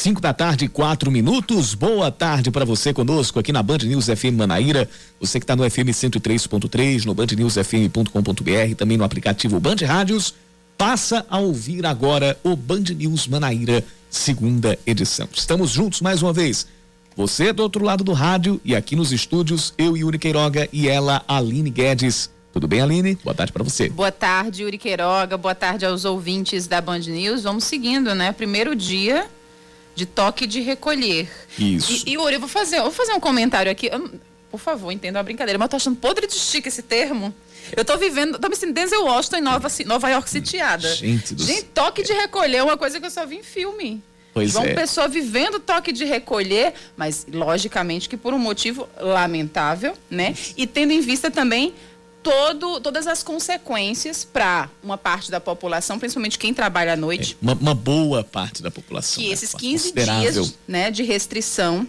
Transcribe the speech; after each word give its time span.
5 0.00 0.18
da 0.18 0.32
tarde, 0.32 0.66
quatro 0.66 1.10
minutos. 1.10 1.74
Boa 1.74 2.10
tarde 2.10 2.50
para 2.50 2.64
você 2.64 2.90
conosco 2.90 3.38
aqui 3.38 3.52
na 3.52 3.62
Band 3.62 3.80
News 3.84 4.06
FM 4.06 4.34
Manaíra. 4.34 4.88
Você 5.20 5.38
que 5.38 5.44
está 5.44 5.54
no 5.54 5.70
FM 5.70 5.90
103.3, 5.90 7.04
no 7.04 7.12
bandnewsfm.com.br, 7.12 8.74
também 8.78 8.96
no 8.96 9.04
aplicativo 9.04 9.60
Band 9.60 9.76
Rádios. 9.86 10.34
Passa 10.78 11.26
a 11.28 11.38
ouvir 11.38 11.84
agora 11.84 12.34
o 12.42 12.56
Band 12.56 12.84
News 12.96 13.26
Manaíra, 13.26 13.84
segunda 14.08 14.78
edição. 14.86 15.28
Estamos 15.34 15.70
juntos 15.70 16.00
mais 16.00 16.22
uma 16.22 16.32
vez. 16.32 16.66
Você 17.14 17.52
do 17.52 17.62
outro 17.62 17.84
lado 17.84 18.02
do 18.02 18.14
rádio 18.14 18.58
e 18.64 18.74
aqui 18.74 18.96
nos 18.96 19.12
estúdios, 19.12 19.74
eu, 19.76 19.98
Yuri 19.98 20.18
Queiroga 20.18 20.66
e 20.72 20.88
ela, 20.88 21.22
Aline 21.28 21.68
Guedes. 21.68 22.30
Tudo 22.54 22.66
bem, 22.66 22.80
Aline? 22.80 23.18
Boa 23.22 23.34
tarde 23.34 23.52
para 23.52 23.62
você. 23.62 23.90
Boa 23.90 24.10
tarde, 24.10 24.62
Yuri 24.62 24.78
Queiroga. 24.78 25.36
Boa 25.36 25.54
tarde 25.54 25.84
aos 25.84 26.06
ouvintes 26.06 26.66
da 26.66 26.80
Band 26.80 27.00
News. 27.00 27.42
Vamos 27.42 27.64
seguindo, 27.64 28.14
né? 28.14 28.32
Primeiro 28.32 28.74
dia 28.74 29.28
de 29.94 30.06
toque 30.06 30.46
de 30.46 30.60
recolher. 30.60 31.28
Isso. 31.58 32.04
E, 32.06 32.14
Yuri, 32.14 32.34
eu 32.34 32.40
vou 32.40 32.48
fazer, 32.48 32.78
eu 32.78 32.84
vou 32.84 32.92
fazer 32.92 33.12
um 33.12 33.20
comentário 33.20 33.70
aqui. 33.70 33.90
Por 34.50 34.58
favor, 34.58 34.90
entenda 34.90 35.20
a 35.20 35.22
brincadeira, 35.22 35.58
mas 35.58 35.66
eu 35.66 35.70
tô 35.70 35.76
achando 35.76 35.96
podre 35.96 36.26
de 36.26 36.32
estica 36.32 36.68
esse 36.68 36.82
termo. 36.82 37.34
Eu 37.76 37.84
tô 37.84 37.96
vivendo, 37.96 38.38
tô 38.38 38.48
me 38.48 38.56
sentindo 38.56 38.74
Denzel 38.74 39.04
Washington 39.04 39.36
em 39.36 39.42
Nova, 39.42 39.68
Nova 39.86 40.08
York 40.08 40.28
sitiada. 40.28 40.92
Gente 40.94 41.34
do 41.34 41.42
Gente, 41.42 41.64
toque 41.64 42.02
de 42.02 42.12
recolher 42.12 42.58
é 42.58 42.62
uma 42.62 42.76
coisa 42.76 42.98
que 42.98 43.06
eu 43.06 43.10
só 43.10 43.24
vi 43.24 43.36
em 43.36 43.42
filme. 43.42 44.02
Pois 44.32 44.52
João 44.52 44.64
é. 44.64 44.74
Pessoa 44.74 45.08
vivendo 45.08 45.58
toque 45.58 45.92
de 45.92 46.04
recolher, 46.04 46.72
mas 46.96 47.26
logicamente 47.32 48.08
que 48.08 48.16
por 48.16 48.32
um 48.32 48.38
motivo 48.38 48.88
lamentável, 48.98 49.94
né? 50.08 50.34
E 50.56 50.66
tendo 50.66 50.92
em 50.92 51.00
vista 51.00 51.30
também 51.30 51.74
todo, 52.22 52.80
todas 52.80 53.06
as 53.06 53.22
consequências 53.22 54.24
para 54.24 54.68
uma 54.82 54.98
parte 54.98 55.30
da 55.30 55.40
população, 55.40 55.98
principalmente 55.98 56.38
quem 56.38 56.52
trabalha 56.52 56.92
à 56.92 56.96
noite, 56.96 57.36
Uma, 57.40 57.54
uma 57.54 57.74
boa 57.74 58.22
parte 58.22 58.62
da 58.62 58.70
população. 58.70 59.22
que 59.22 59.28
né? 59.28 59.34
esses 59.34 59.54
15 59.54 59.84
Considerável. 59.92 60.32
dias 60.32 60.54
né, 60.66 60.90
de 60.90 61.02
restrição 61.02 61.86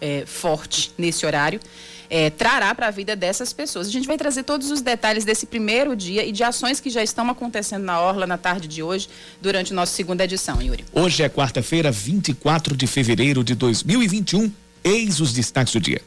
é, 0.00 0.24
forte 0.26 0.92
nesse 0.96 1.26
horário 1.26 1.60
é, 2.10 2.30
trará 2.30 2.74
para 2.74 2.86
a 2.86 2.90
vida 2.90 3.14
dessas 3.14 3.52
pessoas. 3.52 3.86
A 3.86 3.90
gente 3.90 4.06
vai 4.06 4.16
trazer 4.16 4.42
todos 4.42 4.70
os 4.70 4.80
detalhes 4.80 5.24
desse 5.24 5.46
primeiro 5.46 5.94
dia 5.94 6.24
e 6.24 6.32
de 6.32 6.42
ações 6.42 6.80
que 6.80 6.88
já 6.88 7.02
estão 7.02 7.28
acontecendo 7.28 7.82
na 7.84 8.00
Orla 8.00 8.26
na 8.26 8.38
tarde 8.38 8.66
de 8.66 8.82
hoje, 8.82 9.08
durante 9.42 9.72
a 9.72 9.76
nossa 9.76 9.92
segunda 9.94 10.24
edição, 10.24 10.60
Yuri. 10.62 10.84
Hoje 10.92 11.22
é 11.22 11.28
quarta-feira, 11.28 11.90
24 11.90 12.76
de 12.76 12.86
fevereiro 12.86 13.44
de 13.44 13.54
2021. 13.54 14.50
Eis 14.82 15.20
os 15.20 15.32
destaques 15.32 15.72
do 15.74 15.80
dia. 15.80 16.00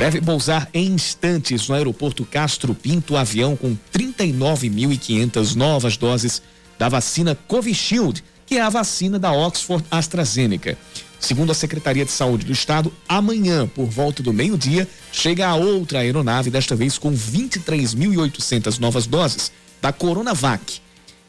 Deve 0.00 0.18
pousar 0.22 0.66
em 0.72 0.86
instantes 0.86 1.68
no 1.68 1.74
aeroporto 1.74 2.24
Castro 2.24 2.74
Pinto 2.74 3.18
avião 3.18 3.54
com 3.54 3.76
39.500 3.92 5.54
novas 5.54 5.98
doses 5.98 6.40
da 6.78 6.88
vacina 6.88 7.38
Covishield, 7.46 8.24
que 8.46 8.54
é 8.54 8.62
a 8.62 8.70
vacina 8.70 9.18
da 9.18 9.30
Oxford 9.30 9.84
AstraZeneca. 9.90 10.78
Segundo 11.18 11.52
a 11.52 11.54
Secretaria 11.54 12.06
de 12.06 12.10
Saúde 12.12 12.46
do 12.46 12.52
Estado, 12.52 12.90
amanhã, 13.06 13.66
por 13.66 13.84
volta 13.84 14.22
do 14.22 14.32
meio-dia, 14.32 14.88
chega 15.12 15.46
a 15.46 15.54
outra 15.54 15.98
aeronave, 15.98 16.48
desta 16.48 16.74
vez 16.74 16.96
com 16.96 17.12
23.800 17.12 18.78
novas 18.78 19.06
doses 19.06 19.52
da 19.82 19.92
Coronavac. 19.92 20.80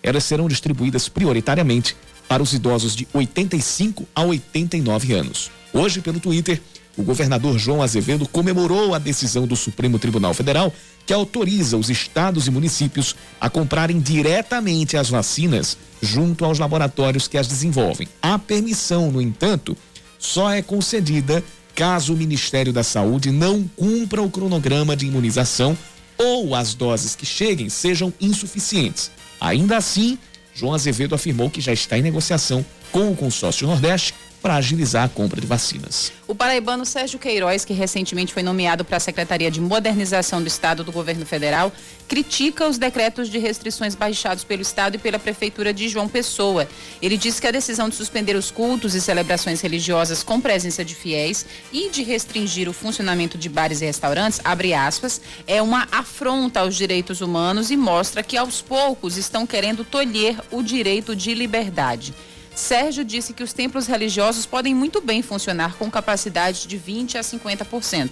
Elas 0.02 0.24
serão 0.24 0.48
distribuídas 0.48 1.10
prioritariamente 1.10 1.94
para 2.26 2.42
os 2.42 2.54
idosos 2.54 2.96
de 2.96 3.06
85 3.12 4.08
a 4.16 4.24
89 4.24 5.12
anos. 5.12 5.52
Hoje, 5.74 6.00
pelo 6.00 6.22
Twitter, 6.22 6.62
o 6.98 7.04
governador 7.04 7.58
João 7.58 7.82
Azevedo 7.82 8.28
comemorou 8.28 8.94
a 8.94 9.00
decisão 9.00 9.48
do 9.48 9.56
Supremo 9.56 9.98
Tribunal 9.98 10.34
Federal 10.34 10.74
que 11.06 11.14
autoriza 11.14 11.78
os 11.78 11.90
estados 11.90 12.48
e 12.48 12.52
municípios 12.52 13.16
a 13.40 13.50
comprarem 13.50 14.00
diretamente 14.00 14.98
as 14.98 15.10
vacinas 15.10 15.78
junto 16.02 16.46
aos 16.46 16.60
laboratórios 16.60 17.28
que 17.28 17.38
as 17.38 17.48
desenvolvem. 17.48 18.08
A 18.22 18.38
permissão, 18.38 19.12
no 19.12 19.22
entanto, 19.22 19.76
só 20.20 20.52
é 20.52 20.62
concedida 20.62 21.44
caso 21.74 22.14
o 22.14 22.18
Ministério 22.18 22.74
da 22.74 22.84
Saúde 22.84 23.32
não 23.32 23.64
cumpra 23.76 24.22
o 24.22 24.30
cronograma 24.30 24.96
de 24.96 25.08
imunização 25.08 25.78
ou 26.18 26.54
as 26.54 26.74
doses 26.74 27.16
que 27.16 27.26
cheguem 27.26 27.70
sejam 27.70 28.14
insuficientes. 28.22 29.10
Ainda 29.40 29.78
assim, 29.78 30.20
João 30.54 30.74
Azevedo 30.74 31.16
afirmou 31.16 31.50
que 31.50 31.62
já 31.62 31.74
está 31.74 31.98
em 31.98 32.02
negociação 32.02 32.64
com 32.92 33.12
o 33.12 33.16
consórcio 33.16 33.66
Nordeste 33.66 34.14
para 34.42 34.56
agilizar 34.56 35.04
a 35.04 35.10
compra 35.10 35.40
de 35.40 35.46
vacinas. 35.46 36.12
O 36.28 36.34
paraibano 36.34 36.86
Sérgio 36.86 37.20
Queiroz, 37.20 37.64
que 37.64 37.74
recentemente 37.74 38.34
foi 38.34 38.42
nomeado 38.42 38.84
para 38.84 38.98
a 38.98 39.00
Secretaria 39.00 39.52
de 39.52 39.62
Modernização 39.62 40.42
do 40.42 40.48
Estado 40.48 40.84
do 40.84 40.92
Governo 40.92 41.26
Federal, 41.26 41.72
critica 42.08 42.68
os 42.68 42.78
decretos 42.78 43.30
de 43.30 43.38
restrições 43.38 43.96
baixados 43.96 44.44
pelo 44.44 44.62
Estado 44.62 44.96
e 44.96 44.98
pela 44.98 45.20
Prefeitura 45.20 45.74
de 45.74 45.88
João 45.88 46.08
Pessoa. 46.08 46.68
Ele 47.02 47.18
diz 47.18 47.40
que 47.40 47.48
a 47.48 47.52
decisão 47.52 47.88
de 47.88 47.96
suspender 47.96 48.36
os 48.36 48.50
cultos 48.50 48.96
e 48.96 49.02
celebrações 49.02 49.62
religiosas 49.62 50.24
com 50.24 50.42
presença 50.42 50.84
de 50.84 50.96
fiéis 50.96 51.46
e 51.72 51.90
de 51.90 52.02
restringir 52.02 52.68
o 52.68 52.74
funcionamento 52.74 53.38
de 53.38 53.48
bares 53.50 53.82
e 53.82 53.86
restaurantes, 53.86 54.42
abre 54.44 54.74
aspas, 54.74 55.22
é 55.46 55.62
uma 55.62 55.88
afronta 55.92 56.62
aos 56.62 56.76
direitos 56.76 57.22
humanos 57.22 57.70
e 57.70 57.78
mostra 57.78 58.24
que 58.24 58.38
aos 58.38 58.62
poucos 58.62 59.18
estão 59.18 59.46
querendo 59.46 59.84
tolher 59.84 60.38
o 60.50 60.64
direito 60.64 61.16
de 61.16 61.34
liberdade. 61.34 62.14
Sérgio 62.62 63.04
disse 63.04 63.34
que 63.34 63.42
os 63.42 63.54
templos 63.54 63.88
religiosos 63.88 64.46
podem 64.46 64.76
muito 64.76 65.02
bem 65.02 65.24
funcionar 65.24 65.76
com 65.78 65.90
capacidade 65.90 66.68
de 66.68 66.78
20% 66.78 67.16
a 67.16 67.22
50%. 67.22 68.12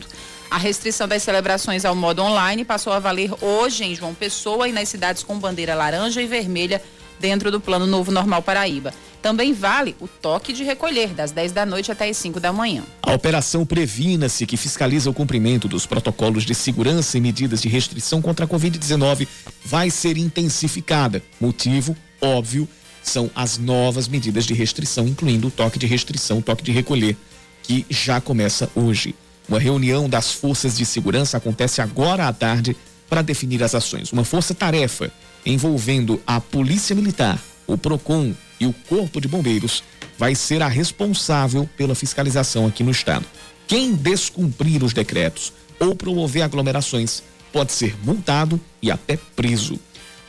A 0.49 0.57
restrição 0.57 1.07
das 1.07 1.21
celebrações 1.21 1.85
ao 1.85 1.95
modo 1.95 2.23
online 2.23 2.65
passou 2.65 2.91
a 2.91 2.99
valer 2.99 3.31
hoje 3.41 3.83
em 3.83 3.93
João 3.93 4.15
Pessoa 4.15 4.67
e 4.67 4.71
nas 4.71 4.89
cidades 4.89 5.21
com 5.21 5.37
bandeira 5.37 5.75
laranja 5.75 6.19
e 6.19 6.25
vermelha 6.25 6.81
dentro 7.19 7.51
do 7.51 7.61
Plano 7.61 7.85
Novo 7.85 8.11
Normal 8.11 8.41
Paraíba. 8.41 8.91
Também 9.21 9.53
vale 9.53 9.95
o 9.99 10.07
toque 10.07 10.51
de 10.51 10.63
recolher, 10.63 11.09
das 11.09 11.31
10 11.31 11.51
da 11.51 11.65
noite 11.65 11.91
até 11.91 12.09
as 12.09 12.17
5 12.17 12.39
da 12.39 12.51
manhã. 12.51 12.83
A 13.03 13.13
operação 13.13 13.65
Previna-se, 13.65 14.47
que 14.47 14.57
fiscaliza 14.57 15.11
o 15.11 15.13
cumprimento 15.13 15.67
dos 15.67 15.85
protocolos 15.85 16.43
de 16.43 16.55
segurança 16.55 17.19
e 17.19 17.21
medidas 17.21 17.61
de 17.61 17.69
restrição 17.69 18.19
contra 18.19 18.45
a 18.45 18.47
Covid-19, 18.47 19.27
vai 19.63 19.91
ser 19.91 20.17
intensificada. 20.17 21.21
Motivo, 21.39 21.95
óbvio, 22.19 22.67
são 23.09 23.29
as 23.35 23.57
novas 23.57 24.07
medidas 24.07 24.45
de 24.45 24.53
restrição, 24.53 25.07
incluindo 25.07 25.47
o 25.47 25.51
toque 25.51 25.79
de 25.79 25.87
restrição, 25.87 26.39
o 26.39 26.41
toque 26.41 26.63
de 26.63 26.71
recolher, 26.71 27.17
que 27.63 27.85
já 27.89 28.21
começa 28.21 28.69
hoje. 28.75 29.15
Uma 29.47 29.59
reunião 29.59 30.07
das 30.07 30.31
forças 30.31 30.77
de 30.77 30.85
segurança 30.85 31.37
acontece 31.37 31.81
agora 31.81 32.27
à 32.27 32.33
tarde 32.33 32.75
para 33.09 33.21
definir 33.21 33.63
as 33.63 33.73
ações. 33.73 34.13
Uma 34.13 34.23
força-tarefa 34.23 35.11
envolvendo 35.45 36.21
a 36.27 36.39
Polícia 36.39 36.95
Militar, 36.95 37.39
o 37.65 37.77
PROCON 37.77 38.33
e 38.59 38.67
o 38.67 38.73
Corpo 38.87 39.19
de 39.19 39.27
Bombeiros 39.27 39.83
vai 40.17 40.35
ser 40.35 40.61
a 40.61 40.67
responsável 40.67 41.67
pela 41.77 41.95
fiscalização 41.95 42.67
aqui 42.67 42.83
no 42.83 42.91
estado. 42.91 43.25
Quem 43.67 43.95
descumprir 43.95 44.83
os 44.83 44.93
decretos 44.93 45.53
ou 45.79 45.95
promover 45.95 46.43
aglomerações 46.43 47.23
pode 47.51 47.71
ser 47.71 47.95
multado 48.03 48.59
e 48.81 48.91
até 48.91 49.17
preso. 49.35 49.79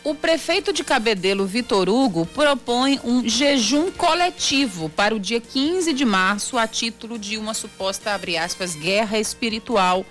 O 0.03 0.15
prefeito 0.15 0.73
de 0.73 0.83
Cabedelo, 0.83 1.45
Vitor 1.45 1.87
Hugo, 1.91 2.25
propõe 2.25 2.99
um 3.05 3.29
jejum 3.29 3.91
coletivo 3.91 4.89
para 4.89 5.15
o 5.15 5.21
dia 5.21 5.43
15 5.43 5.93
de 5.93 6.07
março, 6.07 6.57
a 6.57 6.67
título 6.67 7.19
de 7.19 7.37
uma 7.37 7.53
suposta, 7.53 8.19
aspas, 8.43 8.75
guerra 8.75 9.19
espiritual 9.19 10.07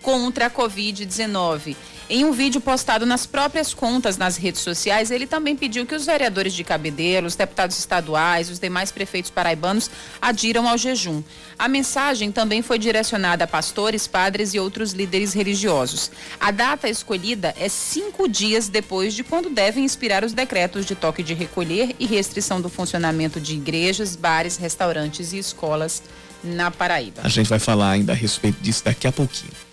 contra 0.00 0.46
a 0.46 0.50
Covid-19. 0.50 1.76
Em 2.08 2.22
um 2.22 2.32
vídeo 2.32 2.60
postado 2.60 3.06
nas 3.06 3.24
próprias 3.24 3.72
contas 3.72 4.18
nas 4.18 4.36
redes 4.36 4.60
sociais, 4.60 5.10
ele 5.10 5.26
também 5.26 5.56
pediu 5.56 5.86
que 5.86 5.94
os 5.94 6.04
vereadores 6.04 6.52
de 6.52 6.62
Cabedelo, 6.62 7.26
os 7.26 7.34
deputados 7.34 7.78
estaduais, 7.78 8.50
os 8.50 8.58
demais 8.58 8.92
prefeitos 8.92 9.30
paraibanos 9.30 9.90
adiram 10.20 10.68
ao 10.68 10.76
jejum. 10.76 11.22
A 11.58 11.66
mensagem 11.66 12.30
também 12.30 12.60
foi 12.60 12.78
direcionada 12.78 13.44
a 13.44 13.46
pastores, 13.46 14.06
padres 14.06 14.52
e 14.52 14.60
outros 14.60 14.92
líderes 14.92 15.32
religiosos. 15.32 16.10
A 16.38 16.50
data 16.50 16.90
escolhida 16.90 17.54
é 17.58 17.70
cinco 17.70 18.28
dias 18.28 18.68
depois 18.68 19.14
de 19.14 19.24
quando 19.24 19.48
devem 19.48 19.82
expirar 19.82 20.24
os 20.24 20.34
decretos 20.34 20.84
de 20.84 20.94
toque 20.94 21.22
de 21.22 21.32
recolher 21.32 21.96
e 21.98 22.04
restrição 22.04 22.60
do 22.60 22.68
funcionamento 22.68 23.40
de 23.40 23.54
igrejas, 23.54 24.14
bares, 24.14 24.58
restaurantes 24.58 25.32
e 25.32 25.38
escolas 25.38 26.02
na 26.42 26.70
Paraíba. 26.70 27.22
A 27.24 27.28
gente 27.28 27.48
vai 27.48 27.58
falar 27.58 27.92
ainda 27.92 28.12
a 28.12 28.14
respeito 28.14 28.60
disso 28.60 28.84
daqui 28.84 29.06
a 29.06 29.12
pouquinho. 29.12 29.63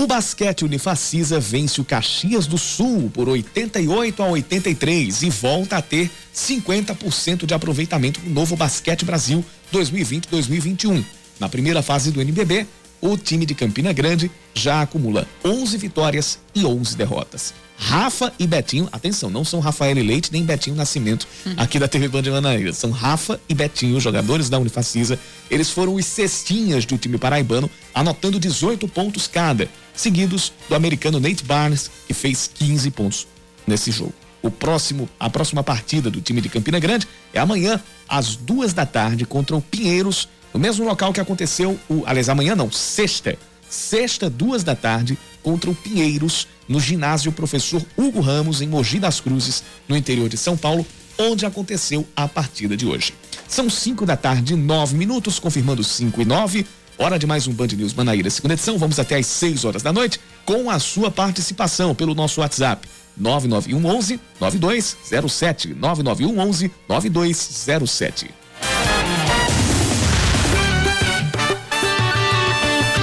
O 0.00 0.06
basquete 0.06 0.64
Unifacisa 0.64 1.40
vence 1.40 1.80
o 1.80 1.84
Caxias 1.84 2.46
do 2.46 2.56
Sul 2.56 3.10
por 3.12 3.28
88 3.28 4.22
a 4.22 4.28
83 4.28 5.24
e 5.24 5.28
volta 5.28 5.76
a 5.76 5.82
ter 5.82 6.08
50% 6.32 7.44
de 7.44 7.52
aproveitamento 7.52 8.20
no 8.20 8.30
novo 8.30 8.54
Basquete 8.54 9.04
Brasil 9.04 9.44
2020-2021. 9.72 11.04
Na 11.40 11.48
primeira 11.48 11.82
fase 11.82 12.12
do 12.12 12.20
NBB, 12.20 12.64
o 13.00 13.16
time 13.16 13.44
de 13.44 13.56
Campina 13.56 13.92
Grande 13.92 14.30
já 14.54 14.82
acumula 14.82 15.26
11 15.44 15.76
vitórias 15.76 16.38
e 16.54 16.64
11 16.64 16.96
derrotas. 16.96 17.52
Rafa 17.76 18.32
e 18.40 18.46
Betinho, 18.46 18.88
atenção, 18.90 19.30
não 19.30 19.44
são 19.44 19.60
Rafael 19.60 19.94
Leite 19.94 20.32
nem 20.32 20.44
Betinho 20.44 20.74
Nascimento 20.74 21.28
aqui 21.56 21.78
da 21.78 21.86
TV 21.86 22.08
Band 22.08 22.22
de 22.22 22.30
Manaíra. 22.30 22.72
São 22.72 22.90
Rafa 22.90 23.40
e 23.48 23.54
Betinho, 23.54 24.00
jogadores 24.00 24.48
da 24.48 24.58
Unifacisa. 24.58 25.18
Eles 25.48 25.70
foram 25.70 25.94
os 25.94 26.04
cestinhas 26.04 26.84
do 26.84 26.98
time 26.98 27.18
paraibano, 27.18 27.70
anotando 27.94 28.40
18 28.40 28.88
pontos 28.88 29.28
cada, 29.28 29.68
seguidos 29.98 30.52
do 30.68 30.76
americano 30.76 31.18
Nate 31.18 31.44
Barnes, 31.44 31.90
que 32.06 32.14
fez 32.14 32.48
15 32.54 32.90
pontos 32.92 33.26
nesse 33.66 33.90
jogo. 33.90 34.14
O 34.40 34.50
próximo, 34.50 35.08
a 35.18 35.28
próxima 35.28 35.64
partida 35.64 36.08
do 36.08 36.20
time 36.20 36.40
de 36.40 36.48
Campina 36.48 36.78
Grande 36.78 37.08
é 37.34 37.40
amanhã, 37.40 37.82
às 38.08 38.36
duas 38.36 38.72
da 38.72 38.86
tarde, 38.86 39.26
contra 39.26 39.56
o 39.56 39.60
Pinheiros, 39.60 40.28
no 40.54 40.60
mesmo 40.60 40.84
local 40.84 41.12
que 41.12 41.20
aconteceu, 41.20 41.78
o, 41.90 42.04
aliás, 42.06 42.28
amanhã 42.28 42.54
não, 42.54 42.70
sexta. 42.70 43.36
Sexta, 43.68 44.30
duas 44.30 44.62
da 44.62 44.76
tarde, 44.76 45.18
contra 45.42 45.68
o 45.68 45.74
Pinheiros, 45.74 46.46
no 46.68 46.78
ginásio 46.78 47.32
Professor 47.32 47.84
Hugo 47.96 48.20
Ramos, 48.20 48.62
em 48.62 48.68
Mogi 48.68 49.00
das 49.00 49.20
Cruzes, 49.20 49.64
no 49.88 49.96
interior 49.96 50.28
de 50.28 50.36
São 50.36 50.56
Paulo, 50.56 50.86
onde 51.18 51.44
aconteceu 51.44 52.06
a 52.14 52.28
partida 52.28 52.76
de 52.76 52.86
hoje. 52.86 53.12
São 53.48 53.68
5 53.68 54.06
da 54.06 54.16
tarde, 54.16 54.54
nove 54.54 54.96
minutos, 54.96 55.38
confirmando 55.38 55.82
5 55.82 56.22
e 56.22 56.24
9. 56.24 56.66
Hora 57.00 57.16
de 57.16 57.28
mais 57.28 57.46
um 57.46 57.52
Band 57.52 57.68
News 57.68 57.94
Manaíra, 57.94 58.28
segunda 58.28 58.54
edição. 58.54 58.76
Vamos 58.76 58.98
até 58.98 59.16
às 59.16 59.26
6 59.28 59.64
horas 59.64 59.82
da 59.84 59.92
noite 59.92 60.18
com 60.44 60.68
a 60.68 60.80
sua 60.80 61.12
participação 61.12 61.94
pelo 61.94 62.12
nosso 62.12 62.40
WhatsApp. 62.40 62.88
99111 63.16 64.18
9207 64.40 65.74
99111 65.74 66.72
9207. 66.88 68.30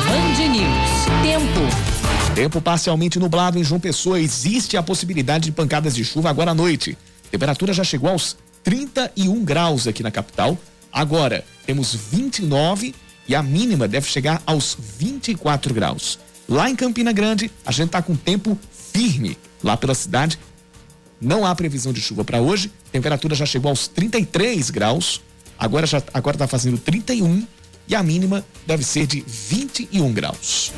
Band 0.06 0.48
News. 0.50 1.06
Tempo. 1.24 2.36
Tempo 2.36 2.62
parcialmente 2.62 3.18
nublado 3.18 3.58
em 3.58 3.64
João 3.64 3.80
Pessoa. 3.80 4.20
Existe 4.20 4.76
a 4.76 4.84
possibilidade 4.84 5.46
de 5.46 5.54
pancadas 5.54 5.96
de 5.96 6.04
chuva 6.04 6.30
agora 6.30 6.52
à 6.52 6.54
noite. 6.54 6.98
Temperatura 7.32 7.72
já 7.72 7.86
chegou 7.86 8.10
aos 8.10 8.36
31 8.62 9.42
graus 9.46 9.88
aqui 9.88 10.04
na 10.04 10.12
capital. 10.12 10.58
Agora 10.92 11.46
temos 11.66 11.96
29 11.96 12.94
e 13.28 13.36
a 13.36 13.44
mínima 13.44 13.88
deve 13.88 14.08
chegar 14.08 14.42
aos 14.46 14.78
24 14.98 15.74
graus. 15.74 16.20
Lá 16.48 16.70
em 16.70 16.76
Campina 16.76 17.12
Grande, 17.12 17.52
a 17.66 17.72
gente 17.72 17.88
está 17.88 18.02
com 18.02 18.16
tempo 18.16 18.58
firme 18.94 19.38
lá 19.64 19.76
pela 19.76 19.96
cidade. 19.96 20.38
Não 21.20 21.46
há 21.46 21.56
previsão 21.56 21.92
de 21.92 22.02
chuva 22.02 22.24
para 22.24 22.40
hoje. 22.40 22.72
Temperatura 22.92 23.34
já 23.36 23.46
chegou 23.46 23.70
aos 23.70 23.88
33 23.88 24.70
graus. 24.70 25.22
Agora 25.58 25.88
já 25.88 26.02
agora 26.14 26.36
está 26.36 26.48
fazendo 26.48 26.78
31 26.78 27.48
e 27.88 27.96
a 27.96 28.04
mínima 28.04 28.46
deve 28.68 28.84
ser 28.84 29.08
de 29.08 29.24
21 29.26 30.14
graus. 30.14 30.72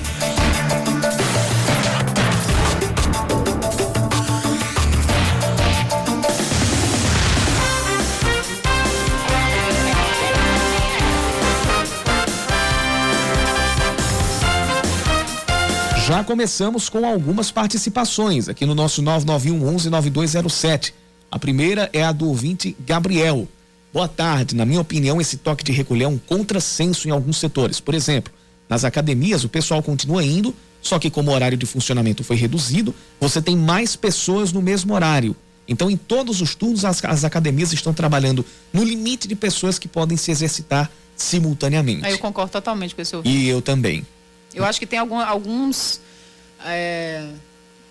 Já 16.07 16.23
começamos 16.23 16.87
com 16.87 17.05
algumas 17.05 17.51
participações 17.51 18.47
aqui 18.47 18.65
no 18.65 18.73
nosso 18.73 19.01
991 19.01 19.75
11 19.75 19.89
9207. 19.89 20.93
A 21.29 21.37
primeira 21.37 21.89
é 21.91 22.01
a 22.01 22.13
do 22.13 22.29
ouvinte 22.29 22.77
Gabriel. 22.79 23.45
Boa 23.91 24.07
tarde. 24.07 24.55
Na 24.55 24.65
minha 24.65 24.79
opinião, 24.79 25.19
esse 25.19 25.35
toque 25.35 25.65
de 25.65 25.73
recolher 25.73 26.05
é 26.05 26.07
um 26.07 26.17
contrassenso 26.17 27.09
em 27.09 27.11
alguns 27.11 27.35
setores. 27.35 27.81
Por 27.81 27.93
exemplo, 27.93 28.31
nas 28.69 28.85
academias 28.85 29.43
o 29.43 29.49
pessoal 29.49 29.83
continua 29.83 30.23
indo, 30.23 30.55
só 30.81 30.97
que 30.97 31.09
como 31.09 31.29
o 31.29 31.33
horário 31.33 31.57
de 31.57 31.65
funcionamento 31.65 32.23
foi 32.23 32.37
reduzido, 32.37 32.95
você 33.19 33.41
tem 33.41 33.57
mais 33.57 33.97
pessoas 33.97 34.53
no 34.53 34.61
mesmo 34.61 34.93
horário. 34.93 35.35
Então, 35.67 35.91
em 35.91 35.97
todos 35.97 36.39
os 36.39 36.55
turnos, 36.55 36.85
as, 36.85 37.03
as 37.03 37.25
academias 37.25 37.73
estão 37.73 37.93
trabalhando 37.93 38.45
no 38.71 38.81
limite 38.81 39.27
de 39.27 39.35
pessoas 39.35 39.77
que 39.77 39.89
podem 39.89 40.15
se 40.15 40.31
exercitar 40.31 40.89
simultaneamente. 41.17 42.09
Eu 42.09 42.17
concordo 42.17 42.53
totalmente 42.53 42.95
com 42.95 43.01
esse 43.01 43.13
ouvinte. 43.13 43.35
E 43.37 43.49
eu 43.49 43.61
também. 43.61 44.05
Eu 44.57 44.65
acho 44.65 44.79
que 44.79 44.87
tem 44.87 44.97
algum, 44.97 45.19
alguns, 45.19 46.01
é, 46.65 47.29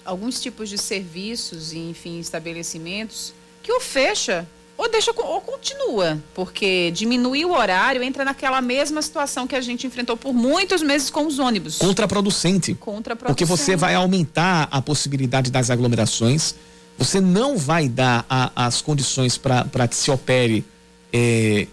alguns 0.04 0.40
tipos 0.40 0.68
de 0.68 0.76
serviços 0.76 1.72
e, 1.72 1.78
enfim, 1.78 2.18
estabelecimentos 2.18 3.32
que 3.62 3.70
ou 3.70 3.80
fecha 3.80 4.46
ou 4.76 4.90
deixa 4.90 5.10
ou 5.16 5.40
continua, 5.40 6.18
porque 6.34 6.90
diminuir 6.90 7.46
o 7.46 7.52
horário 7.52 8.02
entra 8.02 8.24
naquela 8.24 8.60
mesma 8.60 9.00
situação 9.00 9.46
que 9.46 9.54
a 9.54 9.60
gente 9.60 9.86
enfrentou 9.86 10.16
por 10.16 10.34
muitos 10.34 10.82
meses 10.82 11.08
com 11.08 11.26
os 11.26 11.38
ônibus. 11.38 11.78
Contraproducente. 11.78 12.74
Contraproducente. 12.74 13.26
Porque 13.26 13.44
você 13.44 13.74
vai 13.74 13.94
aumentar 13.94 14.68
a 14.70 14.82
possibilidade 14.82 15.50
das 15.50 15.70
aglomerações, 15.70 16.54
você 16.98 17.20
não 17.20 17.56
vai 17.56 17.88
dar 17.88 18.26
a, 18.28 18.66
as 18.66 18.82
condições 18.82 19.38
para 19.38 19.88
que 19.88 19.96
se 19.96 20.10
opere 20.10 20.64
é, 21.12 21.66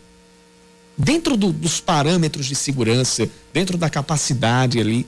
dentro 0.97 1.35
do, 1.35 1.51
dos 1.51 1.79
parâmetros 1.79 2.45
de 2.45 2.55
segurança, 2.55 3.29
dentro 3.51 3.77
da 3.77 3.89
capacidade 3.89 4.79
ali. 4.79 5.05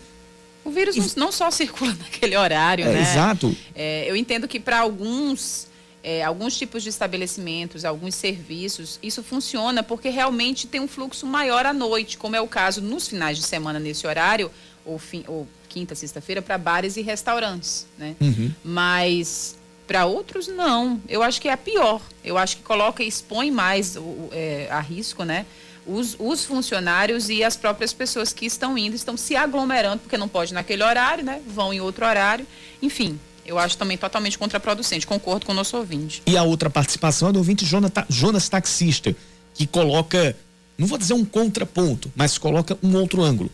O 0.64 0.72
vírus 0.72 0.96
e... 0.96 1.20
não 1.20 1.32
só 1.32 1.52
circula 1.52 1.94
naquele 2.00 2.36
horário, 2.36 2.86
é, 2.86 2.94
né? 2.94 3.02
Exato. 3.02 3.56
É, 3.76 4.10
eu 4.10 4.16
entendo 4.16 4.48
que 4.48 4.60
para 4.60 4.80
alguns, 4.80 5.68
é, 6.04 6.24
alguns 6.24 6.58
tipos 6.58 6.82
de 6.82 6.90
estabelecimentos, 6.90 7.86
alguns 7.86 8.16
serviços, 8.16 9.00
isso 9.02 9.22
funciona 9.22 9.84
porque 9.84 10.10
realmente 10.10 10.68
tem 10.68 10.82
um 10.82 10.88
fluxo 10.88 11.26
maior 11.26 11.66
à 11.66 11.74
noite, 11.74 12.18
como 12.18 12.36
é 12.36 12.42
o 12.42 12.48
caso 12.48 12.82
nos 12.82 13.08
finais 13.08 13.38
de 13.38 13.44
semana 13.44 13.80
nesse 13.80 14.08
horário, 14.08 14.52
ou, 14.84 14.98
fim, 14.98 15.24
ou 15.28 15.48
quinta, 15.70 15.94
sexta-feira, 15.94 16.42
para 16.42 16.58
bares 16.58 16.98
e 16.98 17.02
restaurantes, 17.02 17.86
né? 17.98 18.16
Uhum. 18.20 18.52
Mas 18.64 19.56
para 19.86 20.06
outros, 20.06 20.48
não. 20.48 21.00
Eu 21.08 21.22
acho 21.22 21.40
que 21.40 21.48
é 21.48 21.56
pior. 21.56 22.02
Eu 22.24 22.38
acho 22.38 22.58
que 22.58 22.64
coloca 22.64 23.04
e 23.04 23.08
expõe 23.08 23.52
mais 23.52 23.96
o, 23.96 24.30
é, 24.32 24.68
a 24.72 24.80
risco, 24.80 25.24
né? 25.24 25.46
Os, 25.86 26.16
os, 26.20 26.44
funcionários 26.44 27.30
e 27.30 27.44
as 27.44 27.56
próprias 27.56 27.94
pessoas 27.94 28.34
que 28.34 28.46
estão 28.46 28.78
indo 28.78 28.96
estão 28.96 29.16
se 29.16 29.36
aglomerando, 29.36 30.00
porque 30.00 30.18
não 30.18 30.28
pode 30.28 30.54
naquele 30.54 30.84
horário, 30.84 31.24
né? 31.24 31.42
Vão 31.48 31.74
em 31.74 31.80
outro 31.80 32.06
horário. 32.06 32.46
Enfim, 32.82 33.20
eu 33.46 33.60
acho 33.60 33.78
também 33.78 33.98
totalmente 33.98 34.38
contraproducente. 34.38 35.06
Concordo 35.06 35.46
com 35.46 35.52
o 35.52 35.56
nosso 35.56 35.78
ouvinte. 35.78 36.22
E 36.26 36.36
a 36.36 36.44
outra 36.44 36.70
participação 36.70 37.30
é 37.30 37.32
do 37.32 37.40
ouvinte 37.40 37.66
Jonas, 37.66 37.92
Jonas 38.10 38.50
Taxista, 38.50 39.16
que 39.54 39.68
coloca, 39.68 40.36
não 40.78 40.88
vou 40.88 40.98
dizer 40.98 41.14
um 41.14 41.24
contraponto, 41.24 42.12
mas 42.16 42.38
coloca 42.38 42.78
um 42.82 42.96
outro 42.96 43.22
ângulo. 43.22 43.52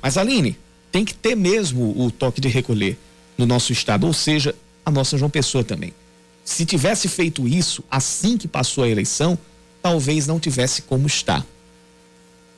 Mas, 0.00 0.16
Aline, 0.16 0.58
tem 0.90 1.04
que 1.04 1.14
ter 1.14 1.34
mesmo 1.34 1.94
o 2.00 2.10
toque 2.10 2.40
de 2.40 2.48
recolher 2.48 2.98
no 3.36 3.46
nosso 3.46 3.72
estado, 3.72 4.06
ou 4.06 4.12
seja, 4.12 4.54
a 4.84 4.90
nossa 4.90 5.18
João 5.18 5.30
Pessoa 5.30 5.64
também. 5.64 5.92
Se 6.44 6.64
tivesse 6.66 7.08
feito 7.08 7.48
isso 7.48 7.82
assim 7.90 8.36
que 8.36 8.46
passou 8.46 8.84
a 8.84 8.88
eleição, 8.88 9.38
talvez 9.82 10.26
não 10.26 10.38
tivesse 10.38 10.82
como 10.82 11.06
está. 11.06 11.44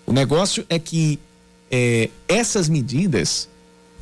O 0.06 0.12
negócio 0.12 0.64
é 0.68 0.78
que 0.78 1.18
é, 1.70 2.10
essas 2.28 2.68
medidas, 2.68 3.48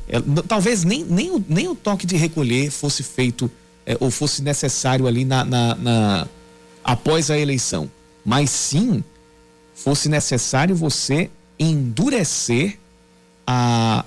é, 0.07 0.17
talvez 0.47 0.83
nem, 0.83 1.03
nem, 1.03 1.31
o, 1.31 1.43
nem 1.47 1.67
o 1.67 1.75
toque 1.75 2.05
de 2.05 2.15
recolher 2.15 2.69
fosse 2.69 3.01
feito 3.01 3.49
é, 3.85 3.97
ou 3.99 4.11
fosse 4.11 4.41
necessário 4.41 5.07
ali 5.07 5.25
na, 5.25 5.43
na, 5.43 5.75
na, 5.75 6.27
após 6.83 7.31
a 7.31 7.37
eleição, 7.37 7.89
mas 8.23 8.49
sim 8.49 9.03
fosse 9.73 10.07
necessário 10.07 10.75
você 10.75 11.29
endurecer 11.59 12.77
a, 13.45 14.05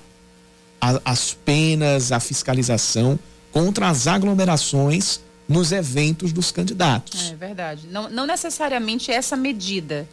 a, 0.79 1.01
as 1.05 1.33
penas, 1.33 2.11
a 2.11 2.19
fiscalização 2.19 3.19
contra 3.51 3.89
as 3.89 4.07
aglomerações 4.07 5.19
nos 5.47 5.71
eventos 5.71 6.31
dos 6.31 6.51
candidatos. 6.51 7.31
É 7.31 7.35
verdade. 7.35 7.87
Não, 7.87 8.09
não 8.09 8.25
necessariamente 8.25 9.11
essa 9.11 9.35
medida. 9.35 10.07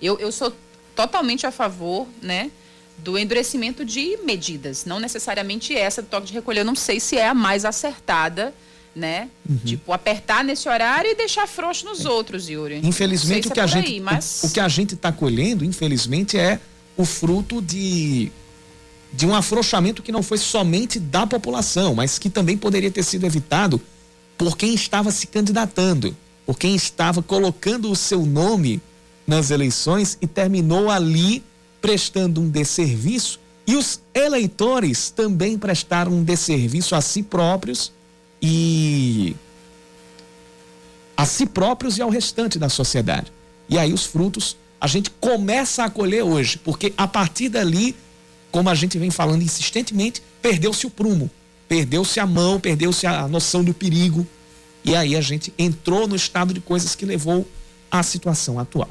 Eu, 0.00 0.18
eu 0.18 0.32
sou 0.32 0.52
totalmente 0.98 1.46
a 1.46 1.52
favor, 1.52 2.08
né? 2.20 2.50
do 2.98 3.16
endurecimento 3.16 3.84
de 3.84 4.18
medidas, 4.24 4.84
não 4.84 4.98
necessariamente 4.98 5.72
essa 5.72 6.02
do 6.02 6.08
toque 6.08 6.26
de 6.26 6.32
recolher. 6.32 6.62
Eu 6.62 6.64
não 6.64 6.74
sei 6.74 6.98
se 6.98 7.16
é 7.16 7.28
a 7.28 7.34
mais 7.34 7.64
acertada, 7.64 8.52
né? 8.92 9.28
Uhum. 9.48 9.58
Tipo, 9.64 9.92
apertar 9.92 10.42
nesse 10.42 10.68
horário 10.68 11.08
e 11.08 11.14
deixar 11.14 11.46
frouxo 11.46 11.84
nos 11.84 12.04
é. 12.04 12.08
outros, 12.08 12.48
Yuri. 12.48 12.80
Infelizmente, 12.82 13.46
o 13.46 13.52
que, 13.52 13.60
é 13.60 13.62
a 13.62 13.66
gente, 13.68 13.86
aí, 13.86 14.00
mas... 14.00 14.40
o, 14.42 14.46
o, 14.48 14.50
que 14.50 14.58
a 14.58 14.68
gente 14.68 14.94
está 14.94 15.12
colhendo, 15.12 15.64
infelizmente, 15.64 16.36
é 16.36 16.58
o 16.96 17.04
fruto 17.04 17.62
de, 17.62 18.32
de 19.12 19.24
um 19.24 19.32
afrouxamento 19.32 20.02
que 20.02 20.10
não 20.10 20.24
foi 20.24 20.38
somente 20.38 20.98
da 20.98 21.24
população, 21.24 21.94
mas 21.94 22.18
que 22.18 22.28
também 22.28 22.58
poderia 22.58 22.90
ter 22.90 23.04
sido 23.04 23.24
evitado 23.24 23.80
por 24.36 24.56
quem 24.56 24.74
estava 24.74 25.12
se 25.12 25.28
candidatando, 25.28 26.16
por 26.44 26.58
quem 26.58 26.74
estava 26.74 27.22
colocando 27.22 27.88
o 27.88 27.94
seu 27.94 28.26
nome 28.26 28.82
nas 29.28 29.50
eleições 29.50 30.16
e 30.22 30.26
terminou 30.26 30.90
ali 30.90 31.44
prestando 31.82 32.40
um 32.40 32.48
desserviço 32.48 33.38
e 33.66 33.76
os 33.76 34.00
eleitores 34.14 35.10
também 35.10 35.58
prestaram 35.58 36.12
um 36.12 36.24
desserviço 36.24 36.94
a 36.94 37.02
si 37.02 37.22
próprios 37.22 37.92
e 38.40 39.36
a 41.14 41.26
si 41.26 41.44
próprios 41.44 41.98
e 41.98 42.02
ao 42.02 42.08
restante 42.08 42.58
da 42.58 42.70
sociedade. 42.70 43.30
E 43.68 43.76
aí 43.76 43.92
os 43.92 44.06
frutos 44.06 44.56
a 44.80 44.86
gente 44.86 45.10
começa 45.10 45.84
a 45.84 45.90
colher 45.90 46.22
hoje, 46.22 46.56
porque 46.56 46.94
a 46.96 47.06
partir 47.06 47.50
dali, 47.50 47.94
como 48.50 48.70
a 48.70 48.74
gente 48.74 48.98
vem 48.98 49.10
falando 49.10 49.42
insistentemente, 49.42 50.22
perdeu-se 50.40 50.86
o 50.86 50.90
prumo, 50.90 51.30
perdeu-se 51.68 52.18
a 52.18 52.26
mão, 52.26 52.58
perdeu-se 52.58 53.06
a 53.06 53.28
noção 53.28 53.62
do 53.62 53.74
perigo. 53.74 54.26
E 54.82 54.96
aí 54.96 55.14
a 55.14 55.20
gente 55.20 55.52
entrou 55.58 56.08
no 56.08 56.16
estado 56.16 56.54
de 56.54 56.60
coisas 56.60 56.94
que 56.94 57.04
levou 57.04 57.46
à 57.90 58.02
situação 58.02 58.58
atual. 58.58 58.88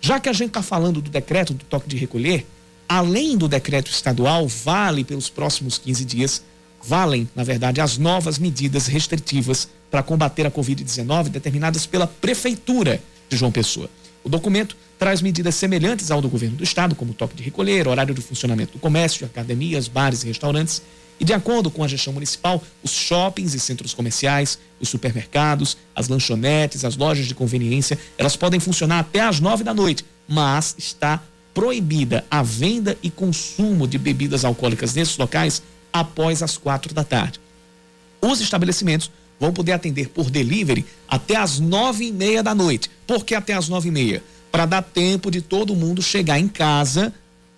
Já 0.00 0.18
que 0.18 0.28
a 0.28 0.32
gente 0.32 0.48
está 0.48 0.62
falando 0.62 1.00
do 1.00 1.10
decreto 1.10 1.52
do 1.52 1.64
toque 1.64 1.88
de 1.88 1.96
recolher, 1.96 2.46
além 2.88 3.36
do 3.36 3.46
decreto 3.46 3.90
estadual, 3.90 4.48
vale 4.48 5.04
pelos 5.04 5.28
próximos 5.28 5.78
15 5.78 6.04
dias 6.04 6.42
valem, 6.82 7.28
na 7.36 7.44
verdade, 7.44 7.80
as 7.80 7.98
novas 7.98 8.38
medidas 8.38 8.86
restritivas 8.86 9.68
para 9.90 10.02
combater 10.02 10.46
a 10.46 10.50
Covid-19 10.50 11.28
determinadas 11.28 11.86
pela 11.86 12.06
Prefeitura 12.06 13.00
de 13.28 13.36
João 13.36 13.52
Pessoa. 13.52 13.90
O 14.24 14.28
documento 14.28 14.76
traz 14.98 15.22
medidas 15.22 15.54
semelhantes 15.54 16.10
ao 16.10 16.20
do 16.20 16.28
governo 16.28 16.56
do 16.56 16.64
estado, 16.64 16.94
como 16.94 17.14
toque 17.14 17.34
de 17.34 17.42
recolher, 17.42 17.88
horário 17.88 18.14
de 18.14 18.20
funcionamento 18.20 18.72
do 18.72 18.78
comércio, 18.78 19.26
academias, 19.26 19.88
bares 19.88 20.22
e 20.22 20.26
restaurantes. 20.26 20.82
E 21.20 21.24
de 21.24 21.34
acordo 21.34 21.70
com 21.70 21.84
a 21.84 21.88
gestão 21.88 22.14
municipal, 22.14 22.64
os 22.82 22.92
shoppings 22.92 23.52
e 23.52 23.60
centros 23.60 23.92
comerciais, 23.92 24.58
os 24.80 24.88
supermercados, 24.88 25.76
as 25.94 26.08
lanchonetes, 26.08 26.82
as 26.82 26.96
lojas 26.96 27.26
de 27.26 27.34
conveniência, 27.34 27.98
elas 28.16 28.36
podem 28.36 28.58
funcionar 28.58 29.00
até 29.00 29.20
às 29.20 29.38
nove 29.38 29.62
da 29.62 29.74
noite, 29.74 30.02
mas 30.26 30.74
está 30.78 31.22
proibida 31.52 32.24
a 32.30 32.42
venda 32.42 32.96
e 33.02 33.10
consumo 33.10 33.86
de 33.86 33.98
bebidas 33.98 34.46
alcoólicas 34.46 34.94
nesses 34.94 35.18
locais 35.18 35.62
após 35.92 36.42
as 36.42 36.56
quatro 36.56 36.94
da 36.94 37.04
tarde. 37.04 37.38
Os 38.22 38.40
estabelecimentos 38.40 39.10
vão 39.38 39.52
poder 39.52 39.72
atender 39.72 40.08
por 40.08 40.30
delivery 40.30 40.86
até 41.06 41.36
as 41.36 41.58
nove 41.58 42.06
e 42.06 42.12
meia 42.12 42.42
da 42.42 42.54
noite. 42.54 42.90
Por 43.06 43.24
que 43.24 43.34
até 43.34 43.52
as 43.52 43.68
nove 43.68 43.88
e 43.88 43.92
meia? 43.92 44.22
Para 44.50 44.64
dar 44.64 44.82
tempo 44.82 45.30
de 45.30 45.42
todo 45.42 45.76
mundo 45.76 46.02
chegar 46.02 46.38
em 46.38 46.48
casa 46.48 47.12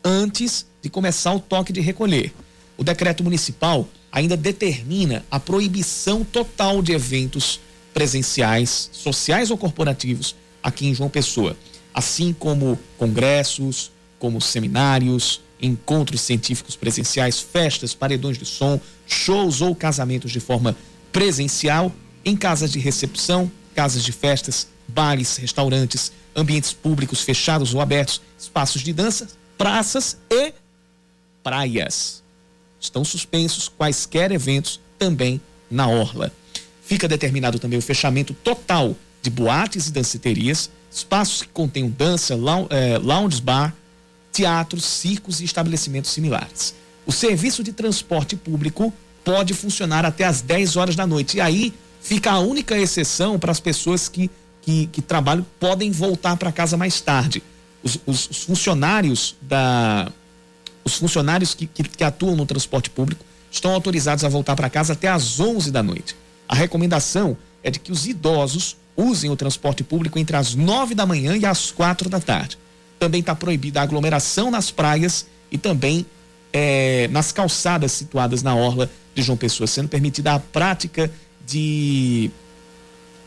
antes 0.04 0.66
de 0.80 0.90
começar 0.90 1.32
o 1.32 1.40
toque 1.40 1.72
de 1.72 1.80
recolher. 1.80 2.32
O 2.76 2.84
decreto 2.84 3.22
municipal 3.22 3.88
ainda 4.10 4.36
determina 4.36 5.24
a 5.30 5.40
proibição 5.40 6.24
total 6.24 6.82
de 6.82 6.92
eventos 6.92 7.60
presenciais, 7.94 8.90
sociais 8.92 9.50
ou 9.50 9.58
corporativos 9.58 10.34
aqui 10.62 10.86
em 10.86 10.94
João 10.94 11.10
Pessoa, 11.10 11.56
assim 11.92 12.32
como 12.32 12.78
congressos, 12.98 13.90
como 14.18 14.40
seminários, 14.40 15.40
encontros 15.60 16.20
científicos 16.20 16.76
presenciais, 16.76 17.40
festas, 17.40 17.94
paredões 17.94 18.38
de 18.38 18.44
som, 18.44 18.80
shows 19.06 19.60
ou 19.60 19.74
casamentos 19.74 20.30
de 20.30 20.40
forma 20.40 20.76
presencial, 21.12 21.92
em 22.24 22.36
casas 22.36 22.70
de 22.70 22.78
recepção, 22.78 23.50
casas 23.74 24.02
de 24.02 24.12
festas, 24.12 24.68
bares, 24.88 25.36
restaurantes, 25.36 26.12
ambientes 26.34 26.72
públicos 26.72 27.20
fechados 27.20 27.74
ou 27.74 27.80
abertos, 27.80 28.20
espaços 28.38 28.82
de 28.82 28.92
dança, 28.92 29.28
praças 29.56 30.16
e 30.30 30.52
praias. 31.42 32.21
Estão 32.82 33.04
suspensos 33.04 33.68
quaisquer 33.68 34.32
eventos 34.32 34.80
também 34.98 35.40
na 35.70 35.86
orla. 35.86 36.32
Fica 36.84 37.06
determinado 37.06 37.60
também 37.60 37.78
o 37.78 37.82
fechamento 37.82 38.34
total 38.34 38.96
de 39.22 39.30
boates 39.30 39.86
e 39.86 39.92
danceterias, 39.92 40.68
espaços 40.90 41.42
que 41.42 41.48
contenham 41.48 41.88
dança, 41.88 42.34
eh, 42.70 42.98
lounge 42.98 43.40
bar, 43.40 43.74
teatros, 44.32 44.84
circos 44.84 45.40
e 45.40 45.44
estabelecimentos 45.44 46.10
similares. 46.10 46.74
O 47.06 47.12
serviço 47.12 47.62
de 47.62 47.72
transporte 47.72 48.34
público 48.34 48.92
pode 49.24 49.54
funcionar 49.54 50.04
até 50.04 50.24
às 50.24 50.40
10 50.40 50.76
horas 50.76 50.96
da 50.96 51.06
noite. 51.06 51.36
E 51.36 51.40
aí 51.40 51.72
fica 52.00 52.32
a 52.32 52.40
única 52.40 52.76
exceção 52.76 53.38
para 53.38 53.52
as 53.52 53.60
pessoas 53.60 54.08
que, 54.08 54.28
que, 54.60 54.86
que, 54.88 55.00
trabalham 55.00 55.46
podem 55.60 55.90
voltar 55.92 56.36
para 56.36 56.50
casa 56.50 56.76
mais 56.76 57.00
tarde. 57.00 57.42
Os, 57.82 57.98
os, 58.06 58.30
os, 58.30 58.42
funcionários 58.42 59.36
da. 59.40 60.10
Os 60.84 60.94
funcionários 60.96 61.54
que, 61.54 61.66
que, 61.66 61.82
que 61.82 62.04
atuam 62.04 62.36
no 62.36 62.46
transporte 62.46 62.90
público 62.90 63.24
estão 63.50 63.72
autorizados 63.72 64.24
a 64.24 64.28
voltar 64.28 64.56
para 64.56 64.70
casa 64.70 64.94
até 64.94 65.08
às 65.08 65.38
11 65.38 65.70
da 65.70 65.82
noite. 65.82 66.16
A 66.48 66.54
recomendação 66.54 67.36
é 67.62 67.70
de 67.70 67.78
que 67.78 67.92
os 67.92 68.06
idosos 68.06 68.76
usem 68.96 69.30
o 69.30 69.36
transporte 69.36 69.82
público 69.84 70.18
entre 70.18 70.36
as 70.36 70.54
9 70.54 70.94
da 70.94 71.06
manhã 71.06 71.36
e 71.36 71.46
as 71.46 71.70
4 71.70 72.08
da 72.08 72.20
tarde. 72.20 72.58
Também 72.98 73.20
está 73.20 73.34
proibida 73.34 73.80
a 73.80 73.82
aglomeração 73.82 74.50
nas 74.50 74.70
praias 74.70 75.26
e 75.50 75.58
também 75.58 76.06
é, 76.52 77.08
nas 77.08 77.32
calçadas 77.32 77.92
situadas 77.92 78.42
na 78.42 78.54
orla 78.54 78.90
de 79.14 79.22
João 79.22 79.38
Pessoa, 79.38 79.66
sendo 79.66 79.88
permitida 79.88 80.34
a 80.34 80.38
prática 80.38 81.10
de 81.46 82.30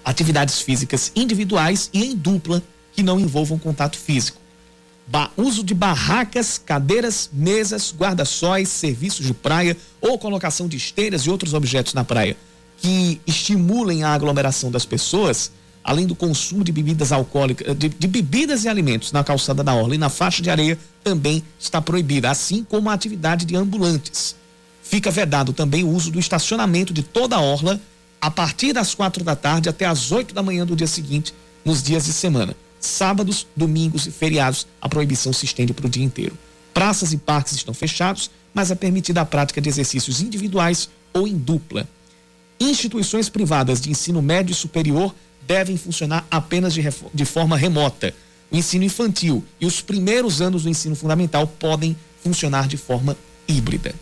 atividades 0.04 0.62
físicas 0.62 1.12
individuais 1.16 1.90
e 1.94 2.06
em 2.06 2.16
dupla 2.16 2.62
que 2.94 3.04
não 3.04 3.20
envolvam 3.20 3.58
contato 3.58 3.98
físico. 3.98 4.40
Uso 5.38 5.64
de 5.64 5.74
barracas, 5.74 6.58
cadeiras, 6.58 7.30
mesas, 7.32 7.94
guarda-sóis, 7.96 8.70
serviços 8.70 9.26
de 9.26 9.34
praia 9.34 9.78
ou 10.02 10.18
colocação 10.18 10.68
de 10.68 10.78
esteiras 10.78 11.22
e 11.24 11.30
outros 11.30 11.54
objetos 11.54 11.94
na 11.94 12.04
praia 12.04 12.36
que 12.78 13.22
estimulem 13.26 14.04
a 14.04 14.14
aglomeração 14.14 14.70
das 14.70 14.86
pessoas 14.86 15.52
além 15.86 16.08
do 16.08 16.16
consumo 16.16 16.64
de 16.64 16.72
bebidas 16.72 17.12
alcoólicas, 17.12 17.78
de, 17.78 17.90
de, 17.90 18.08
bebidas 18.08 18.64
e 18.64 18.68
alimentos 18.68 19.12
na 19.12 19.24
calçada 19.24 19.64
da 19.64 19.76
orla 19.76 19.94
e 19.94 20.00
na 20.00 20.10
faixa 20.10 20.42
de 20.42 20.50
areia 20.50 20.80
também 21.04 21.44
está 21.60 21.80
proibida, 21.80 22.32
assim 22.32 22.64
como 22.64 22.90
a 22.90 22.94
atividade 22.94 23.46
de 23.46 23.56
ambulantes. 23.56 24.36
Fica 24.82 25.12
vedado 25.12 25.54
também 25.54 25.84
o 25.84 25.90
uso 25.90 26.10
do 26.10 26.20
estacionamento 26.20 26.92
de 26.92 27.04
toda 27.04 27.36
a 27.36 27.42
orla 27.42 27.80
a 28.20 28.32
partir 28.32 28.74
das 28.74 28.96
quatro 28.96 29.24
da 29.24 29.36
tarde 29.36 29.70
até 29.70 29.86
as 29.86 30.12
oito 30.12 30.34
da 30.34 30.42
manhã 30.42 30.66
do 30.66 30.76
dia 30.76 30.88
seguinte, 30.88 31.32
nos 31.64 31.84
dias 31.84 32.06
de 32.06 32.14
semana. 32.14 32.56
Sábados, 32.80 33.48
domingos 33.56 34.06
e 34.08 34.12
feriados, 34.12 34.68
a 34.82 34.88
proibição 34.88 35.34
se 35.34 35.46
estende 35.46 35.74
para 35.74 35.88
o 35.88 35.90
dia 35.90 36.04
inteiro. 36.04 36.38
Praças 36.74 37.14
e 37.14 37.18
parques 37.18 37.54
estão 37.54 37.74
fechados, 37.74 38.30
mas 38.54 38.72
é 38.72 38.76
permitida 38.76 39.22
a 39.22 39.26
prática 39.26 39.62
de 39.62 39.70
exercícios 39.70 40.22
individuais 40.22 40.90
ou 41.14 41.28
em 41.28 41.38
dupla. 41.38 41.88
Instituições 42.60 43.30
privadas 43.30 43.82
de 43.82 43.90
ensino 43.90 44.22
médio 44.22 44.52
e 44.52 44.56
superior 44.56 45.14
devem 45.46 45.78
funcionar 45.78 46.26
apenas 46.30 46.74
de, 46.74 46.82
de 47.14 47.26
forma 47.26 47.58
remota. 47.58 48.14
O 48.52 48.56
ensino 48.56 48.84
infantil 48.84 49.44
e 49.60 49.66
os 49.66 49.82
primeiros 49.82 50.42
anos 50.42 50.64
do 50.64 50.70
ensino 50.70 50.96
fundamental 50.96 51.48
podem 51.48 51.96
funcionar 52.24 52.68
de 52.68 52.78
forma 52.78 53.18
híbrida. 53.48 53.94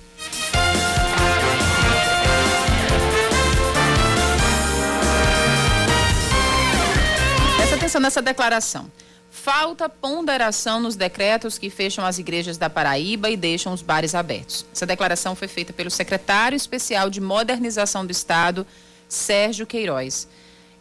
Atenção 7.93 8.01
nessa 8.01 8.23
declaração. 8.23 8.91
Falta 9.29 9.87
ponderação 9.87 10.79
nos 10.79 10.95
decretos 10.95 11.59
que 11.59 11.69
fecham 11.69 12.03
as 12.03 12.17
igrejas 12.17 12.57
da 12.57 12.67
Paraíba 12.67 13.29
e 13.29 13.37
deixam 13.37 13.71
os 13.71 13.83
bares 13.83 14.15
abertos. 14.15 14.65
Essa 14.73 14.83
declaração 14.83 15.35
foi 15.35 15.47
feita 15.47 15.71
pelo 15.71 15.91
secretário 15.91 16.55
especial 16.55 17.07
de 17.07 17.21
Modernização 17.21 18.03
do 18.03 18.11
Estado, 18.11 18.65
Sérgio 19.07 19.67
Queiroz. 19.67 20.27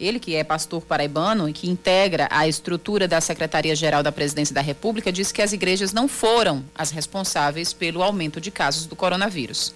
Ele, 0.00 0.18
que 0.18 0.34
é 0.34 0.42
pastor 0.42 0.80
paraibano 0.80 1.50
e 1.50 1.52
que 1.52 1.68
integra 1.68 2.28
a 2.30 2.48
estrutura 2.48 3.06
da 3.06 3.20
Secretaria-Geral 3.20 4.02
da 4.02 4.10
Presidência 4.10 4.54
da 4.54 4.62
República, 4.62 5.12
disse 5.12 5.34
que 5.34 5.42
as 5.42 5.52
igrejas 5.52 5.92
não 5.92 6.08
foram 6.08 6.64
as 6.74 6.90
responsáveis 6.90 7.74
pelo 7.74 8.02
aumento 8.02 8.40
de 8.40 8.50
casos 8.50 8.86
do 8.86 8.96
coronavírus. 8.96 9.74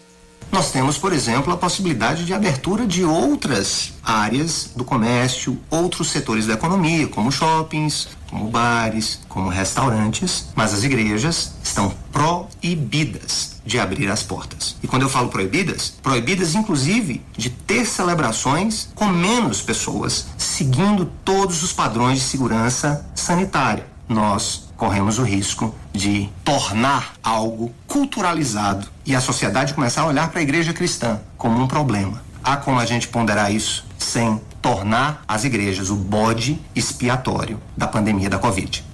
Nós 0.50 0.71
temos, 0.71 0.97
por 0.97 1.12
exemplo, 1.12 1.52
a 1.52 1.57
possibilidade 1.57 2.25
de 2.25 2.33
abertura 2.33 2.87
de 2.87 3.05
outras 3.05 3.93
áreas 4.02 4.71
do 4.75 4.85
comércio, 4.85 5.59
outros 5.69 6.09
setores 6.09 6.47
da 6.47 6.55
economia, 6.55 7.07
como 7.09 7.31
shoppings, 7.31 8.09
como 8.31 8.49
bares, 8.49 9.21
como 9.28 9.49
restaurantes, 9.49 10.49
mas 10.55 10.73
as 10.73 10.83
igrejas 10.83 11.55
estão 11.62 11.93
proibidas 12.11 13.57
de 13.66 13.78
abrir 13.78 14.09
as 14.11 14.23
portas. 14.23 14.76
E 14.83 14.87
quando 14.87 15.02
eu 15.02 15.09
falo 15.09 15.28
proibidas, 15.28 15.93
proibidas 16.02 16.55
inclusive 16.55 17.21
de 17.37 17.50
ter 17.50 17.85
celebrações 17.85 18.88
com 18.95 19.07
menos 19.07 19.61
pessoas, 19.61 20.26
seguindo 20.38 21.11
todos 21.25 21.62
os 21.62 21.73
padrões 21.73 22.21
de 22.21 22.25
segurança 22.25 23.05
sanitária. 23.14 23.87
Nós 24.09 24.69
corremos 24.76 25.19
o 25.19 25.23
risco 25.23 25.75
de 25.96 26.28
tornar 26.44 27.14
algo 27.22 27.74
culturalizado 27.86 28.86
e 29.04 29.14
a 29.14 29.20
sociedade 29.20 29.74
começar 29.74 30.02
a 30.02 30.06
olhar 30.06 30.30
para 30.30 30.40
a 30.40 30.42
igreja 30.42 30.72
cristã 30.72 31.20
como 31.36 31.60
um 31.60 31.66
problema. 31.66 32.22
Há 32.44 32.56
como 32.56 32.78
a 32.78 32.86
gente 32.86 33.08
ponderar 33.08 33.52
isso 33.52 33.84
sem 33.98 34.40
tornar 34.62 35.24
as 35.26 35.44
igrejas 35.44 35.90
o 35.90 35.96
bode 35.96 36.60
expiatório 36.74 37.60
da 37.76 37.86
pandemia 37.86 38.30
da 38.30 38.38
Covid. 38.38 38.84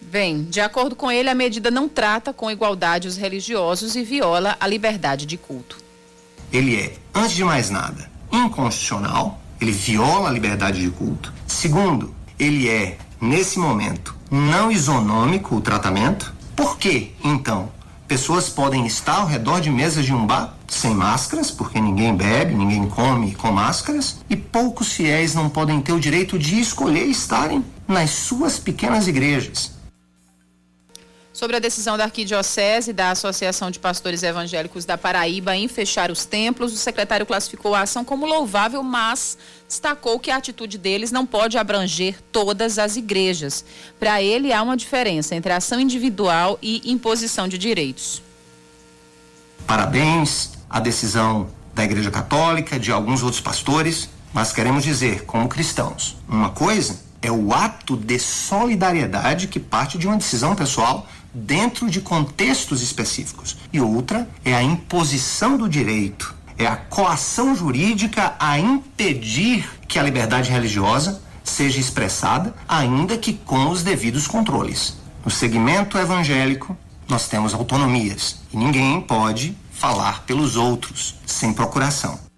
Bem, 0.00 0.44
de 0.44 0.60
acordo 0.60 0.96
com 0.96 1.10
ele, 1.10 1.28
a 1.28 1.34
medida 1.34 1.70
não 1.70 1.88
trata 1.88 2.32
com 2.32 2.50
igualdade 2.50 3.06
os 3.06 3.16
religiosos 3.16 3.94
e 3.94 4.02
viola 4.02 4.56
a 4.58 4.66
liberdade 4.66 5.24
de 5.24 5.36
culto. 5.36 5.76
Ele 6.52 6.76
é, 6.76 6.96
antes 7.14 7.36
de 7.36 7.44
mais 7.44 7.70
nada, 7.70 8.10
inconstitucional, 8.32 9.40
ele 9.60 9.70
viola 9.70 10.28
a 10.28 10.32
liberdade 10.32 10.80
de 10.80 10.90
culto. 10.90 11.32
Segundo, 11.46 12.14
ele 12.38 12.68
é, 12.68 12.98
nesse 13.20 13.58
momento, 13.58 14.16
não 14.30 14.70
isonômico 14.70 15.56
o 15.56 15.60
tratamento. 15.60 16.32
Por 16.54 16.78
que, 16.78 17.14
então, 17.24 17.70
pessoas 18.06 18.48
podem 18.48 18.86
estar 18.86 19.16
ao 19.16 19.26
redor 19.26 19.60
de 19.60 19.70
mesas 19.70 20.04
de 20.04 20.12
um 20.12 20.26
bar 20.26 20.54
sem 20.68 20.94
máscaras, 20.94 21.50
porque 21.50 21.80
ninguém 21.80 22.14
bebe, 22.14 22.54
ninguém 22.54 22.88
come 22.88 23.34
com 23.34 23.50
máscaras, 23.50 24.18
e 24.30 24.36
poucos 24.36 24.92
fiéis 24.92 25.34
não 25.34 25.48
podem 25.48 25.80
ter 25.80 25.92
o 25.92 26.00
direito 26.00 26.38
de 26.38 26.60
escolher 26.60 27.06
estarem 27.06 27.64
nas 27.88 28.10
suas 28.10 28.58
pequenas 28.58 29.08
igrejas, 29.08 29.72
sobre 31.40 31.56
a 31.56 31.58
decisão 31.58 31.96
da 31.96 32.04
Arquidiocese 32.04 32.90
e 32.90 32.92
da 32.92 33.12
Associação 33.12 33.70
de 33.70 33.78
Pastores 33.78 34.22
Evangélicos 34.22 34.84
da 34.84 34.98
Paraíba 34.98 35.56
em 35.56 35.66
fechar 35.68 36.10
os 36.10 36.26
templos, 36.26 36.70
o 36.70 36.76
secretário 36.76 37.24
classificou 37.24 37.74
a 37.74 37.80
ação 37.80 38.04
como 38.04 38.26
louvável, 38.26 38.82
mas 38.82 39.38
destacou 39.66 40.20
que 40.20 40.30
a 40.30 40.36
atitude 40.36 40.76
deles 40.76 41.10
não 41.10 41.24
pode 41.24 41.56
abranger 41.56 42.20
todas 42.30 42.78
as 42.78 42.96
igrejas. 42.96 43.64
Para 43.98 44.20
ele, 44.20 44.52
há 44.52 44.62
uma 44.62 44.76
diferença 44.76 45.34
entre 45.34 45.50
ação 45.50 45.80
individual 45.80 46.58
e 46.60 46.82
imposição 46.84 47.48
de 47.48 47.56
direitos. 47.56 48.22
parabéns 49.66 50.50
à 50.68 50.78
decisão 50.78 51.48
da 51.74 51.82
Igreja 51.84 52.10
Católica, 52.10 52.78
de 52.78 52.92
alguns 52.92 53.22
outros 53.22 53.40
pastores, 53.40 54.10
mas 54.30 54.52
queremos 54.52 54.84
dizer, 54.84 55.24
como 55.24 55.48
cristãos, 55.48 56.18
uma 56.28 56.50
coisa 56.50 57.08
é 57.22 57.30
o 57.30 57.52
ato 57.52 57.96
de 57.96 58.18
solidariedade 58.18 59.46
que 59.46 59.60
parte 59.60 59.98
de 59.98 60.06
uma 60.06 60.16
decisão 60.16 60.54
pessoal 60.54 61.06
dentro 61.32 61.88
de 61.88 62.00
contextos 62.00 62.82
específicos, 62.82 63.56
e 63.72 63.80
outra 63.80 64.28
é 64.44 64.54
a 64.54 64.62
imposição 64.62 65.56
do 65.56 65.68
direito, 65.68 66.34
é 66.58 66.66
a 66.66 66.76
coação 66.76 67.54
jurídica 67.54 68.34
a 68.38 68.58
impedir 68.58 69.68
que 69.88 69.98
a 69.98 70.02
liberdade 70.02 70.50
religiosa 70.50 71.22
seja 71.42 71.80
expressada, 71.80 72.54
ainda 72.68 73.16
que 73.16 73.32
com 73.32 73.70
os 73.70 73.82
devidos 73.82 74.26
controles. 74.26 74.96
No 75.24 75.30
segmento 75.30 75.98
evangélico, 75.98 76.76
nós 77.08 77.28
temos 77.28 77.54
autonomias 77.54 78.36
e 78.52 78.56
ninguém 78.56 79.00
pode 79.00 79.56
falar 79.72 80.22
pelos 80.24 80.56
outros 80.56 81.16
sem 81.26 81.52
procuração. 81.52 82.29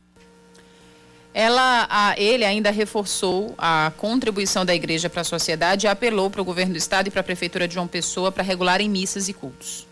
Ela, 1.34 1.86
a, 1.88 2.14
ele 2.18 2.44
ainda 2.44 2.70
reforçou 2.70 3.54
a 3.56 3.90
contribuição 3.96 4.66
da 4.66 4.74
igreja 4.74 5.08
para 5.08 5.22
a 5.22 5.24
sociedade 5.24 5.86
e 5.86 5.88
apelou 5.88 6.28
para 6.28 6.42
o 6.42 6.44
governo 6.44 6.72
do 6.72 6.78
estado 6.78 7.08
e 7.08 7.10
para 7.10 7.20
a 7.20 7.24
prefeitura 7.24 7.66
de 7.66 7.74
João 7.74 7.86
Pessoa 7.86 8.30
para 8.30 8.42
regularem 8.42 8.88
missas 8.88 9.28
e 9.28 9.32
cultos. 9.32 9.86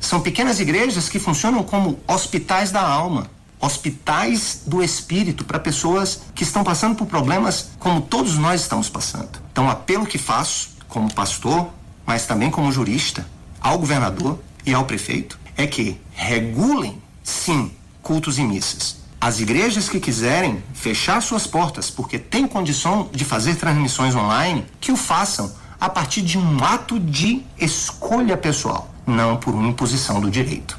São 0.00 0.20
pequenas 0.20 0.60
igrejas 0.60 1.08
que 1.08 1.18
funcionam 1.18 1.62
como 1.62 2.00
hospitais 2.08 2.70
da 2.70 2.80
alma, 2.80 3.30
hospitais 3.60 4.62
do 4.66 4.82
espírito 4.82 5.44
para 5.44 5.58
pessoas 5.58 6.22
que 6.34 6.42
estão 6.42 6.64
passando 6.64 6.96
por 6.96 7.06
problemas 7.06 7.70
como 7.78 8.00
todos 8.00 8.36
nós 8.36 8.62
estamos 8.62 8.88
passando. 8.88 9.40
Então, 9.52 9.68
apelo 9.68 10.06
que 10.06 10.18
faço 10.18 10.70
como 10.88 11.12
pastor, 11.12 11.68
mas 12.06 12.26
também 12.26 12.50
como 12.50 12.72
jurista, 12.72 13.26
ao 13.60 13.78
governador 13.78 14.38
e 14.64 14.72
ao 14.72 14.84
prefeito 14.84 15.38
é 15.56 15.66
que 15.66 16.00
regulem, 16.12 17.00
sim, 17.22 17.70
cultos 18.02 18.38
e 18.38 18.42
missas 18.42 19.03
as 19.24 19.40
igrejas 19.40 19.88
que 19.88 19.98
quiserem 19.98 20.62
fechar 20.74 21.22
suas 21.22 21.46
portas 21.46 21.88
porque 21.88 22.18
têm 22.18 22.46
condição 22.46 23.08
de 23.10 23.24
fazer 23.24 23.54
transmissões 23.54 24.14
online, 24.14 24.66
que 24.78 24.92
o 24.92 24.98
façam 24.98 25.50
a 25.80 25.88
partir 25.88 26.20
de 26.20 26.36
um 26.36 26.62
ato 26.62 27.00
de 27.00 27.42
escolha 27.58 28.36
pessoal, 28.36 28.90
não 29.06 29.38
por 29.38 29.54
uma 29.54 29.66
imposição 29.66 30.20
do 30.20 30.30
direito. 30.30 30.78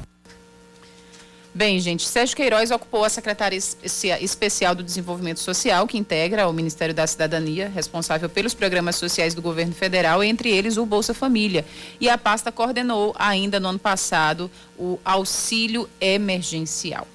Bem, 1.52 1.80
gente, 1.80 2.06
Sérgio 2.06 2.36
Queiroz 2.36 2.70
ocupou 2.70 3.04
a 3.04 3.08
Secretaria 3.08 3.58
Especial 3.58 4.76
do 4.76 4.84
Desenvolvimento 4.84 5.40
Social, 5.40 5.84
que 5.84 5.98
integra 5.98 6.46
o 6.46 6.52
Ministério 6.52 6.94
da 6.94 7.04
Cidadania, 7.04 7.68
responsável 7.68 8.28
pelos 8.28 8.54
programas 8.54 8.94
sociais 8.94 9.34
do 9.34 9.42
governo 9.42 9.74
federal, 9.74 10.22
entre 10.22 10.50
eles 10.50 10.76
o 10.76 10.86
Bolsa 10.86 11.12
Família. 11.12 11.64
E 12.00 12.08
a 12.08 12.16
pasta 12.16 12.52
coordenou 12.52 13.12
ainda 13.18 13.58
no 13.58 13.70
ano 13.70 13.78
passado 13.80 14.48
o 14.78 15.00
auxílio 15.04 15.88
emergencial. 16.00 17.08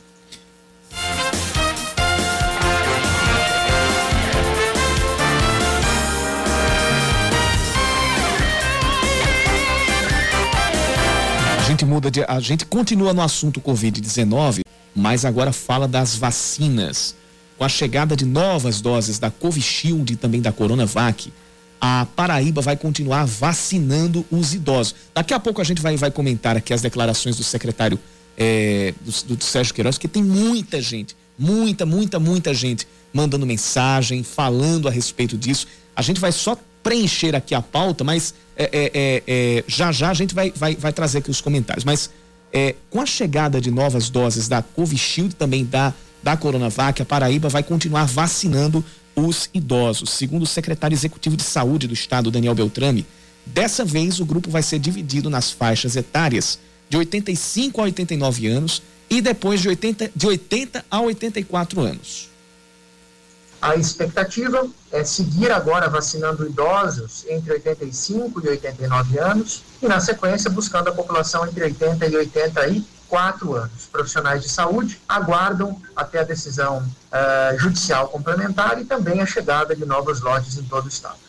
Gente 11.81 11.85
muda 11.85 12.11
de. 12.11 12.23
A 12.27 12.39
gente 12.39 12.65
continua 12.65 13.13
no 13.13 13.21
assunto 13.21 13.59
Covid-19, 13.59 14.61
mas 14.95 15.25
agora 15.25 15.51
fala 15.51 15.87
das 15.87 16.15
vacinas. 16.15 17.15
Com 17.57 17.63
a 17.63 17.69
chegada 17.69 18.15
de 18.15 18.25
novas 18.25 18.81
doses 18.81 19.19
da 19.19 19.29
Covishield 19.29 20.13
e 20.13 20.15
também 20.15 20.41
da 20.41 20.51
Coronavac, 20.51 21.31
a 21.79 22.07
Paraíba 22.15 22.61
vai 22.61 22.75
continuar 22.75 23.25
vacinando 23.25 24.25
os 24.31 24.53
idosos. 24.53 24.95
Daqui 25.13 25.33
a 25.33 25.39
pouco 25.39 25.61
a 25.61 25.63
gente 25.63 25.81
vai, 25.81 25.95
vai 25.95 26.09
comentar 26.09 26.57
aqui 26.57 26.73
as 26.73 26.81
declarações 26.81 27.37
do 27.37 27.43
secretário 27.43 27.99
é, 28.35 28.93
do, 29.01 29.35
do 29.35 29.43
Sérgio 29.43 29.73
Queiroz, 29.73 29.97
que 29.97 30.07
tem 30.07 30.23
muita 30.23 30.81
gente, 30.81 31.15
muita, 31.37 31.85
muita, 31.85 32.19
muita 32.19 32.53
gente 32.53 32.87
mandando 33.13 33.45
mensagem, 33.45 34.23
falando 34.23 34.87
a 34.87 34.91
respeito 34.91 35.37
disso. 35.37 35.67
A 35.95 36.01
gente 36.01 36.19
vai 36.19 36.31
só 36.31 36.57
preencher 36.83 37.35
aqui 37.35 37.53
a 37.53 37.61
pauta, 37.61 38.03
mas 38.03 38.33
é, 38.55 38.63
é, 38.63 38.91
é, 38.93 39.23
é, 39.27 39.63
já 39.67 39.91
já 39.91 40.09
a 40.09 40.13
gente 40.13 40.33
vai, 40.33 40.51
vai, 40.55 40.75
vai 40.75 40.93
trazer 40.93 41.19
aqui 41.19 41.31
os 41.31 41.41
comentários. 41.41 41.83
Mas 41.83 42.09
é, 42.53 42.75
com 42.89 43.01
a 43.01 43.05
chegada 43.05 43.61
de 43.61 43.71
novas 43.71 44.09
doses 44.09 44.47
da 44.47 44.61
Covishield 44.61 45.35
também 45.35 45.63
da, 45.65 45.93
da 46.21 46.35
Coronavac, 46.35 47.01
a 47.01 47.05
Paraíba 47.05 47.49
vai 47.49 47.63
continuar 47.63 48.05
vacinando 48.05 48.83
os 49.15 49.49
idosos. 49.53 50.09
Segundo 50.11 50.43
o 50.43 50.47
secretário 50.47 50.95
executivo 50.95 51.37
de 51.37 51.43
saúde 51.43 51.87
do 51.87 51.93
estado, 51.93 52.31
Daniel 52.31 52.55
Beltrame, 52.55 53.05
dessa 53.45 53.85
vez 53.85 54.19
o 54.19 54.25
grupo 54.25 54.49
vai 54.49 54.63
ser 54.63 54.79
dividido 54.79 55.29
nas 55.29 55.51
faixas 55.51 55.95
etárias 55.95 56.59
de 56.89 56.97
85 56.97 57.79
a 57.79 57.83
89 57.85 58.47
anos 58.47 58.81
e 59.09 59.21
depois 59.21 59.61
de 59.61 59.69
80, 59.69 60.11
de 60.15 60.27
80 60.27 60.85
a 60.89 61.01
84 61.01 61.81
anos. 61.81 62.30
A 63.61 63.75
expectativa 63.75 64.67
é 64.91 65.03
seguir 65.03 65.51
agora 65.51 65.87
vacinando 65.87 66.47
idosos 66.47 67.23
entre 67.29 67.53
85 67.53 68.43
e 68.43 68.49
89 68.49 69.19
anos 69.19 69.61
e, 69.79 69.87
na 69.87 69.99
sequência, 69.99 70.49
buscando 70.49 70.87
a 70.87 70.91
população 70.91 71.45
entre 71.45 71.65
80 71.65 72.07
e 72.07 72.15
84 72.15 73.53
anos. 73.53 73.85
Profissionais 73.91 74.41
de 74.41 74.49
saúde 74.49 74.99
aguardam 75.07 75.79
até 75.95 76.21
a 76.21 76.23
decisão 76.23 76.79
uh, 76.79 77.59
judicial 77.59 78.07
complementar 78.07 78.81
e 78.81 78.85
também 78.85 79.21
a 79.21 79.27
chegada 79.27 79.75
de 79.75 79.85
novos 79.85 80.21
lotes 80.21 80.57
em 80.57 80.63
todo 80.63 80.85
o 80.85 80.89
estado. 80.89 81.19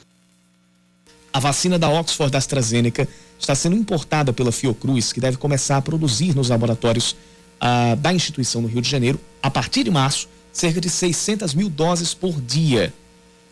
A 1.35 1.39
vacina 1.39 1.79
da 1.79 1.91
Oxford 1.91 2.35
AstraZeneca 2.35 3.07
está 3.39 3.55
sendo 3.55 3.77
importada 3.77 4.33
pela 4.33 4.51
Fiocruz, 4.51 5.13
que 5.13 5.21
deve 5.21 5.37
começar 5.37 5.77
a 5.77 5.83
produzir 5.83 6.35
nos 6.35 6.49
laboratórios 6.49 7.13
uh, 7.13 7.95
da 7.97 8.11
instituição 8.11 8.63
no 8.63 8.69
Rio 8.69 8.81
de 8.81 8.89
Janeiro 8.89 9.21
a 9.43 9.51
partir 9.51 9.85
de 9.85 9.91
março 9.91 10.29
cerca 10.53 10.81
de 10.81 10.91
600 10.91 11.55
mil 11.55 11.69
doses 11.69 12.13
por 12.15 12.41
dia. 12.41 12.93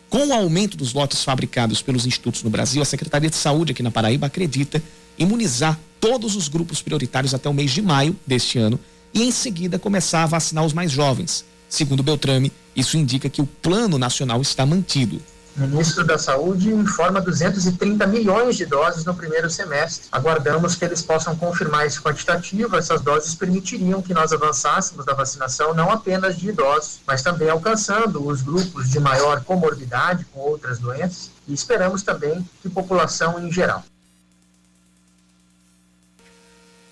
Com 0.09 0.27
o 0.27 0.33
aumento 0.33 0.77
dos 0.77 0.93
lotes 0.93 1.23
fabricados 1.23 1.81
pelos 1.81 2.05
institutos 2.05 2.43
no 2.43 2.51
Brasil, 2.51 2.83
a 2.83 2.85
Secretaria 2.85 3.31
de 3.31 3.37
Saúde 3.37 3.73
aqui 3.73 3.83
na 3.83 3.91
Paraíba 3.91 4.27
acredita 4.27 4.83
imunizar 5.17 5.79
todos 6.01 6.35
os 6.35 6.49
grupos 6.49 6.83
prioritários 6.83 7.35
até 7.35 7.49
o 7.49 7.55
mês 7.55 7.71
de 7.71 7.81
maio 7.81 8.17
deste 8.27 8.59
ano 8.59 8.79
e, 9.15 9.23
em 9.23 9.31
seguida, 9.31 9.79
começar 9.79 10.25
a 10.25 10.27
vacinar 10.27 10.65
os 10.65 10.73
mais 10.73 10.91
jovens. 10.91 11.45
Segundo 11.69 12.03
Beltrame, 12.03 12.51
isso 12.75 12.97
indica 12.97 13.29
que 13.29 13.41
o 13.41 13.47
plano 13.47 13.99
nacional 13.99 14.43
está 14.43 14.67
mantido. 14.67 15.23
Ministro 15.57 16.05
da 16.05 16.17
Saúde 16.17 16.73
informa 16.73 17.21
230 17.21 18.07
milhões 18.07 18.57
de 18.57 18.65
doses 18.65 19.05
no 19.05 19.15
primeiro 19.15 19.51
semestre. 19.51 20.09
Aguardamos 20.11 20.75
que 20.75 20.85
eles 20.85 21.03
possam 21.03 21.37
confirmar 21.37 21.87
esse 21.87 22.01
quantitativo. 22.01 22.77
Essas 22.77 23.01
doses 23.01 23.35
permitiriam 23.35 24.01
que 24.01 24.15
nós 24.15 24.33
avançássemos 24.33 25.05
da 25.05 25.13
vacinação 25.13 25.75
não 25.75 25.91
apenas 25.91 26.39
de 26.39 26.49
idosos, 26.49 27.01
mas 27.07 27.23
também 27.23 27.51
alcançando 27.51 28.27
os 28.27 28.43
grupos 28.43 28.89
de 28.89 29.01
maior 29.01 29.43
comorbidade 29.45 30.25
com 30.33 30.41
outras 30.41 30.79
doenças 30.79 31.31
e 31.47 31.53
esperamos 31.53 32.03
também 32.03 32.49
que 32.63 32.69
população 32.69 33.45
em 33.45 33.53
geral. 33.53 33.85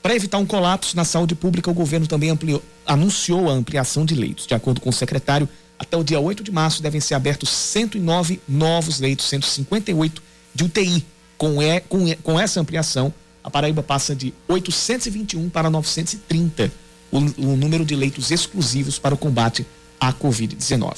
Para 0.03 0.15
evitar 0.15 0.39
um 0.39 0.47
colapso 0.47 0.97
na 0.97 1.05
saúde 1.05 1.35
pública, 1.35 1.71
o 1.71 1.75
governo 1.75 2.07
também 2.07 2.31
ampliou, 2.31 2.63
anunciou 2.87 3.49
a 3.49 3.53
ampliação 3.53 4.05
de 4.05 4.15
leitos. 4.15 4.47
De 4.47 4.55
acordo 4.55 4.81
com 4.81 4.91
o 4.91 4.93
secretário, 4.93 5.49
até 5.79 5.97
o 5.97 6.03
dia 6.03 6.19
8 6.19 6.43
de 6.43 6.51
março 6.51 6.83
devem 6.83 7.01
ser 7.01 7.15
abertos 7.15 7.49
109 7.51 8.41
novos 8.49 8.99
leitos, 8.99 9.27
158 9.27 10.23
de 10.55 10.65
UTI. 10.65 11.07
Com, 11.37 11.63
e, 11.63 11.81
com, 11.83 12.15
com 12.17 12.41
essa 12.41 12.61
ampliação, 12.61 13.15
a 13.45 13.51
Paraíba 13.51 13.83
passa 13.83 14.15
de 14.15 14.35
821 14.49 15.49
para 15.49 15.71
930 15.71 16.73
o, 17.13 17.19
o 17.19 17.57
número 17.57 17.85
de 17.85 17.95
leitos 17.95 18.31
exclusivos 18.31 18.99
para 18.99 19.15
o 19.15 19.19
combate 19.19 19.65
à 20.01 20.13
Covid-19. 20.13 20.97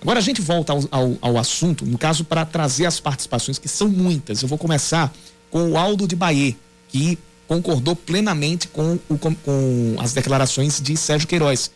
Agora 0.00 0.18
a 0.18 0.22
gente 0.22 0.40
volta 0.40 0.72
ao, 0.72 0.80
ao, 0.90 1.18
ao 1.20 1.38
assunto, 1.38 1.86
no 1.86 1.96
caso, 1.96 2.24
para 2.24 2.44
trazer 2.44 2.86
as 2.86 3.00
participações, 3.00 3.58
que 3.58 3.68
são 3.68 3.88
muitas. 3.88 4.42
Eu 4.42 4.48
vou 4.48 4.58
começar 4.58 5.12
com 5.50 5.70
o 5.70 5.78
Aldo 5.78 6.08
de 6.08 6.16
Bahia, 6.16 6.54
que 6.88 7.18
concordou 7.46 7.94
plenamente 7.94 8.68
com, 8.68 8.98
o, 9.08 9.18
com 9.18 9.96
as 9.98 10.12
declarações 10.12 10.80
de 10.80 10.96
Sérgio 10.96 11.28
Queiroz 11.28 11.70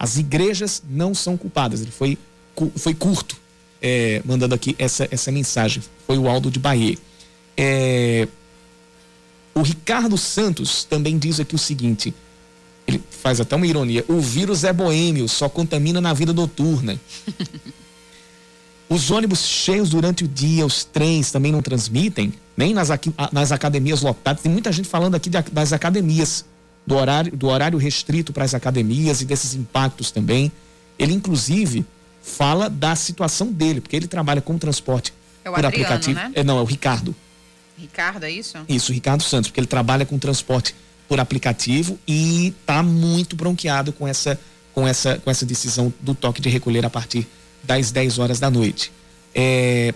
as 0.00 0.16
igrejas 0.16 0.82
não 0.88 1.14
são 1.14 1.36
culpadas. 1.36 1.82
Ele 1.82 1.90
foi, 1.90 2.16
foi 2.74 2.94
curto, 2.94 3.36
é, 3.82 4.22
mandando 4.24 4.54
aqui 4.54 4.74
essa, 4.78 5.06
essa 5.10 5.30
mensagem. 5.30 5.82
Foi 6.06 6.16
o 6.16 6.26
Aldo 6.26 6.50
de 6.50 6.58
Bahia. 6.58 6.96
É, 7.54 8.26
o 9.54 9.60
Ricardo 9.60 10.16
Santos 10.16 10.84
também 10.84 11.18
diz 11.18 11.38
aqui 11.38 11.54
o 11.54 11.58
seguinte: 11.58 12.14
ele 12.86 13.02
faz 13.10 13.42
até 13.42 13.54
uma 13.54 13.66
ironia. 13.66 14.02
O 14.08 14.20
vírus 14.20 14.64
é 14.64 14.72
boêmio, 14.72 15.28
só 15.28 15.50
contamina 15.50 16.00
na 16.00 16.14
vida 16.14 16.32
noturna. 16.32 16.98
Os 18.88 19.10
ônibus 19.10 19.46
cheios 19.46 19.90
durante 19.90 20.24
o 20.24 20.28
dia, 20.28 20.66
os 20.66 20.82
trens 20.82 21.30
também 21.30 21.52
não 21.52 21.62
transmitem, 21.62 22.34
nem 22.56 22.74
nas, 22.74 22.88
nas 23.30 23.52
academias 23.52 24.02
lotadas. 24.02 24.42
Tem 24.42 24.50
muita 24.50 24.72
gente 24.72 24.88
falando 24.88 25.14
aqui 25.14 25.30
de, 25.30 25.40
das 25.52 25.72
academias 25.72 26.44
do 26.90 26.96
horário, 26.96 27.36
do 27.36 27.46
horário 27.46 27.78
restrito 27.78 28.32
para 28.32 28.44
as 28.44 28.52
academias 28.52 29.20
e 29.20 29.24
desses 29.24 29.54
impactos 29.54 30.10
também. 30.10 30.50
Ele, 30.98 31.14
inclusive, 31.14 31.86
fala 32.20 32.68
da 32.68 32.96
situação 32.96 33.52
dele, 33.52 33.80
porque 33.80 33.94
ele 33.94 34.08
trabalha 34.08 34.40
com 34.40 34.58
transporte 34.58 35.14
é 35.44 35.50
por 35.50 35.64
Adriano, 35.64 35.68
aplicativo. 35.68 36.18
Né? 36.18 36.32
É, 36.34 36.42
não, 36.42 36.58
é 36.58 36.60
o 36.60 36.64
Ricardo. 36.64 37.14
Ricardo, 37.78 38.24
é 38.24 38.30
isso? 38.30 38.58
Isso, 38.68 38.92
Ricardo 38.92 39.22
Santos, 39.22 39.48
porque 39.48 39.60
ele 39.60 39.68
trabalha 39.68 40.04
com 40.04 40.18
transporte 40.18 40.74
por 41.08 41.20
aplicativo 41.20 41.96
e 42.06 42.48
está 42.48 42.82
muito 42.82 43.36
bronqueado 43.36 43.92
com 43.92 44.06
essa, 44.06 44.38
com, 44.74 44.86
essa, 44.86 45.16
com 45.18 45.30
essa 45.30 45.46
decisão 45.46 45.92
do 46.00 46.12
toque 46.12 46.42
de 46.42 46.48
recolher 46.48 46.84
a 46.84 46.90
partir 46.90 47.24
das 47.62 47.92
10 47.92 48.18
horas 48.18 48.40
da 48.40 48.50
noite. 48.50 48.90
É, 49.32 49.94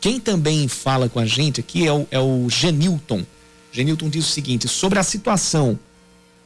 quem 0.00 0.20
também 0.20 0.68
fala 0.68 1.08
com 1.08 1.18
a 1.18 1.26
gente 1.26 1.58
aqui 1.58 1.88
é 1.88 1.92
o, 1.92 2.06
é 2.08 2.20
o 2.20 2.48
Genilton. 2.48 3.26
Genilton 3.72 4.08
diz 4.08 4.28
o 4.28 4.30
seguinte: 4.30 4.68
sobre 4.68 4.98
a 4.98 5.02
situação 5.02 5.78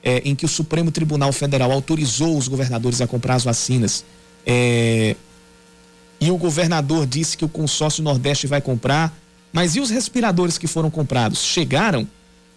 é, 0.03 0.19
em 0.25 0.35
que 0.35 0.45
o 0.45 0.49
Supremo 0.49 0.91
Tribunal 0.91 1.33
Federal 1.33 1.71
autorizou 1.71 2.37
os 2.37 2.49
governadores 2.49 3.01
a 3.01 3.07
comprar 3.07 3.35
as 3.35 3.45
vacinas 3.45 4.05
é, 4.47 5.17
e 6.21 6.31
o 6.31 6.37
governador 6.37 7.07
disse 7.07 7.37
que 7.37 7.45
o 7.45 7.49
consórcio 7.49 8.03
Nordeste 8.03 8.47
vai 8.47 8.61
comprar, 8.61 9.17
mas 9.53 9.75
e 9.75 9.81
os 9.81 9.91
respiradores 9.91 10.59
que 10.59 10.67
foram 10.67 10.91
comprados? 10.91 11.43
Chegaram? 11.43 12.07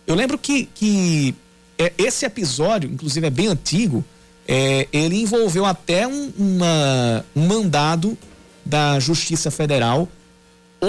Eu 0.05 0.15
lembro 0.15 0.37
que, 0.37 0.65
que 0.75 1.33
é, 1.77 1.93
esse 1.97 2.25
episódio, 2.25 2.91
inclusive 2.91 3.25
é 3.25 3.29
bem 3.29 3.47
antigo, 3.47 4.03
é, 4.45 4.87
ele 4.91 5.21
envolveu 5.21 5.65
até 5.65 6.05
um, 6.05 6.31
uma, 6.37 7.25
um 7.33 7.47
mandado 7.47 8.17
da 8.65 8.99
Justiça 8.99 9.49
Federal 9.49 10.09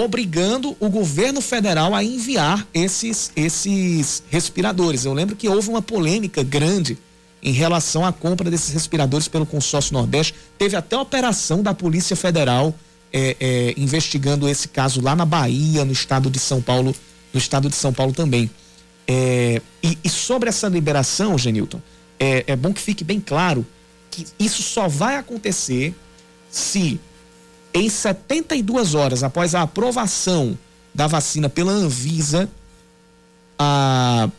obrigando 0.03 0.75
o 0.79 0.89
governo 0.89 1.41
federal 1.41 1.93
a 1.95 2.03
enviar 2.03 2.67
esses, 2.73 3.31
esses 3.35 4.23
respiradores. 4.29 5.05
Eu 5.05 5.13
lembro 5.13 5.35
que 5.35 5.47
houve 5.47 5.69
uma 5.69 5.81
polêmica 5.81 6.43
grande 6.43 6.97
em 7.41 7.51
relação 7.51 8.05
à 8.05 8.11
compra 8.11 8.49
desses 8.49 8.73
respiradores 8.73 9.27
pelo 9.27 9.45
consórcio 9.45 9.93
Nordeste. 9.93 10.33
Teve 10.57 10.75
até 10.75 10.97
operação 10.97 11.61
da 11.61 11.73
Polícia 11.73 12.15
Federal 12.15 12.73
é, 13.13 13.37
é, 13.39 13.73
investigando 13.77 14.49
esse 14.49 14.67
caso 14.67 14.99
lá 15.01 15.15
na 15.15 15.25
Bahia, 15.25 15.85
no 15.85 15.93
estado 15.93 16.29
de 16.29 16.39
São 16.39 16.61
Paulo, 16.61 16.93
no 17.33 17.37
estado 17.37 17.69
de 17.69 17.75
São 17.75 17.93
Paulo 17.93 18.11
também. 18.11 18.49
É, 19.07 19.61
e, 19.83 19.97
e, 20.03 20.09
sobre 20.09 20.49
essa 20.49 20.67
liberação, 20.67 21.37
Genilton, 21.37 21.79
é, 22.19 22.43
é 22.47 22.55
bom 22.55 22.73
que 22.73 22.81
fique 22.81 23.03
bem 23.03 23.19
claro 23.19 23.65
que 24.09 24.25
isso 24.39 24.63
só 24.63 24.87
vai 24.87 25.17
acontecer 25.17 25.93
se 26.49 26.99
em 27.75 27.89
72 27.89 28.95
horas 28.95 29.21
após 29.21 29.53
a 29.53 29.61
aprovação 29.61 30.57
da 30.93 31.07
vacina 31.07 31.49
pela 31.49 31.73
Anvisa, 31.73 32.49
a, 33.59 34.29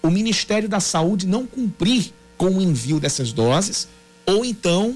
o 0.00 0.08
Ministério 0.08 0.68
da 0.68 0.78
Saúde 0.78 1.26
não 1.26 1.44
cumprir 1.44 2.12
com 2.38 2.50
o 2.50 2.62
envio 2.62 3.00
dessas 3.00 3.32
doses, 3.32 3.88
ou 4.24 4.44
então 4.44 4.94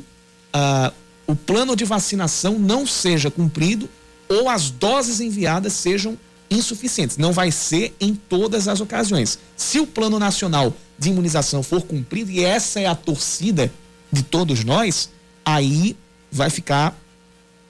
a, 0.52 0.92
o 1.26 1.34
plano 1.34 1.74
de 1.74 1.84
vacinação 1.84 2.56
não 2.56 2.86
seja 2.86 3.32
cumprido, 3.32 3.88
ou 4.28 4.48
as 4.48 4.70
doses 4.70 5.20
enviadas 5.20 5.72
sejam 5.72 6.16
insuficientes. 6.48 7.16
Não 7.16 7.32
vai 7.32 7.50
ser 7.50 7.94
em 8.00 8.14
todas 8.14 8.68
as 8.68 8.80
ocasiões. 8.80 9.40
Se 9.56 9.80
o 9.80 9.86
Plano 9.86 10.20
Nacional 10.20 10.72
de 10.96 11.08
Imunização 11.10 11.64
for 11.64 11.82
cumprido, 11.82 12.30
e 12.30 12.44
essa 12.44 12.78
é 12.78 12.86
a 12.86 12.94
torcida 12.94 13.72
de 14.12 14.22
todos 14.22 14.62
nós, 14.62 15.10
aí 15.44 15.96
vai 16.30 16.48
ficar, 16.48 16.96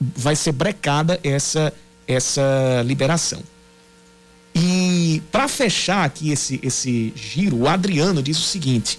vai 0.00 0.37
ser 0.37 0.52
brecada 0.52 1.18
essa, 1.22 1.72
essa 2.06 2.82
liberação. 2.84 3.42
E 4.54 5.22
para 5.30 5.46
fechar 5.48 6.04
aqui 6.04 6.30
esse, 6.30 6.58
esse 6.62 7.12
giro, 7.14 7.58
o 7.58 7.68
Adriano 7.68 8.22
diz 8.22 8.38
o 8.38 8.42
seguinte: 8.42 8.98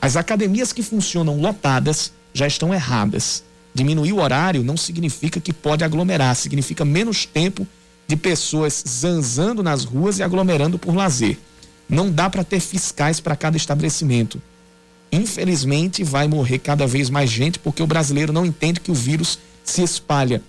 as 0.00 0.16
academias 0.16 0.72
que 0.72 0.82
funcionam 0.82 1.40
lotadas 1.40 2.12
já 2.32 2.46
estão 2.46 2.72
erradas. 2.72 3.42
Diminuir 3.74 4.12
o 4.12 4.20
horário 4.20 4.64
não 4.64 4.76
significa 4.76 5.40
que 5.40 5.52
pode 5.52 5.84
aglomerar, 5.84 6.34
significa 6.34 6.84
menos 6.84 7.26
tempo 7.26 7.66
de 8.06 8.16
pessoas 8.16 8.82
zanzando 8.88 9.62
nas 9.62 9.84
ruas 9.84 10.18
e 10.18 10.22
aglomerando 10.22 10.78
por 10.78 10.94
lazer. 10.94 11.36
Não 11.88 12.10
dá 12.10 12.30
para 12.30 12.44
ter 12.44 12.60
fiscais 12.60 13.20
para 13.20 13.36
cada 13.36 13.56
estabelecimento. 13.56 14.40
Infelizmente, 15.12 16.02
vai 16.04 16.28
morrer 16.28 16.58
cada 16.58 16.86
vez 16.86 17.10
mais 17.10 17.30
gente 17.30 17.58
porque 17.58 17.82
o 17.82 17.86
brasileiro 17.86 18.32
não 18.32 18.46
entende 18.46 18.80
que 18.80 18.90
o 18.90 18.94
vírus 18.94 19.38
se 19.68 19.82
espalha 19.82 20.42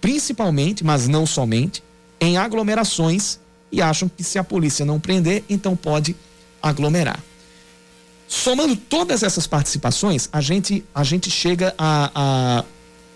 principalmente, 0.00 0.84
mas 0.84 1.08
não 1.08 1.26
somente, 1.26 1.82
em 2.20 2.36
aglomerações 2.36 3.38
e 3.70 3.82
acham 3.82 4.08
que 4.08 4.22
se 4.22 4.38
a 4.38 4.44
polícia 4.44 4.84
não 4.84 5.00
prender, 5.00 5.44
então 5.48 5.76
pode 5.76 6.14
aglomerar. 6.62 7.22
Somando 8.28 8.76
todas 8.76 9.22
essas 9.22 9.46
participações, 9.46 10.28
a 10.32 10.40
gente, 10.40 10.84
a 10.94 11.04
gente 11.04 11.30
chega 11.30 11.74
a, 11.76 12.10
a 12.14 12.64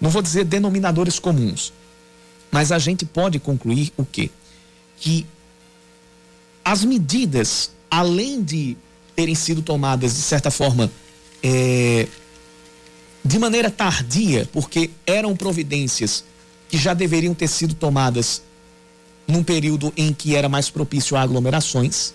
não 0.00 0.10
vou 0.10 0.22
dizer 0.22 0.44
denominadores 0.44 1.18
comuns, 1.18 1.72
mas 2.50 2.72
a 2.72 2.78
gente 2.78 3.04
pode 3.04 3.38
concluir 3.38 3.92
o 3.96 4.04
quê? 4.04 4.30
Que 4.98 5.26
as 6.64 6.84
medidas, 6.84 7.70
além 7.90 8.42
de 8.42 8.76
terem 9.14 9.34
sido 9.34 9.62
tomadas 9.62 10.14
de 10.14 10.22
certa 10.22 10.50
forma 10.50 10.90
é, 11.42 12.08
de 13.24 13.38
maneira 13.38 13.70
tardia, 13.70 14.48
porque 14.52 14.90
eram 15.06 15.36
providências 15.36 16.24
que 16.68 16.78
já 16.78 16.94
deveriam 16.94 17.34
ter 17.34 17.48
sido 17.48 17.74
tomadas 17.74 18.42
num 19.26 19.42
período 19.42 19.92
em 19.96 20.12
que 20.12 20.34
era 20.34 20.48
mais 20.48 20.70
propício 20.70 21.16
a 21.16 21.22
aglomerações, 21.22 22.12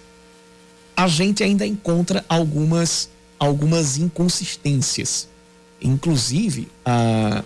a 0.95 1.07
gente 1.07 1.43
ainda 1.43 1.65
encontra 1.65 2.25
algumas 2.27 3.09
algumas 3.37 3.97
inconsistências. 3.97 5.27
Inclusive, 5.81 6.69
a 6.85 7.43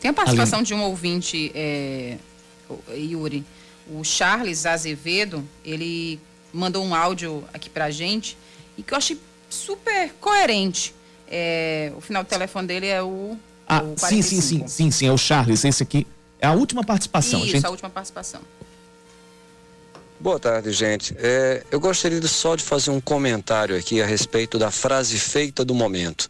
tem 0.00 0.10
a 0.10 0.14
participação 0.14 0.62
de 0.62 0.72
um 0.72 0.82
ouvinte, 0.82 1.52
é, 1.54 2.16
Yuri, 2.90 3.44
o 3.86 4.02
Charles 4.02 4.64
Azevedo, 4.64 5.46
ele 5.62 6.18
mandou 6.52 6.82
um 6.82 6.94
áudio 6.94 7.44
aqui 7.52 7.68
pra 7.68 7.90
gente 7.90 8.36
e 8.78 8.82
que 8.82 8.94
eu 8.94 8.98
achei 8.98 9.20
super 9.50 10.14
coerente. 10.18 10.94
É, 11.30 11.92
o 11.96 12.00
final 12.00 12.24
do 12.24 12.28
telefone 12.28 12.66
dele 12.66 12.86
é 12.86 13.02
o. 13.02 13.36
Ah, 13.66 13.82
o 13.82 13.94
sim, 13.96 14.20
sim, 14.20 14.40
sim, 14.40 14.66
sim, 14.66 14.90
sim, 14.90 15.06
é 15.06 15.12
o 15.12 15.18
Charles. 15.18 15.64
Esse 15.64 15.82
aqui 15.82 16.06
é 16.40 16.46
a 16.46 16.52
última 16.52 16.82
participação. 16.82 17.40
Isso, 17.40 17.52
gente... 17.52 17.66
a 17.66 17.70
última 17.70 17.88
participação. 17.88 18.40
Boa 20.18 20.38
tarde, 20.38 20.72
gente. 20.72 21.14
É, 21.18 21.62
eu 21.70 21.80
gostaria 21.80 22.20
só 22.26 22.56
de 22.56 22.62
fazer 22.62 22.90
um 22.90 23.00
comentário 23.00 23.76
aqui 23.76 24.02
a 24.02 24.06
respeito 24.06 24.58
da 24.58 24.70
frase 24.70 25.18
feita 25.18 25.64
do 25.64 25.74
momento 25.74 26.28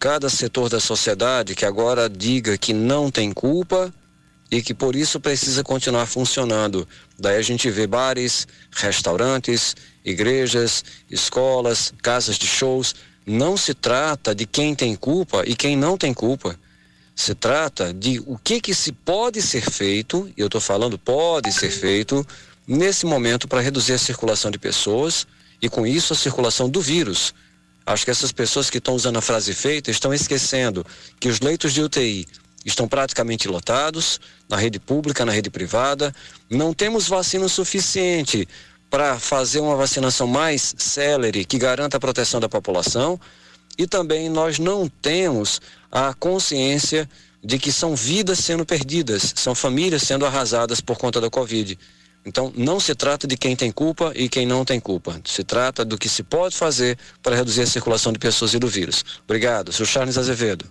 cada 0.00 0.30
setor 0.30 0.70
da 0.70 0.80
sociedade 0.80 1.54
que 1.54 1.66
agora 1.66 2.08
diga 2.08 2.56
que 2.56 2.72
não 2.72 3.10
tem 3.10 3.30
culpa 3.32 3.92
e 4.50 4.62
que 4.62 4.72
por 4.72 4.96
isso 4.96 5.20
precisa 5.20 5.62
continuar 5.62 6.06
funcionando. 6.06 6.88
Daí 7.18 7.36
a 7.36 7.42
gente 7.42 7.70
vê 7.70 7.86
bares, 7.86 8.48
restaurantes, 8.72 9.76
igrejas, 10.02 10.82
escolas, 11.10 11.92
casas 12.02 12.38
de 12.38 12.46
shows. 12.46 12.94
Não 13.26 13.56
se 13.56 13.74
trata 13.74 14.34
de 14.34 14.46
quem 14.46 14.74
tem 14.74 14.96
culpa 14.96 15.44
e 15.46 15.54
quem 15.54 15.76
não 15.76 15.96
tem 15.96 16.12
culpa. 16.12 16.58
Se 17.14 17.34
trata 17.34 17.92
de 17.92 18.18
o 18.26 18.38
que 18.38 18.60
que 18.60 18.74
se 18.74 18.92
pode 18.92 19.42
ser 19.42 19.70
feito, 19.70 20.30
e 20.36 20.40
eu 20.40 20.46
estou 20.46 20.60
falando 20.60 20.98
pode 20.98 21.52
ser 21.52 21.70
feito, 21.70 22.26
nesse 22.66 23.04
momento 23.04 23.46
para 23.46 23.60
reduzir 23.60 23.92
a 23.92 23.98
circulação 23.98 24.50
de 24.50 24.58
pessoas 24.58 25.26
e 25.60 25.68
com 25.68 25.86
isso 25.86 26.12
a 26.12 26.16
circulação 26.16 26.68
do 26.68 26.80
vírus. 26.80 27.34
Acho 27.84 28.04
que 28.04 28.10
essas 28.10 28.32
pessoas 28.32 28.70
que 28.70 28.78
estão 28.78 28.94
usando 28.94 29.18
a 29.18 29.22
frase 29.22 29.52
feita 29.52 29.90
estão 29.90 30.14
esquecendo 30.14 30.86
que 31.18 31.28
os 31.28 31.40
leitos 31.40 31.72
de 31.72 31.82
UTI 31.82 32.26
estão 32.64 32.86
praticamente 32.86 33.48
lotados, 33.48 34.20
na 34.48 34.56
rede 34.56 34.78
pública, 34.78 35.24
na 35.24 35.32
rede 35.32 35.50
privada. 35.50 36.14
Não 36.48 36.74
temos 36.74 37.08
vacina 37.08 37.48
suficiente 37.48 38.46
para 38.90 39.18
fazer 39.18 39.60
uma 39.60 39.76
vacinação 39.76 40.26
mais 40.26 40.74
célere 40.76 41.44
que 41.44 41.56
garanta 41.56 41.96
a 41.96 42.00
proteção 42.00 42.40
da 42.40 42.48
população. 42.48 43.18
E 43.78 43.86
também 43.86 44.28
nós 44.28 44.58
não 44.58 44.88
temos 44.88 45.60
a 45.90 46.12
consciência 46.12 47.08
de 47.42 47.58
que 47.58 47.72
são 47.72 47.96
vidas 47.96 48.40
sendo 48.40 48.66
perdidas, 48.66 49.32
são 49.36 49.54
famílias 49.54 50.02
sendo 50.02 50.26
arrasadas 50.26 50.80
por 50.80 50.98
conta 50.98 51.20
da 51.20 51.30
Covid. 51.30 51.78
Então, 52.26 52.52
não 52.54 52.78
se 52.78 52.94
trata 52.94 53.26
de 53.26 53.36
quem 53.36 53.56
tem 53.56 53.72
culpa 53.72 54.12
e 54.14 54.28
quem 54.28 54.44
não 54.44 54.62
tem 54.62 54.78
culpa. 54.78 55.18
Se 55.24 55.42
trata 55.42 55.84
do 55.84 55.96
que 55.96 56.08
se 56.08 56.22
pode 56.22 56.54
fazer 56.54 56.98
para 57.22 57.34
reduzir 57.34 57.62
a 57.62 57.66
circulação 57.66 58.12
de 58.12 58.18
pessoas 58.18 58.52
e 58.52 58.58
do 58.58 58.68
vírus. 58.68 59.02
Obrigado. 59.24 59.72
Sou 59.72 59.86
Charles 59.86 60.18
Azevedo. 60.18 60.66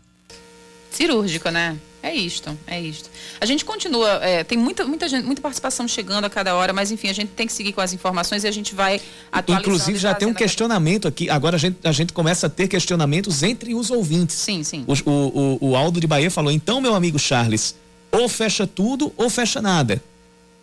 Cirúrgico, 0.91 1.49
né? 1.49 1.75
É 2.01 2.15
isto, 2.15 2.57
é 2.65 2.79
isto. 2.79 3.09
A 3.41 3.45
gente 3.45 3.65
continua, 3.65 4.23
é, 4.23 4.43
tem 4.43 4.57
muita, 4.57 4.85
muita, 4.85 5.09
gente, 5.09 5.25
muita 5.25 5.41
participação 5.41 5.85
chegando 5.85 6.23
a 6.23 6.29
cada 6.29 6.55
hora, 6.55 6.71
mas 6.71 6.91
enfim, 6.91 7.09
a 7.09 7.13
gente 7.13 7.29
tem 7.29 7.45
que 7.45 7.51
seguir 7.51 7.73
com 7.73 7.81
as 7.81 7.91
informações 7.91 8.45
e 8.45 8.47
a 8.47 8.51
gente 8.51 8.73
vai 8.73 9.01
atualizando. 9.29 9.67
Inclusive 9.67 9.97
já 9.97 10.13
tem 10.13 10.27
um 10.27 10.33
questionamento 10.33 11.09
aqui, 11.09 11.29
agora 11.29 11.57
a 11.57 11.59
gente, 11.59 11.77
a 11.83 11.91
gente 11.91 12.13
começa 12.13 12.47
a 12.47 12.49
ter 12.49 12.69
questionamentos 12.69 13.43
entre 13.43 13.75
os 13.75 13.91
ouvintes. 13.91 14.37
Sim, 14.37 14.63
sim. 14.63 14.85
O, 14.87 14.93
o, 15.09 15.57
o, 15.61 15.69
o 15.71 15.75
Aldo 15.75 15.99
de 15.99 16.07
Bahia 16.07 16.31
falou, 16.31 16.51
então 16.51 16.79
meu 16.79 16.95
amigo 16.95 17.19
Charles, 17.19 17.75
ou 18.11 18.29
fecha 18.29 18.65
tudo 18.65 19.11
ou 19.17 19.29
fecha 19.29 19.61
nada. 19.61 20.01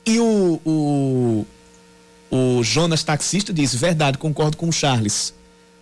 E 0.07 0.19
o, 0.19 0.61
o, 0.65 1.47
o 2.31 2.63
Jonas 2.63 3.03
taxista 3.03 3.53
diz, 3.53 3.75
verdade, 3.75 4.17
concordo 4.17 4.57
com 4.57 4.69
o 4.69 4.73
Charles. 4.73 5.35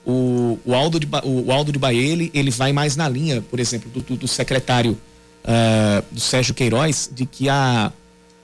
O, 0.04 0.58
o, 0.64 0.74
Aldo, 0.74 0.98
de, 0.98 1.08
o, 1.22 1.52
Aldo 1.52 1.70
de 1.70 1.78
Bahia, 1.78 2.02
ele, 2.02 2.30
ele 2.34 2.50
vai 2.50 2.72
mais 2.72 2.96
na 2.96 3.08
linha, 3.08 3.40
por 3.40 3.60
exemplo, 3.60 3.88
do, 3.90 4.00
do, 4.00 4.16
do 4.16 4.28
secretário 4.28 4.98
uh, 5.44 6.04
do 6.10 6.20
Sérgio 6.20 6.54
Queiroz, 6.54 7.10
de 7.12 7.26
que 7.26 7.48
a, 7.48 7.92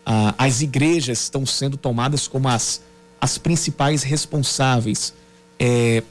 a, 0.04 0.34
as 0.38 0.60
igrejas 0.60 1.20
estão 1.20 1.44
sendo 1.46 1.76
tomadas 1.76 2.28
como 2.28 2.48
as, 2.48 2.80
as 3.20 3.38
principais 3.38 4.02
responsáveis. 4.02 5.12
É, 5.58 6.02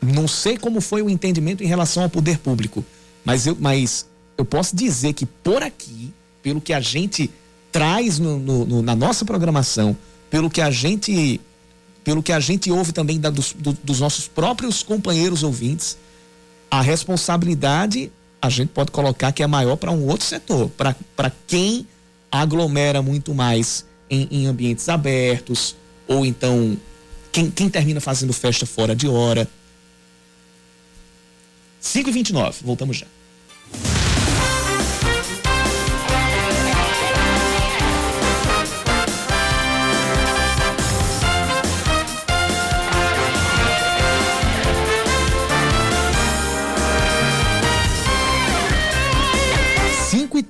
não 0.00 0.28
sei 0.28 0.56
como 0.56 0.80
foi 0.80 1.02
o 1.02 1.08
entendimento 1.08 1.62
em 1.62 1.66
relação 1.66 2.02
ao 2.02 2.10
poder 2.10 2.38
público, 2.38 2.84
mas 3.24 3.46
eu, 3.46 3.56
mas 3.58 4.06
eu 4.36 4.44
posso 4.44 4.76
dizer 4.76 5.12
que 5.14 5.24
por 5.24 5.62
aqui, 5.62 6.12
pelo 6.42 6.60
que 6.60 6.72
a 6.72 6.80
gente 6.80 7.30
traz 7.72 8.18
no, 8.18 8.38
no, 8.38 8.64
no, 8.64 8.82
na 8.82 8.94
nossa 8.94 9.24
programação, 9.24 9.96
pelo 10.30 10.50
que 10.50 10.60
a 10.60 10.70
gente 10.70 11.40
pelo 12.02 12.22
que 12.22 12.32
a 12.32 12.38
gente 12.38 12.70
ouve 12.70 12.92
também 12.92 13.18
da, 13.18 13.30
dos, 13.30 13.54
do, 13.54 13.72
dos 13.72 13.98
nossos 13.98 14.28
próprios 14.28 14.82
companheiros 14.82 15.42
ouvintes, 15.42 15.96
a 16.70 16.82
responsabilidade 16.82 18.12
a 18.44 18.50
gente 18.50 18.68
pode 18.68 18.90
colocar 18.90 19.32
que 19.32 19.42
é 19.42 19.46
maior 19.46 19.76
para 19.76 19.90
um 19.90 20.06
outro 20.06 20.26
setor, 20.26 20.70
para 20.70 21.32
quem 21.46 21.86
aglomera 22.30 23.00
muito 23.00 23.34
mais 23.34 23.86
em, 24.10 24.28
em, 24.30 24.46
ambientes 24.46 24.88
abertos, 24.88 25.74
ou 26.06 26.26
então 26.26 26.76
quem, 27.32 27.50
quem 27.50 27.70
termina 27.70 28.00
fazendo 28.00 28.32
festa 28.34 28.66
fora 28.66 28.94
de 28.94 29.08
hora. 29.08 29.48
5 31.80 32.08
e 32.08 32.12
29 32.12 32.58
voltamos 32.62 32.98
já. 32.98 33.06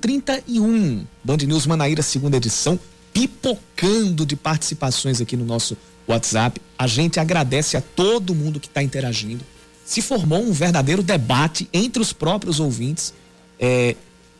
31 0.05 1.03
Band 1.23 1.37
News 1.47 1.65
Manaíra, 1.65 2.03
segunda 2.03 2.37
edição, 2.37 2.79
pipocando 3.11 4.23
de 4.23 4.35
participações 4.35 5.19
aqui 5.19 5.35
no 5.35 5.43
nosso 5.43 5.75
WhatsApp. 6.07 6.61
A 6.77 6.85
gente 6.85 7.19
agradece 7.19 7.75
a 7.75 7.81
todo 7.81 8.35
mundo 8.35 8.59
que 8.59 8.67
está 8.67 8.83
interagindo. 8.83 9.43
Se 9.83 10.03
formou 10.03 10.43
um 10.43 10.51
verdadeiro 10.51 11.01
debate 11.01 11.67
entre 11.73 12.03
os 12.03 12.13
próprios 12.13 12.59
ouvintes. 12.59 13.15
É, 13.59 13.95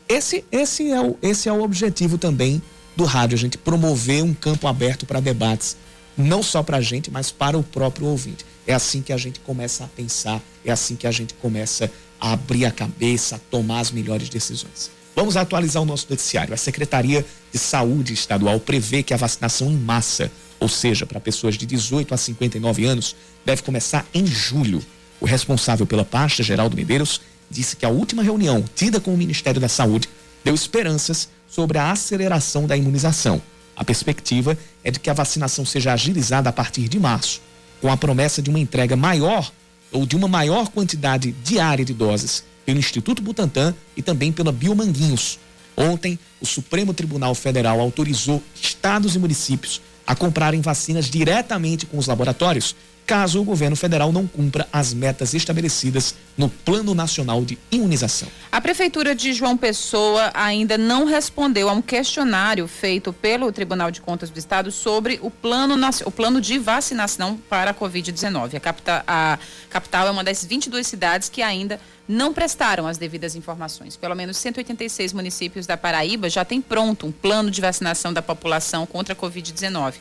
esse, 0.08 0.44
esse, 0.52 0.88
é 0.92 1.00
o, 1.00 1.18
esse 1.20 1.48
é 1.48 1.52
o 1.52 1.60
objetivo 1.64 2.16
também 2.16 2.62
do 2.94 3.02
rádio, 3.02 3.34
a 3.34 3.40
gente 3.40 3.58
promover 3.58 4.22
um 4.22 4.34
campo 4.34 4.68
aberto 4.68 5.04
para 5.04 5.18
debates, 5.18 5.76
não 6.16 6.44
só 6.44 6.62
para 6.62 6.76
a 6.76 6.80
gente, 6.80 7.10
mas 7.10 7.32
para 7.32 7.58
o 7.58 7.64
próprio 7.64 8.06
ouvinte. 8.06 8.46
É 8.68 8.72
assim 8.72 9.02
que 9.02 9.12
a 9.12 9.16
gente 9.16 9.40
começa 9.40 9.82
a 9.82 9.88
pensar, 9.88 10.40
é 10.64 10.70
assim 10.70 10.94
que 10.94 11.08
a 11.08 11.12
gente 11.12 11.34
começa 11.34 11.90
a 12.20 12.34
abrir 12.34 12.66
a 12.66 12.70
cabeça, 12.70 13.34
a 13.34 13.40
tomar 13.50 13.80
as 13.80 13.90
melhores 13.90 14.28
decisões. 14.28 14.94
Vamos 15.16 15.34
atualizar 15.34 15.82
o 15.82 15.86
nosso 15.86 16.06
noticiário. 16.10 16.52
A 16.52 16.58
Secretaria 16.58 17.24
de 17.50 17.58
Saúde 17.58 18.12
Estadual 18.12 18.60
prevê 18.60 19.02
que 19.02 19.14
a 19.14 19.16
vacinação 19.16 19.70
em 19.72 19.76
massa, 19.76 20.30
ou 20.60 20.68
seja, 20.68 21.06
para 21.06 21.18
pessoas 21.18 21.56
de 21.56 21.64
18 21.64 22.12
a 22.12 22.18
59 22.18 22.84
anos, 22.84 23.16
deve 23.42 23.62
começar 23.62 24.04
em 24.12 24.26
julho. 24.26 24.84
O 25.18 25.24
responsável 25.24 25.86
pela 25.86 26.04
pasta, 26.04 26.42
Geraldo 26.42 26.76
Medeiros, 26.76 27.22
disse 27.50 27.76
que 27.76 27.86
a 27.86 27.88
última 27.88 28.22
reunião 28.22 28.62
tida 28.74 29.00
com 29.00 29.14
o 29.14 29.16
Ministério 29.16 29.58
da 29.58 29.70
Saúde 29.70 30.06
deu 30.44 30.54
esperanças 30.54 31.30
sobre 31.48 31.78
a 31.78 31.90
aceleração 31.90 32.66
da 32.66 32.76
imunização. 32.76 33.40
A 33.74 33.82
perspectiva 33.82 34.58
é 34.84 34.90
de 34.90 35.00
que 35.00 35.08
a 35.08 35.14
vacinação 35.14 35.64
seja 35.64 35.94
agilizada 35.94 36.50
a 36.50 36.52
partir 36.52 36.90
de 36.90 37.00
março, 37.00 37.40
com 37.80 37.90
a 37.90 37.96
promessa 37.96 38.42
de 38.42 38.50
uma 38.50 38.60
entrega 38.60 38.96
maior 38.96 39.50
ou 39.90 40.04
de 40.04 40.14
uma 40.14 40.28
maior 40.28 40.68
quantidade 40.68 41.32
diária 41.42 41.86
de 41.86 41.94
doses 41.94 42.44
pelo 42.66 42.78
Instituto 42.78 43.22
Butantan 43.22 43.74
e 43.96 44.02
também 44.02 44.32
pela 44.32 44.52
Biomanguinhos. 44.52 45.38
Ontem, 45.76 46.18
o 46.40 46.46
Supremo 46.46 46.92
Tribunal 46.92 47.34
Federal 47.34 47.80
autorizou 47.80 48.42
estados 48.60 49.14
e 49.14 49.18
municípios 49.18 49.80
a 50.06 50.14
comprarem 50.14 50.60
vacinas 50.60 51.08
diretamente 51.08 51.86
com 51.86 51.96
os 51.98 52.06
laboratórios, 52.06 52.74
caso 53.06 53.40
o 53.40 53.44
governo 53.44 53.76
federal 53.76 54.10
não 54.10 54.26
cumpra 54.26 54.66
as 54.72 54.92
metas 54.92 55.32
estabelecidas 55.32 56.14
no 56.36 56.48
Plano 56.48 56.94
Nacional 56.94 57.44
de 57.44 57.56
Imunização. 57.70 58.28
A 58.50 58.60
Prefeitura 58.60 59.14
de 59.14 59.32
João 59.32 59.56
Pessoa 59.56 60.30
ainda 60.34 60.76
não 60.76 61.04
respondeu 61.04 61.68
a 61.68 61.72
um 61.72 61.80
questionário 61.80 62.66
feito 62.66 63.12
pelo 63.12 63.50
Tribunal 63.52 63.90
de 63.90 64.00
Contas 64.00 64.28
do 64.28 64.38
Estado 64.38 64.72
sobre 64.72 65.18
o 65.22 65.30
plano, 65.30 65.76
o 66.04 66.10
plano 66.10 66.40
de 66.40 66.58
vacinação 66.58 67.38
para 67.48 67.70
a 67.70 67.74
Covid-19. 67.74 68.60
A, 68.86 69.04
a 69.06 69.38
capital 69.70 70.08
é 70.08 70.10
uma 70.10 70.24
das 70.24 70.44
22 70.44 70.86
cidades 70.86 71.28
que 71.28 71.42
ainda 71.42 71.80
não 72.08 72.32
prestaram 72.32 72.86
as 72.86 72.98
devidas 72.98 73.34
informações. 73.34 73.96
Pelo 73.96 74.14
menos 74.14 74.36
186 74.36 75.12
municípios 75.12 75.66
da 75.66 75.76
Paraíba 75.76 76.28
já 76.30 76.44
têm 76.44 76.60
pronto 76.60 77.06
um 77.06 77.12
plano 77.12 77.50
de 77.50 77.60
vacinação 77.60 78.12
da 78.12 78.22
população 78.22 78.86
contra 78.86 79.12
a 79.12 79.16
Covid-19. 79.16 79.94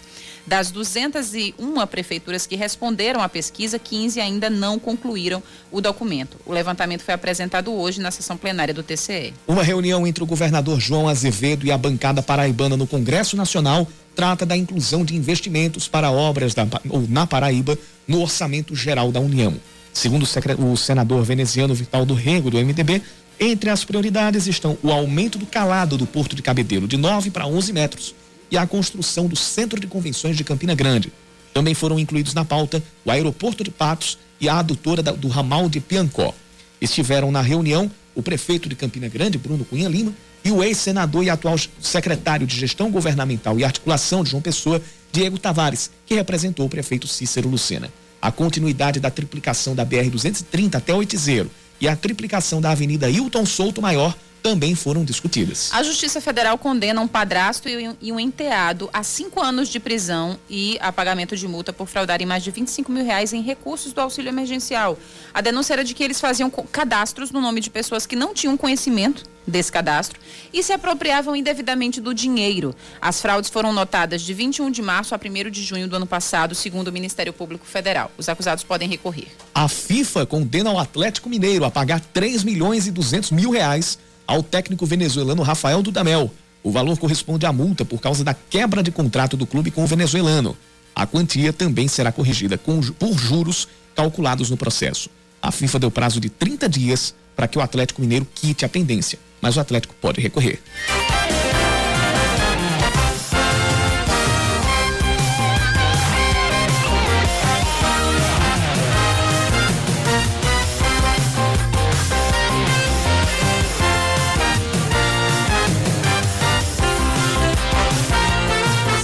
Das 0.47 0.69
201 0.69 1.88
prefeituras 1.88 2.45
que 2.45 2.55
responderam 2.55 3.21
à 3.21 3.27
pesquisa, 3.27 3.79
15 3.79 4.21
ainda 4.21 4.47
não 4.47 4.77
concluíram 4.77 5.41
o 5.71 5.81
documento. 5.81 6.38
O 6.45 6.53
levantamento 6.53 7.01
foi 7.01 7.15
apresentado 7.15 7.73
hoje 7.73 7.99
na 7.99 8.12
sessão 8.12 8.38
plenária 8.38 8.73
do 8.73 8.84
TCE. 8.84 9.34
Uma 9.47 9.63
reunião 9.63 10.05
entre 10.05 10.23
o 10.23 10.27
governador 10.27 10.79
João 10.79 11.08
Azevedo 11.08 11.65
e 11.65 11.71
a 11.71 11.77
bancada 11.77 12.21
paraibana 12.21 12.77
no 12.77 12.86
Congresso 12.86 13.36
Nacional 13.36 13.88
trata 14.15 14.45
da 14.45 14.55
inclusão 14.55 15.03
de 15.03 15.15
investimentos 15.15 15.88
para 15.88 16.12
obras 16.12 16.53
da, 16.53 16.67
na 17.10 17.25
Paraíba 17.25 17.77
no 18.08 18.21
orçamento 18.21 18.75
geral 18.75 19.12
da 19.12 19.19
União. 19.19 19.55
Segundo 19.91 20.27
o 20.60 20.77
senador 20.77 21.23
veneziano 21.23 21.73
Vital 21.73 22.05
do 22.05 22.13
Rego, 22.13 22.51
do 22.51 22.58
MDB, 22.58 23.01
entre 23.39 23.69
as 23.69 23.84
prioridades 23.84 24.45
estão 24.45 24.77
o 24.84 24.91
aumento 24.91 25.39
do 25.39 25.45
calado 25.45 25.97
do 25.97 26.05
Porto 26.05 26.36
de 26.36 26.41
Cabedelo 26.41 26.88
de 26.88 26.97
9 26.97 27.31
para 27.31 27.47
11 27.47 27.73
metros 27.73 28.15
e 28.49 28.58
a 28.58 28.65
construção 28.67 29.27
do 29.27 29.36
Centro 29.36 29.79
de 29.79 29.88
Convenções 29.88 30.38
de 30.38 30.43
Campina 30.43 30.75
Grande. 30.75 31.12
Também 31.53 31.73
foram 31.73 31.99
incluídos 31.99 32.34
na 32.34 32.43
pauta 32.43 32.84
o 33.03 33.12
aeroporto 33.12 33.63
de 33.63 33.71
Patos 33.71 34.17
e 34.39 34.49
a 34.49 34.60
adutora 34.60 35.01
do 35.01 35.27
ramal 35.27 35.69
de 35.69 35.79
Piancó. 35.79 36.34
Estiveram 36.81 37.31
na 37.31 37.41
reunião 37.41 37.89
o 38.13 38.21
prefeito 38.21 38.67
de 38.69 38.75
Campina 38.75 39.08
Grande, 39.08 39.38
Bruno 39.38 39.65
Cunha 39.65 39.89
Lima, 39.89 40.13
e 40.43 40.51
o 40.51 40.63
ex-senador 40.63 41.23
e 41.23 41.29
atual 41.29 41.55
secretário 41.81 42.45
de 42.45 42.55
Gestão 42.55 42.91
Governamental 42.91 43.58
e 43.58 43.63
Articulação 43.63 44.23
de 44.23 44.29
João 44.29 44.41
Pessoa, 44.41 44.81
Diego 45.12 45.39
Tavares, 45.39 45.89
que 46.05 46.13
representou 46.13 46.67
o 46.67 46.69
prefeito 46.69 47.08
Cícero 47.08 47.49
Lucena 47.49 47.91
a 48.25 48.31
continuidade 48.31 48.99
da 48.99 49.12
triplicação 49.12 49.75
da 49.75 49.86
BR-230 49.86 50.73
até 50.73 50.95
Oitizeiro 50.95 51.51
e 51.79 51.88
a 51.88 51.95
triplicação 51.95 52.60
da 52.60 52.71
Avenida 52.71 53.08
Hilton 53.08 53.45
Souto 53.45 53.84
Maior 53.84 54.17
também 54.45 54.75
foram 54.75 55.03
discutidas. 55.03 55.71
A 55.73 55.81
Justiça 55.81 56.21
Federal 56.21 56.55
condena 56.55 57.01
um 57.01 57.08
padrasto 57.08 57.67
e 57.67 58.12
um 58.12 58.19
enteado 58.19 58.88
a 58.93 59.01
cinco 59.01 59.41
anos 59.41 59.69
de 59.69 59.79
prisão 59.79 60.38
e 60.47 60.77
a 60.81 60.91
pagamento 60.91 61.36
de 61.36 61.47
multa 61.47 61.73
por 61.73 61.88
fraudarem 61.88 62.27
mais 62.27 62.43
de 62.43 62.51
25 62.51 62.91
mil 62.91 63.03
reais 63.03 63.34
em 63.34 63.41
recursos 63.41 63.91
do 63.91 64.01
auxílio 64.01 64.29
emergencial. 64.29 64.99
A 65.34 65.41
denúncia 65.41 65.73
era 65.73 65.84
de 65.84 65.95
que 65.95 66.03
eles 66.03 66.21
faziam 66.21 66.51
cadastros 66.71 67.31
no 67.31 67.41
nome 67.41 67.60
de 67.60 67.71
pessoas 67.71 68.05
que 68.05 68.15
não 68.15 68.36
tinham 68.36 68.55
conhecimento 68.55 69.23
desse 69.47 69.71
cadastro 69.71 70.19
e 70.53 70.62
se 70.62 70.71
apropriavam 70.71 71.36
indevidamente 71.36 71.99
do 71.99 72.13
dinheiro. 72.13 72.75
As 73.01 73.19
fraudes 73.19 73.49
foram 73.49 73.73
notadas 73.73 74.21
de 74.21 74.31
21 74.31 74.69
de 74.69 74.84
março 74.84 75.15
a 75.15 75.17
1 75.17 75.49
de 75.49 75.63
junho 75.63 75.88
do 75.88 75.95
ano 75.95 76.05
passado, 76.05 76.53
segundo 76.53 76.89
o 76.89 76.91
Ministério 76.91 77.34
Público 77.34 77.65
Federal. 77.65 78.12
Os 78.15 78.29
acusados 78.29 78.63
podem 78.63 78.88
recorrer. 78.88 79.27
A 79.55 79.67
FIFA 79.67 80.27
condena 80.27 80.71
o 80.71 80.77
Atlético 80.77 81.29
Mineiro 81.29 81.65
a 81.65 81.71
pagar 81.71 81.99
3 81.99 82.43
milhões 82.43 82.86
e 82.86 82.91
200 82.91 83.31
mil 83.31 83.49
reais 83.49 83.97
ao 84.27 84.43
técnico 84.43 84.85
venezuelano 84.85 85.43
Rafael 85.43 85.81
Dudamel. 85.81 86.31
O 86.63 86.71
valor 86.71 86.97
corresponde 86.97 87.45
à 87.45 87.53
multa 87.53 87.85
por 87.85 88.01
causa 88.01 88.23
da 88.23 88.33
quebra 88.33 88.81
de 88.81 88.91
contrato 88.91 89.38
do 89.38 89.45
clube 89.45 89.71
com 89.71 89.83
o 89.83 89.88
venezuelano. 89.88 90.57
A 90.95 91.05
quantia 91.05 91.53
também 91.53 91.88
será 91.88 92.11
corrigida 92.11 92.57
com, 92.57 92.81
por 92.81 93.17
juros 93.17 93.67
calculados 93.95 94.49
no 94.49 94.57
processo. 94.57 95.09
A 95.41 95.51
FIFA 95.51 95.79
deu 95.79 95.91
prazo 95.91 96.19
de 96.19 96.29
30 96.29 96.67
dias 96.67 97.13
para 97.35 97.47
que 97.47 97.57
o 97.57 97.61
Atlético 97.61 98.01
Mineiro 98.01 98.27
quite 98.33 98.65
a 98.65 98.69
pendência, 98.69 99.19
mas 99.41 99.57
o 99.57 99.59
Atlético 99.59 99.93
pode 100.01 100.21
recorrer. 100.21 100.59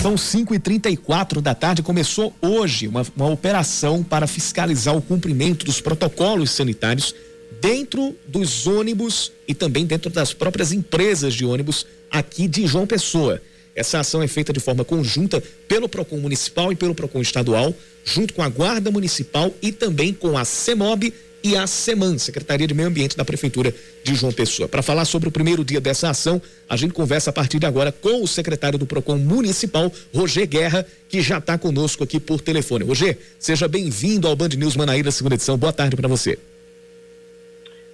São 0.01 0.17
5 0.17 0.55
e 0.55 0.59
34 0.59 1.41
da 1.43 1.53
tarde. 1.53 1.83
Começou 1.83 2.33
hoje 2.41 2.87
uma, 2.87 3.05
uma 3.15 3.29
operação 3.29 4.01
para 4.01 4.25
fiscalizar 4.25 4.97
o 4.97 5.01
cumprimento 5.01 5.63
dos 5.63 5.79
protocolos 5.79 6.49
sanitários 6.49 7.13
dentro 7.61 8.15
dos 8.27 8.65
ônibus 8.65 9.31
e 9.47 9.53
também 9.53 9.85
dentro 9.85 10.09
das 10.09 10.33
próprias 10.33 10.71
empresas 10.71 11.35
de 11.35 11.45
ônibus 11.45 11.85
aqui 12.09 12.47
de 12.47 12.65
João 12.65 12.87
Pessoa. 12.87 13.39
Essa 13.75 13.99
ação 13.99 14.23
é 14.23 14.27
feita 14.27 14.51
de 14.51 14.59
forma 14.59 14.83
conjunta 14.83 15.39
pelo 15.67 15.87
PROCON 15.87 16.17
municipal 16.17 16.71
e 16.71 16.75
pelo 16.75 16.95
PROCON 16.95 17.21
estadual, 17.21 17.71
junto 18.03 18.33
com 18.33 18.41
a 18.41 18.49
Guarda 18.49 18.89
Municipal 18.89 19.53
e 19.61 19.71
também 19.71 20.15
com 20.15 20.35
a 20.35 20.43
CEMOB 20.43 21.13
e 21.43 21.55
a 21.55 21.65
SEMAN, 21.65 22.17
Secretaria 22.17 22.67
de 22.67 22.73
Meio 22.73 22.87
Ambiente 22.87 23.17
da 23.17 23.25
Prefeitura 23.25 23.73
de 24.03 24.15
João 24.15 24.31
Pessoa. 24.31 24.67
Para 24.67 24.81
falar 24.81 25.05
sobre 25.05 25.29
o 25.29 25.31
primeiro 25.31 25.63
dia 25.63 25.81
dessa 25.81 26.09
ação, 26.09 26.41
a 26.69 26.75
gente 26.75 26.93
conversa 26.93 27.29
a 27.29 27.33
partir 27.33 27.59
de 27.59 27.65
agora 27.65 27.91
com 27.91 28.23
o 28.23 28.27
secretário 28.27 28.77
do 28.77 28.85
PROCON 28.85 29.17
Municipal, 29.17 29.91
Roger 30.13 30.47
Guerra, 30.47 30.85
que 31.09 31.21
já 31.21 31.39
está 31.39 31.57
conosco 31.57 32.03
aqui 32.03 32.19
por 32.19 32.41
telefone. 32.41 32.85
Roger, 32.85 33.17
seja 33.39 33.67
bem-vindo 33.67 34.27
ao 34.27 34.35
Band 34.35 34.49
News 34.49 34.75
Manaíra, 34.75 35.11
segunda 35.11 35.35
edição. 35.35 35.57
Boa 35.57 35.73
tarde 35.73 35.95
para 35.95 36.07
você. 36.07 36.37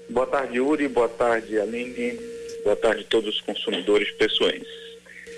Boa 0.10 0.28
tarde, 0.28 0.58
Yuri. 0.58 0.88
Boa 0.88 1.10
tarde, 1.10 1.60
Aline. 1.60 2.20
Boa 2.64 2.76
tarde 2.76 3.02
a 3.02 3.06
todos 3.10 3.36
os 3.36 3.42
consumidores 3.42 4.12
pessoenses. 4.12 4.88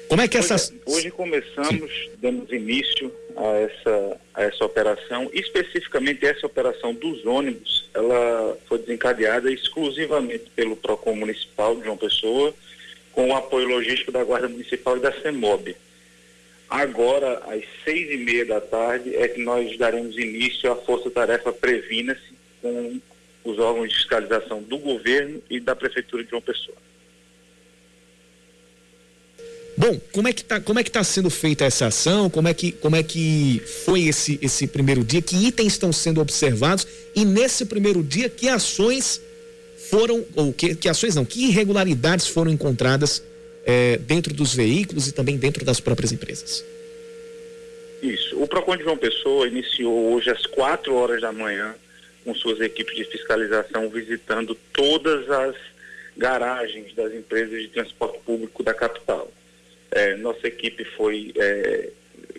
Como 0.08 0.22
é 0.22 0.28
que 0.28 0.38
essa. 0.38 0.56
Hoje, 0.56 0.74
hoje 0.86 1.12
começamos, 1.12 1.92
Sim. 1.92 2.10
damos 2.20 2.52
início 2.52 3.12
a 3.40 3.58
essa, 3.58 4.22
a 4.34 4.44
essa 4.44 4.66
operação, 4.66 5.30
especificamente 5.34 6.26
essa 6.26 6.46
operação 6.46 6.94
dos 6.94 7.26
ônibus, 7.26 7.90
ela 7.94 8.58
foi 8.68 8.80
desencadeada 8.80 9.52
exclusivamente 9.52 10.52
pelo 10.56 10.76
PROCON 10.76 11.16
Municipal 11.16 11.76
de 11.76 11.86
João 11.86 11.98
Pessoa, 11.98 12.54
com 13.12 13.30
o 13.30 13.36
apoio 13.36 13.68
logístico 13.68 14.12
da 14.12 14.24
Guarda 14.24 14.50
Municipal 14.50 14.98
e 14.98 15.00
da 15.00 15.12
CEMOB. 15.12 15.76
Agora, 16.70 17.42
às 17.48 17.64
seis 17.84 18.12
e 18.12 18.18
meia 18.18 18.46
da 18.46 18.62
tarde, 18.62 19.16
é 19.16 19.28
que 19.28 19.42
nós 19.42 19.76
daremos 19.78 20.18
início 20.18 20.72
à 20.72 20.76
Força-Tarefa 20.76 21.52
Previna-se 21.52 22.34
com 22.62 23.02
os 23.44 23.58
órgãos 23.58 23.90
de 23.90 23.96
fiscalização 23.96 24.62
do 24.62 24.78
governo 24.78 25.42
e 25.50 25.60
da 25.60 25.76
Prefeitura 25.76 26.24
de 26.24 26.30
João 26.30 26.42
Pessoa. 26.42 26.78
Bom, 29.80 29.98
como 30.12 30.28
é 30.28 30.34
que 30.34 30.42
está 30.42 30.60
como 30.60 30.78
é 30.78 30.84
que 30.84 30.92
tá 30.92 31.02
sendo 31.06 31.30
feita 31.30 31.64
essa 31.64 31.88
ação? 31.88 32.30
Como 32.30 32.50
é 32.50 32.54
que 32.54 32.74
como 32.74 32.98
é 32.98 33.02
que 33.02 33.62
foi 33.86 34.10
esse 34.10 34.38
esse 34.42 34.68
primeiro 34.68 35.06
dia? 35.06 35.22
Que 35.22 35.48
itens 35.48 35.72
estão 35.72 35.94
sendo 35.94 36.20
observados 36.20 36.86
e 37.16 37.24
nesse 37.24 37.66
primeiro 37.66 38.04
dia 38.04 38.28
que 38.28 38.50
ações 38.50 39.22
foram 39.90 40.26
ou 40.36 40.52
que, 40.52 40.76
que 40.76 40.90
ações 40.90 41.16
não? 41.16 41.24
Que 41.24 41.46
irregularidades 41.46 42.28
foram 42.28 42.52
encontradas 42.52 43.24
é, 43.66 43.96
dentro 43.96 44.34
dos 44.34 44.54
veículos 44.54 45.08
e 45.08 45.14
também 45.14 45.38
dentro 45.38 45.64
das 45.64 45.80
próprias 45.80 46.12
empresas? 46.12 46.66
Isso. 48.04 48.38
O 48.38 48.50
Procon 48.50 48.76
de 48.76 48.84
João 48.84 48.98
Pessoa 48.98 49.48
iniciou 49.48 50.12
hoje 50.12 50.30
às 50.30 50.46
quatro 50.46 50.94
horas 50.94 51.22
da 51.22 51.32
manhã 51.32 51.74
com 52.26 52.36
suas 52.36 52.60
equipes 52.60 52.98
de 52.98 53.06
fiscalização 53.06 53.90
visitando 53.90 54.58
todas 54.74 55.30
as 55.30 55.56
garagens 56.18 56.94
das 56.94 57.14
empresas 57.14 57.62
de 57.62 57.70
transporte 57.70 58.20
público 58.26 58.62
da 58.62 58.74
capital 58.74 59.32
é, 59.92 60.16
nossa 60.16 60.48
equipe 60.48 60.86
foi 60.86 61.34
é, 61.36 61.90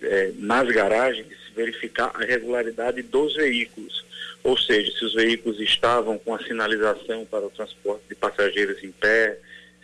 é, 0.02 0.32
nas 0.36 0.68
garagens 0.68 1.26
verificar 1.54 2.12
a 2.14 2.24
regularidade 2.24 3.02
dos 3.02 3.34
veículos, 3.34 4.04
ou 4.42 4.56
seja, 4.56 4.90
se 4.92 5.04
os 5.04 5.14
veículos 5.14 5.60
estavam 5.60 6.18
com 6.18 6.34
a 6.34 6.42
sinalização 6.42 7.26
para 7.26 7.46
o 7.46 7.50
transporte 7.50 8.04
de 8.08 8.14
passageiros 8.14 8.82
em 8.82 8.92
pé, 8.92 9.38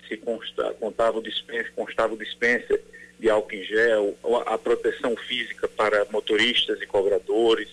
se 0.08 0.16
consta, 0.16 0.72
contava 0.80 1.18
o 1.18 1.22
dispensa, 1.22 1.68
constava 1.74 2.14
o 2.14 2.18
dispensa 2.18 2.78
de 3.18 3.28
álcool 3.28 3.54
em 3.54 3.64
gel, 3.64 4.16
a 4.46 4.56
proteção 4.56 5.16
física 5.16 5.66
para 5.68 6.06
motoristas 6.10 6.80
e 6.80 6.86
cobradores, 6.86 7.68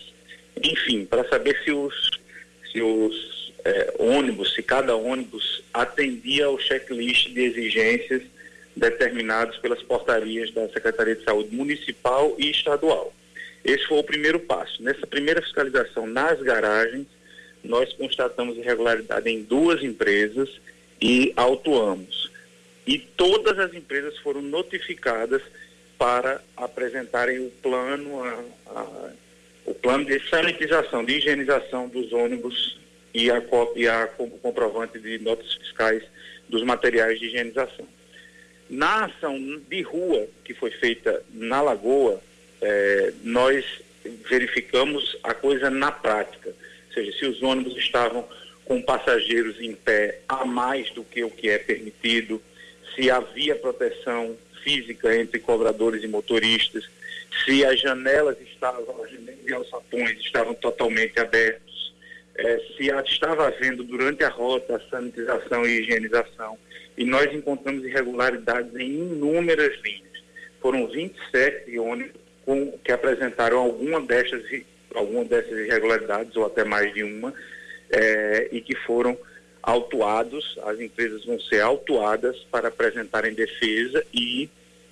enfim, 0.61 1.05
para 1.05 1.27
saber 1.27 1.61
se 1.63 1.71
os, 1.71 2.09
se 2.71 2.81
os 2.81 3.53
é, 3.63 3.93
ônibus, 3.99 4.53
se 4.53 4.63
cada 4.63 4.95
ônibus 4.95 5.63
atendia 5.73 6.45
ao 6.45 6.59
checklist 6.59 7.29
de 7.29 7.41
exigências 7.41 8.23
determinados 8.75 9.57
pelas 9.57 9.81
portarias 9.83 10.51
da 10.51 10.67
Secretaria 10.69 11.15
de 11.15 11.23
Saúde 11.23 11.55
Municipal 11.55 12.35
e 12.37 12.49
Estadual. 12.49 13.13
Esse 13.63 13.87
foi 13.87 13.99
o 13.99 14.03
primeiro 14.03 14.39
passo. 14.39 14.81
Nessa 14.83 15.07
primeira 15.07 15.41
fiscalização 15.41 16.05
nas 16.05 16.41
garagens, 16.41 17.07
nós 17.63 17.93
constatamos 17.93 18.57
irregularidade 18.57 19.29
em 19.29 19.41
duas 19.41 19.81
empresas 19.81 20.49
e 21.01 21.31
autuamos. 21.35 22.29
E 22.85 22.97
todas 22.99 23.57
as 23.59 23.73
empresas 23.73 24.17
foram 24.17 24.41
notificadas 24.41 25.41
para 25.97 26.41
apresentarem 26.57 27.39
o 27.39 27.49
plano, 27.61 28.21
a, 28.21 28.43
a, 28.67 29.11
o 29.65 29.73
plano 29.73 30.03
de 30.03 30.19
sanitização, 30.29 31.05
de 31.05 31.13
higienização 31.13 31.87
dos 31.87 32.11
ônibus 32.11 32.77
e 33.13 33.31
a, 33.31 33.41
e 33.75 33.87
a 33.87 34.07
comprovante 34.41 34.99
de 34.99 35.19
notas 35.19 35.53
fiscais 35.53 36.03
dos 36.49 36.63
materiais 36.63 37.17
de 37.19 37.27
higienização. 37.27 37.87
Na 38.73 39.05
ação 39.05 39.37
de 39.69 39.83
rua 39.83 40.27
que 40.43 40.55
foi 40.55 40.71
feita 40.71 41.23
na 41.31 41.61
Lagoa, 41.61 42.19
é, 42.59 43.13
nós 43.21 43.63
verificamos 44.27 45.15
a 45.21 45.31
coisa 45.35 45.69
na 45.69 45.91
prática. 45.91 46.49
Ou 46.49 46.93
seja, 46.93 47.19
se 47.19 47.25
os 47.27 47.43
ônibus 47.43 47.77
estavam 47.77 48.27
com 48.65 48.81
passageiros 48.81 49.61
em 49.61 49.75
pé 49.75 50.21
a 50.27 50.43
mais 50.43 50.89
do 50.89 51.03
que 51.03 51.23
o 51.23 51.29
que 51.29 51.49
é 51.49 51.59
permitido, 51.59 52.41
se 52.95 53.11
havia 53.11 53.55
proteção 53.55 54.35
física 54.63 55.15
entre 55.15 55.37
cobradores 55.37 56.03
e 56.03 56.07
motoristas, 56.07 56.89
se 57.45 57.63
as 57.63 57.79
janelas 57.79 58.41
estavam, 58.41 59.03
as 59.03 59.11
janelas 59.11 59.45
e 59.45 59.53
alçapões 59.53 60.19
estavam 60.19 60.55
totalmente 60.55 61.19
abertos, 61.19 61.93
é, 62.35 62.57
se 62.75 62.89
estava 63.05 63.49
havendo 63.49 63.83
durante 63.83 64.23
a 64.23 64.29
rota 64.29 64.77
a 64.77 64.89
sanitização 64.89 65.63
e 65.63 65.79
higienização 65.79 66.57
e 66.97 67.05
nós 67.05 67.33
encontramos 67.33 67.83
irregularidades 67.85 68.75
em 68.75 69.11
inúmeras 69.11 69.73
linhas. 69.83 70.23
Foram 70.61 70.87
27 70.87 71.77
ônibus 71.79 72.21
com, 72.45 72.77
que 72.83 72.91
apresentaram 72.91 73.57
alguma 73.57 74.01
dessas, 74.01 74.43
alguma 74.93 75.25
dessas 75.25 75.57
irregularidades, 75.59 76.35
ou 76.35 76.45
até 76.45 76.63
mais 76.63 76.93
de 76.93 77.03
uma, 77.03 77.33
é, 77.89 78.49
e 78.51 78.61
que 78.61 78.75
foram 78.75 79.17
autuados, 79.61 80.59
as 80.65 80.79
empresas 80.79 81.25
vão 81.25 81.39
ser 81.39 81.61
autuadas 81.61 82.37
para 82.51 82.67
apresentarem 82.67 83.33
defesa 83.33 84.05
e, 84.13 84.49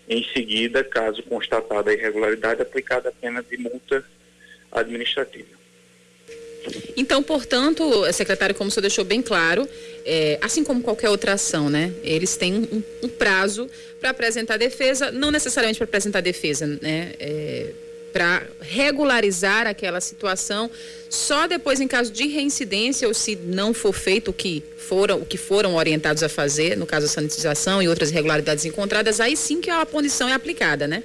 em 0.08 0.24
seguida, 0.34 0.84
caso 0.84 1.22
constatada 1.24 1.92
a 1.92 1.94
irregularidade, 1.94 2.62
aplicada 2.62 3.10
a 3.10 3.12
pena 3.12 3.44
de 3.44 3.58
multa 3.58 4.04
administrativa. 4.72 5.61
Então, 6.96 7.24
portanto, 7.24 7.84
secretário, 8.14 8.54
como 8.54 8.68
o 8.68 8.72
senhor 8.72 8.82
deixou 8.82 9.04
bem 9.04 9.22
claro, 9.22 9.68
é, 10.06 10.38
assim 10.42 10.64
como 10.64 10.82
qualquer 10.82 11.10
outra 11.10 11.34
ação, 11.34 11.70
né? 11.70 11.92
Eles 12.04 12.36
têm 12.36 12.54
um, 12.72 12.84
um 13.04 13.10
prazo 13.10 13.70
para 14.00 14.12
apresentar 14.12 14.58
defesa, 14.58 15.12
não 15.12 15.32
necessariamente 15.32 15.78
para 15.78 15.86
apresentar 15.86 16.22
defesa, 16.22 16.68
né? 16.82 17.14
É, 17.20 17.72
para 18.12 18.44
regularizar 18.60 19.68
aquela 19.68 20.02
situação, 20.02 20.70
só 21.10 21.48
depois 21.48 21.80
em 21.80 21.88
caso 21.88 22.12
de 22.12 22.28
reincidência 22.28 23.08
ou 23.08 23.14
se 23.14 23.38
não 23.38 23.74
for 23.74 23.94
feito 23.94 24.32
o 24.32 24.34
que 24.34 24.62
foram, 24.78 25.22
o 25.22 25.26
que 25.26 25.38
foram 25.38 25.76
orientados 25.76 26.22
a 26.22 26.28
fazer, 26.28 26.76
no 26.76 26.86
caso 26.86 27.06
a 27.06 27.10
sanitização 27.10 27.82
e 27.82 27.88
outras 27.88 28.12
irregularidades 28.12 28.66
encontradas, 28.66 29.22
aí 29.22 29.38
sim 29.38 29.62
que 29.62 29.70
a 29.70 29.86
punição 29.86 30.28
é 30.28 30.34
aplicada, 30.34 30.88
né? 30.88 31.04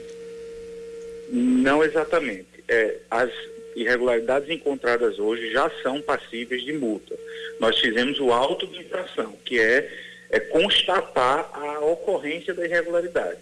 Não 1.30 1.82
exatamente. 1.84 2.46
É, 2.68 2.96
as 3.08 3.30
irregularidades 3.76 4.48
encontradas 4.48 5.18
hoje 5.18 5.52
já 5.52 5.70
são 5.82 6.00
passíveis 6.00 6.64
de 6.64 6.72
multa. 6.72 7.14
Nós 7.60 7.78
fizemos 7.78 8.18
o 8.18 8.32
auto 8.32 8.66
de 8.66 8.80
infração, 8.80 9.36
que 9.44 9.60
é, 9.60 9.88
é 10.30 10.40
constatar 10.40 11.50
a 11.52 11.80
ocorrência 11.80 12.54
da 12.54 12.64
irregularidade. 12.64 13.38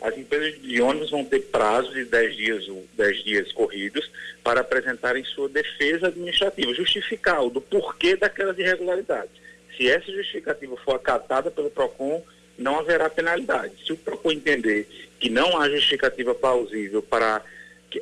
As 0.00 0.16
empresas 0.16 0.60
de 0.60 0.80
ônibus 0.80 1.10
vão 1.10 1.24
ter 1.24 1.40
prazo 1.40 1.92
de 1.92 2.04
10 2.04 2.36
dias, 2.36 2.64
10 2.94 3.24
dias 3.24 3.52
corridos 3.52 4.08
para 4.44 4.60
apresentarem 4.60 5.24
sua 5.24 5.48
defesa 5.48 6.08
administrativa, 6.08 6.74
justificar 6.74 7.44
o 7.44 7.50
do 7.50 7.60
porquê 7.60 8.16
daquelas 8.16 8.58
irregularidades. 8.58 9.30
Se 9.76 9.88
essa 9.88 10.10
justificativa 10.10 10.76
for 10.76 10.96
acatada 10.96 11.50
pelo 11.50 11.70
PROCON, 11.70 12.22
não 12.56 12.78
haverá 12.80 13.08
penalidade. 13.08 13.74
Se 13.84 13.92
o 13.92 13.96
PROCON 13.96 14.32
entender 14.32 14.88
que 15.20 15.30
não 15.30 15.56
há 15.60 15.68
justificativa 15.68 16.34
plausível 16.34 17.02
para 17.02 17.42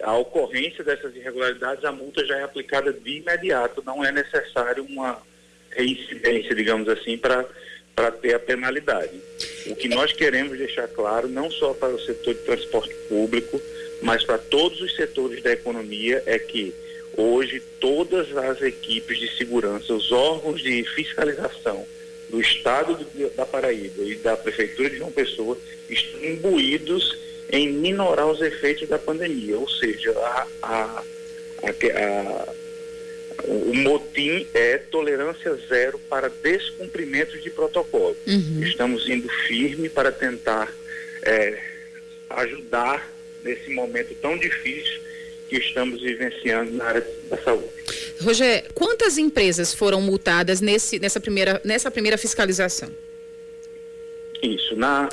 a 0.02 0.16
ocorrência 0.16 0.82
dessas 0.82 1.14
irregularidades, 1.14 1.84
a 1.84 1.92
multa 1.92 2.24
já 2.24 2.38
é 2.38 2.42
aplicada 2.42 2.92
de 2.92 3.18
imediato, 3.18 3.82
não 3.84 4.04
é 4.04 4.10
necessário 4.10 4.84
uma 4.84 5.20
reincidência, 5.70 6.54
digamos 6.54 6.88
assim, 6.88 7.16
para 7.16 8.10
ter 8.20 8.34
a 8.34 8.38
penalidade. 8.38 9.12
O 9.66 9.76
que 9.76 9.88
nós 9.88 10.12
queremos 10.12 10.58
deixar 10.58 10.88
claro, 10.88 11.28
não 11.28 11.50
só 11.50 11.72
para 11.72 11.94
o 11.94 12.00
setor 12.00 12.34
de 12.34 12.40
transporte 12.40 12.94
público, 13.08 13.60
mas 14.02 14.24
para 14.24 14.38
todos 14.38 14.80
os 14.80 14.94
setores 14.96 15.42
da 15.42 15.52
economia, 15.52 16.22
é 16.26 16.38
que 16.38 16.74
hoje 17.16 17.60
todas 17.80 18.36
as 18.36 18.60
equipes 18.62 19.18
de 19.18 19.36
segurança, 19.36 19.94
os 19.94 20.12
órgãos 20.12 20.60
de 20.60 20.84
fiscalização 20.84 21.86
do 22.28 22.40
Estado 22.40 22.98
da 23.36 23.46
Paraíba 23.46 24.02
e 24.02 24.16
da 24.16 24.36
Prefeitura 24.36 24.90
de 24.90 24.98
João 24.98 25.12
Pessoa 25.12 25.56
estão 25.88 26.24
imbuídos 26.24 27.16
em 27.50 27.72
minorar 27.72 28.26
os 28.26 28.40
efeitos 28.40 28.88
da 28.88 28.98
pandemia, 28.98 29.58
ou 29.58 29.68
seja, 29.68 30.12
a, 30.12 30.46
a, 30.62 31.04
a, 31.62 32.54
o 33.44 33.74
motim 33.74 34.46
é 34.52 34.78
tolerância 34.78 35.54
zero 35.68 35.98
para 36.08 36.28
descumprimento 36.28 37.38
de 37.38 37.50
protocolo. 37.50 38.16
Uhum. 38.26 38.62
Estamos 38.62 39.08
indo 39.08 39.28
firme 39.46 39.88
para 39.88 40.10
tentar 40.10 40.72
é, 41.22 41.58
ajudar 42.30 43.12
nesse 43.44 43.70
momento 43.70 44.14
tão 44.20 44.36
difícil 44.36 45.00
que 45.48 45.56
estamos 45.56 46.02
vivenciando 46.02 46.72
na 46.72 46.84
área 46.84 47.06
da 47.30 47.38
saúde. 47.38 47.68
Roger, 48.20 48.64
quantas 48.74 49.16
empresas 49.18 49.72
foram 49.72 50.00
multadas 50.00 50.60
nesse, 50.60 50.98
nessa, 50.98 51.20
primeira, 51.20 51.60
nessa 51.64 51.90
primeira 51.90 52.18
fiscalização? 52.18 52.90
Isso, 54.42 54.76
na 54.76 55.08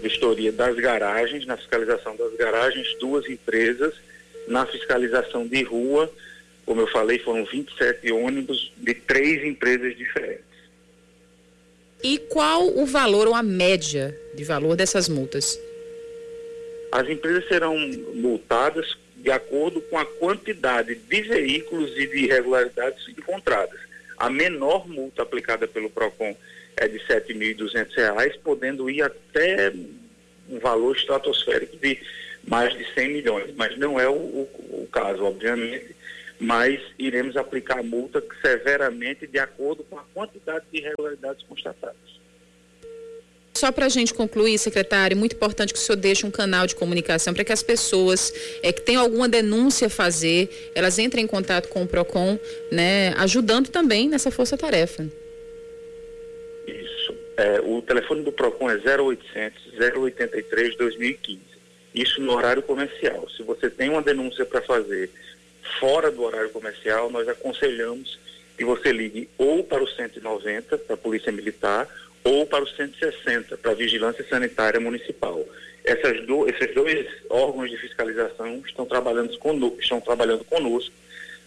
vistoria 0.00 0.50
das 0.50 0.76
garagens, 0.76 1.46
na 1.46 1.56
fiscalização 1.56 2.16
das 2.16 2.34
garagens, 2.36 2.96
duas 2.98 3.28
empresas, 3.28 3.94
na 4.48 4.66
fiscalização 4.66 5.46
de 5.46 5.62
rua, 5.62 6.10
como 6.64 6.80
eu 6.80 6.86
falei, 6.86 7.18
foram 7.18 7.44
27 7.44 8.12
ônibus 8.12 8.72
de 8.76 8.94
três 8.94 9.44
empresas 9.44 9.96
diferentes. 9.96 10.44
E 12.02 12.18
qual 12.18 12.66
o 12.66 12.86
valor 12.86 13.28
ou 13.28 13.34
a 13.34 13.42
média 13.42 14.18
de 14.34 14.42
valor 14.42 14.74
dessas 14.74 15.08
multas? 15.08 15.58
As 16.90 17.08
empresas 17.08 17.46
serão 17.46 17.78
multadas 18.14 18.96
de 19.16 19.30
acordo 19.30 19.80
com 19.82 19.96
a 19.96 20.04
quantidade 20.04 20.96
de 20.96 21.22
veículos 21.22 21.96
e 21.96 22.06
de 22.06 22.24
irregularidades 22.24 23.08
encontradas. 23.08 23.78
A 24.16 24.28
menor 24.28 24.88
multa 24.88 25.22
aplicada 25.22 25.68
pelo 25.68 25.88
PROCON 25.88 26.36
é 26.76 26.88
de 26.88 26.98
R$ 26.98 27.20
7.200, 27.20 28.38
podendo 28.42 28.88
ir 28.88 29.02
até 29.02 29.72
um 30.48 30.58
valor 30.58 30.96
estratosférico 30.96 31.76
de 31.76 31.98
mais 32.46 32.76
de 32.76 32.84
100 32.94 33.08
milhões, 33.08 33.54
mas 33.56 33.78
não 33.78 33.98
é 33.98 34.08
o, 34.08 34.12
o, 34.12 34.82
o 34.82 34.88
caso, 34.90 35.24
obviamente, 35.24 35.94
mas 36.38 36.80
iremos 36.98 37.36
aplicar 37.36 37.78
a 37.78 37.82
multa 37.82 38.22
severamente 38.40 39.26
de 39.26 39.38
acordo 39.38 39.84
com 39.84 39.96
a 39.96 40.02
quantidade 40.12 40.64
de 40.72 40.78
irregularidades 40.78 41.44
constatadas. 41.44 41.96
Só 43.54 43.70
para 43.70 43.86
a 43.86 43.88
gente 43.88 44.12
concluir, 44.12 44.58
secretário, 44.58 45.16
muito 45.16 45.36
importante 45.36 45.72
que 45.72 45.78
o 45.78 45.82
senhor 45.82 45.96
deixe 45.96 46.26
um 46.26 46.30
canal 46.30 46.66
de 46.66 46.74
comunicação 46.74 47.32
para 47.32 47.44
que 47.44 47.52
as 47.52 47.62
pessoas 47.62 48.32
é, 48.62 48.72
que 48.72 48.80
têm 48.80 48.96
alguma 48.96 49.28
denúncia 49.28 49.86
a 49.86 49.90
fazer, 49.90 50.72
elas 50.74 50.98
entrem 50.98 51.24
em 51.24 51.28
contato 51.28 51.68
com 51.68 51.84
o 51.84 51.86
PROCON, 51.86 52.38
né, 52.72 53.14
ajudando 53.18 53.68
também 53.68 54.08
nessa 54.08 54.30
força-tarefa. 54.30 55.06
É, 57.36 57.60
o 57.60 57.80
telefone 57.80 58.22
do 58.22 58.32
PROCON 58.32 58.70
é 58.70 58.76
0800 58.76 59.72
083 59.96 60.76
2015. 60.76 61.40
Isso 61.94 62.20
no 62.20 62.32
horário 62.32 62.62
comercial. 62.62 63.28
Se 63.30 63.42
você 63.42 63.68
tem 63.68 63.90
uma 63.90 64.02
denúncia 64.02 64.44
para 64.44 64.62
fazer 64.62 65.10
fora 65.78 66.10
do 66.10 66.22
horário 66.22 66.50
comercial, 66.50 67.10
nós 67.10 67.28
aconselhamos 67.28 68.18
que 68.56 68.64
você 68.64 68.92
ligue 68.92 69.28
ou 69.38 69.64
para 69.64 69.82
o 69.82 69.88
190, 69.88 70.78
para 70.78 70.94
a 70.94 70.98
Polícia 70.98 71.32
Militar, 71.32 71.88
ou 72.24 72.46
para 72.46 72.62
o 72.62 72.68
160, 72.68 73.56
para 73.56 73.72
a 73.72 73.74
Vigilância 73.74 74.24
Sanitária 74.28 74.78
Municipal. 74.78 75.44
Do, 76.26 76.48
esses 76.48 76.72
dois 76.74 77.08
órgãos 77.28 77.68
de 77.68 77.76
fiscalização 77.76 78.62
estão 78.64 78.86
trabalhando 78.86 79.36
conosco, 79.38 79.80
estão 79.80 80.00
trabalhando 80.00 80.44
conosco 80.44 80.94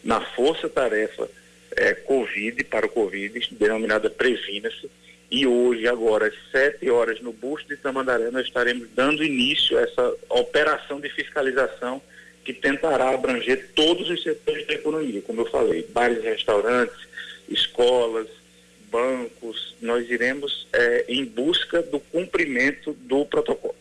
na 0.04 0.20
força-tarefa 0.20 1.30
é, 1.76 1.94
Covid, 1.94 2.64
para 2.66 2.86
o 2.86 2.90
Covid, 2.90 3.48
denominada 3.52 4.10
Previna-se, 4.10 4.90
e 5.30 5.48
hoje, 5.48 5.88
agora, 5.88 6.28
às 6.28 6.52
7 6.52 6.90
horas, 6.90 7.20
no 7.20 7.34
busto 7.34 7.68
de 7.68 7.78
Tamandaré, 7.78 8.30
nós 8.30 8.46
estaremos 8.46 8.88
dando 8.96 9.24
início 9.24 9.78
a 9.78 9.82
essa 9.82 10.14
operação 10.30 11.00
de 11.00 11.10
fiscalização 11.10 12.02
que 12.44 12.54
tentará 12.54 13.10
abranger 13.10 13.70
todos 13.74 14.08
os 14.10 14.22
setores 14.22 14.68
da 14.68 14.74
economia, 14.74 15.22
como 15.24 15.42
eu 15.42 15.46
falei, 15.48 15.86
bares 15.90 16.20
e 16.20 16.28
restaurantes, 16.28 16.96
escolas, 17.50 18.28
bancos, 18.92 19.76
nós 19.82 20.10
iremos 20.10 20.68
é, 20.72 21.06
em 21.10 21.26
busca 21.26 21.82
do 21.82 22.00
cumprimento 22.00 22.94
do 22.94 23.26
protocolo. 23.26 23.76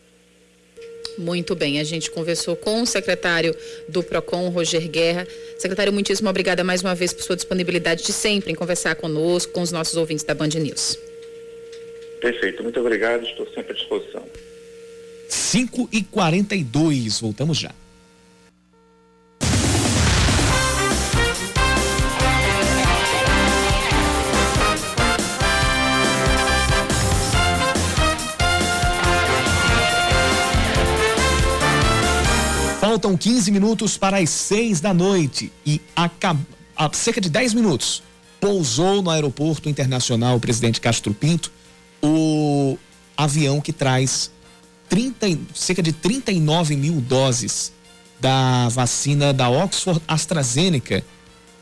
Muito 1.17 1.55
bem, 1.55 1.79
a 1.79 1.83
gente 1.83 2.11
conversou 2.11 2.55
com 2.55 2.81
o 2.81 2.85
secretário 2.85 3.55
do 3.87 4.03
PROCON, 4.03 4.49
Roger 4.49 4.89
Guerra. 4.89 5.25
Secretário, 5.57 5.93
muitíssimo 5.93 6.29
obrigada 6.29 6.63
mais 6.63 6.81
uma 6.81 6.93
vez 6.93 7.13
por 7.13 7.23
sua 7.23 7.35
disponibilidade 7.35 8.03
de 8.03 8.11
sempre 8.11 8.51
em 8.51 8.55
conversar 8.55 8.95
conosco, 8.95 9.53
com 9.53 9.61
os 9.61 9.71
nossos 9.71 9.95
ouvintes 9.95 10.25
da 10.25 10.33
Band 10.33 10.49
News. 10.49 10.97
Perfeito, 12.25 12.63
muito 12.63 12.79
obrigado, 12.79 13.23
estou 13.23 13.47
sempre 13.53 13.73
à 13.73 13.75
disposição. 13.75 14.23
5 15.29 15.89
e 15.91 16.01
42 16.01 17.19
voltamos 17.19 17.55
já. 17.55 17.71
Faltam 32.79 33.15
15 33.15 33.51
minutos 33.51 33.99
para 33.99 34.17
as 34.17 34.31
6 34.31 34.81
da 34.81 34.95
noite 34.95 35.51
e 35.63 35.79
há 35.95 36.09
cerca 36.91 37.21
de 37.21 37.29
10 37.29 37.53
minutos 37.53 38.01
pousou 38.41 39.03
no 39.03 39.11
aeroporto 39.11 39.69
internacional 39.69 40.39
presidente 40.39 40.81
Castro 40.81 41.13
Pinto 41.13 41.51
o 42.05 42.77
avião 43.17 43.59
que 43.59 43.73
traz 43.73 44.29
30, 44.89 45.39
cerca 45.53 45.81
de 45.81 45.91
39 45.91 46.75
mil 46.75 47.01
doses 47.01 47.73
da 48.19 48.69
vacina 48.69 49.33
da 49.33 49.49
Oxford 49.49 50.01
AstraZeneca 50.07 51.03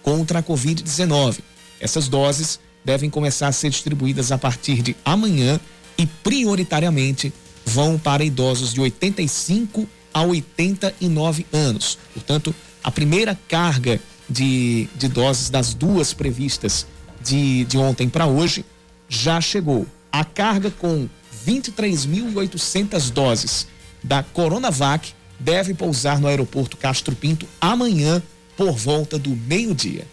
contra 0.01 0.39
a 0.39 0.43
Covid-19. 0.43 1.39
Essas 1.79 2.07
doses 2.07 2.59
devem 2.83 3.09
começar 3.09 3.47
a 3.47 3.51
ser 3.51 3.69
distribuídas 3.69 4.31
a 4.31 4.37
partir 4.37 4.81
de 4.81 4.95
amanhã 5.05 5.59
e 5.97 6.05
prioritariamente 6.05 7.33
vão 7.65 7.97
para 7.97 8.23
idosos 8.23 8.73
de 8.73 8.81
85 8.81 9.87
a 10.13 10.23
89 10.23 11.45
anos. 11.53 11.97
Portanto, 12.13 12.53
a 12.83 12.91
primeira 12.91 13.39
carga 13.47 13.99
de, 14.29 14.89
de 14.95 15.07
doses 15.07 15.49
das 15.49 15.73
duas 15.73 16.13
previstas 16.13 16.85
de, 17.23 17.63
de 17.65 17.77
ontem 17.77 18.09
para 18.09 18.27
hoje 18.27 18.65
já 19.07 19.39
chegou. 19.39 19.87
A 20.13 20.23
carga 20.23 20.69
com 20.69 21.09
23.800 21.43 23.09
doses 23.09 23.67
da 24.03 24.21
Coronavac 24.21 25.11
deve 25.39 25.73
pousar 25.73 26.21
no 26.21 26.27
aeroporto 26.27 26.77
Castro 26.77 27.15
Pinto 27.15 27.47
amanhã 27.59 28.21
por 28.55 28.73
volta 28.73 29.17
do 29.17 29.31
meio-dia. 29.31 30.05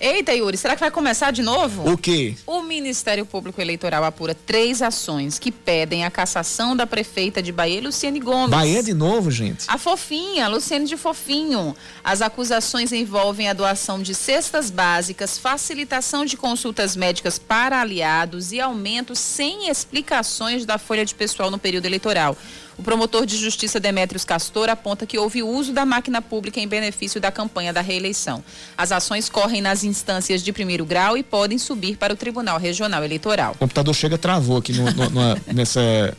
Eita, 0.00 0.32
Yuri, 0.32 0.56
será 0.56 0.74
que 0.74 0.80
vai 0.80 0.92
começar 0.92 1.32
de 1.32 1.42
novo? 1.42 1.90
O 1.90 1.98
quê? 1.98 2.36
O 2.46 2.62
Ministério 2.62 3.26
Público 3.26 3.60
Eleitoral 3.60 4.04
apura 4.04 4.32
três 4.32 4.80
ações 4.80 5.40
que 5.40 5.50
pedem 5.50 6.04
a 6.04 6.10
cassação 6.10 6.76
da 6.76 6.86
prefeita 6.86 7.42
de 7.42 7.50
Bahia, 7.50 7.80
Luciane 7.80 8.20
Gomes. 8.20 8.50
Bahia 8.50 8.80
de 8.80 8.94
novo, 8.94 9.28
gente? 9.28 9.64
A 9.66 9.76
fofinha, 9.76 10.46
Luciane 10.46 10.86
de 10.86 10.96
Fofinho. 10.96 11.74
As 12.04 12.22
acusações 12.22 12.92
envolvem 12.92 13.48
a 13.48 13.52
doação 13.52 14.00
de 14.00 14.14
cestas 14.14 14.70
básicas, 14.70 15.36
facilitação 15.36 16.24
de 16.24 16.36
consultas 16.36 16.94
médicas 16.94 17.36
para 17.36 17.80
aliados 17.80 18.52
e 18.52 18.60
aumento 18.60 19.16
sem 19.16 19.68
explicações 19.68 20.64
da 20.64 20.78
folha 20.78 21.04
de 21.04 21.14
pessoal 21.14 21.50
no 21.50 21.58
período 21.58 21.86
eleitoral. 21.86 22.36
O 22.78 22.82
promotor 22.82 23.26
de 23.26 23.36
justiça 23.36 23.80
Demétrios 23.80 24.24
Castor 24.24 24.68
aponta 24.68 25.04
que 25.04 25.18
houve 25.18 25.42
uso 25.42 25.72
da 25.72 25.84
máquina 25.84 26.22
pública 26.22 26.60
em 26.60 26.68
benefício 26.68 27.20
da 27.20 27.32
campanha 27.32 27.72
da 27.72 27.80
reeleição. 27.80 28.42
As 28.76 28.92
ações 28.92 29.28
correm 29.28 29.60
nas 29.60 29.82
instâncias 29.82 30.44
de 30.44 30.52
primeiro 30.52 30.86
grau 30.86 31.18
e 31.18 31.24
podem 31.24 31.58
subir 31.58 31.96
para 31.96 32.12
o 32.12 32.16
Tribunal 32.16 32.56
Regional 32.56 33.02
Eleitoral. 33.02 33.52
O 33.56 33.58
computador 33.58 33.92
chega 33.94 34.16
travou 34.16 34.58
aqui 34.58 34.72
no, 34.72 34.84
no, 34.92 35.10
no, 35.10 35.40
nessa, 35.52 36.16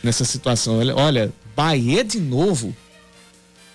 nessa 0.00 0.24
situação. 0.24 0.78
Olha, 0.94 1.32
Bahia 1.56 2.04
de 2.04 2.20
novo. 2.20 2.74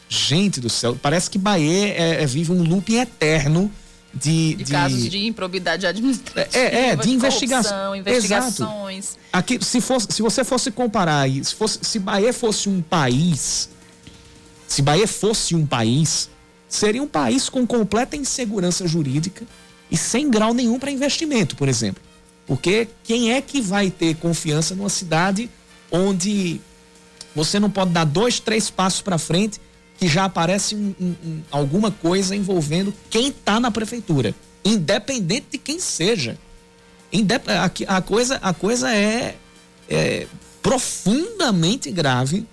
Gente 0.07 0.61
do 0.61 0.69
céu, 0.69 0.97
parece 1.01 1.29
que 1.29 1.37
Bahia 1.37 1.87
é, 1.89 2.23
é, 2.23 2.25
vive 2.25 2.51
um 2.51 2.63
looping 2.63 2.99
eterno 2.99 3.71
de, 4.13 4.55
de, 4.55 4.63
de, 4.63 4.71
casos 4.71 5.09
de 5.09 5.25
improbidade 5.25 5.85
administrativa, 5.85 6.47
é, 6.53 6.89
é 6.89 6.95
de, 6.95 7.03
de 7.03 7.11
investigação, 7.11 7.95
investigações. 7.95 9.05
Exato. 9.05 9.19
Aqui, 9.31 9.63
se 9.63 9.79
fosse, 9.79 10.07
se 10.09 10.21
você 10.21 10.43
fosse 10.43 10.71
comparar, 10.71 11.29
se 11.29 11.55
fosse, 11.55 11.79
se 11.81 11.99
Bahia 11.99 12.33
fosse 12.33 12.67
um 12.67 12.81
país, 12.81 13.69
se 14.67 14.81
Bahia 14.81 15.07
fosse 15.07 15.55
um 15.55 15.65
país, 15.65 16.29
seria 16.67 17.01
um 17.01 17.07
país 17.07 17.47
com 17.47 17.65
completa 17.65 18.15
insegurança 18.15 18.87
jurídica 18.87 19.45
e 19.89 19.97
sem 19.97 20.29
grau 20.29 20.53
nenhum 20.53 20.77
para 20.77 20.91
investimento, 20.91 21.55
por 21.55 21.69
exemplo. 21.69 22.03
Porque 22.45 22.89
quem 23.03 23.33
é 23.33 23.41
que 23.41 23.61
vai 23.61 23.89
ter 23.89 24.15
confiança 24.15 24.75
numa 24.75 24.89
cidade 24.89 25.49
onde 25.89 26.59
você 27.33 27.59
não 27.59 27.69
pode 27.69 27.91
dar 27.91 28.03
dois, 28.03 28.39
três 28.39 28.69
passos 28.69 29.01
para 29.01 29.17
frente 29.17 29.59
que 30.01 30.07
já 30.07 30.25
aparece 30.25 30.73
um, 30.73 30.95
um, 30.99 31.15
um, 31.23 31.41
alguma 31.51 31.91
coisa 31.91 32.35
envolvendo 32.35 32.91
quem 33.07 33.27
está 33.27 33.59
na 33.59 33.69
prefeitura, 33.69 34.33
independente 34.65 35.45
de 35.51 35.57
quem 35.59 35.79
seja. 35.79 36.39
Indep 37.13 37.47
a, 37.51 37.71
a, 37.87 38.01
coisa, 38.01 38.37
a 38.37 38.51
coisa 38.51 38.91
é, 38.91 39.35
é, 39.87 40.25
profundamente 40.59 41.91
grave 41.91 42.47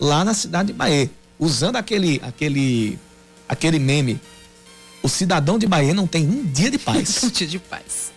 lá 0.00 0.24
na 0.24 0.34
cidade 0.34 0.72
de 0.72 0.72
Bahia. 0.72 1.08
Usando 1.38 1.76
aquele, 1.76 2.20
aquele, 2.20 2.98
aquele 3.48 3.78
meme, 3.78 4.20
o 5.00 5.08
cidadão 5.08 5.56
de 5.56 5.68
Bahia 5.68 5.94
não 5.94 6.08
tem 6.08 6.26
um 6.26 6.44
dia 6.44 6.68
de 6.68 6.78
paz. 6.80 7.22
um 7.22 7.28
dia 7.28 7.46
de 7.46 7.60
paz. 7.60 8.10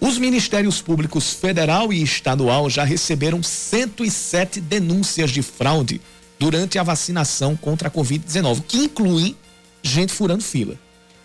Os 0.00 0.18
Ministérios 0.18 0.82
Públicos 0.82 1.34
Federal 1.34 1.92
e 1.92 2.02
Estadual 2.02 2.68
já 2.68 2.82
receberam 2.82 3.44
107 3.44 4.60
denúncias 4.60 5.30
de 5.30 5.40
fraude 5.40 6.00
durante 6.38 6.78
a 6.78 6.82
vacinação 6.82 7.56
contra 7.56 7.88
a 7.88 7.90
Covid-19, 7.90 8.62
que 8.66 8.78
inclui 8.78 9.36
gente 9.82 10.12
furando 10.12 10.42
fila. 10.42 10.78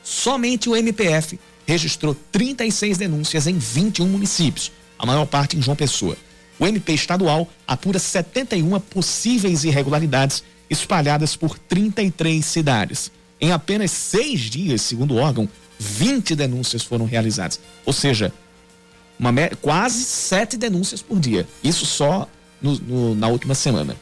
somente 0.04 0.70
o 0.70 0.76
MPF 0.76 1.40
registrou 1.66 2.16
36 2.32 2.98
denúncias 2.98 3.48
em 3.48 3.58
21 3.58 4.08
municípios, 4.08 4.72
a 4.98 5.06
maior 5.06 5.26
parte 5.26 5.58
em 5.58 5.62
João 5.62 5.76
Pessoa. 5.76 6.18
O 6.60 6.68
MP 6.68 6.94
estadual 6.94 7.48
apura 7.68 7.98
71 7.98 8.80
possíveis 8.82 9.64
irregularidades 9.64 10.44
espalhadas 10.70 11.36
por 11.36 11.58
33 11.58 12.44
cidades. 12.46 13.12
Em 13.40 13.52
apenas 13.52 13.92
seis 13.92 14.42
dias, 14.42 14.82
segundo 14.82 15.16
o 15.16 15.18
órgão, 15.18 15.50
20 15.80 16.36
denúncias 16.36 16.84
foram 16.84 17.06
realizadas. 17.06 17.60
Ou 17.86 17.92
seja, 17.92 18.32
uma, 19.18 19.32
quase 19.62 20.04
sete 20.04 20.58
denúncias 20.58 21.02
por 21.02 21.20
dia. 21.20 21.48
Isso 21.64 21.86
só 21.86 22.28
no, 22.62 22.78
no, 22.80 23.16
na 23.16 23.28
última 23.28 23.56
semana. 23.56 23.96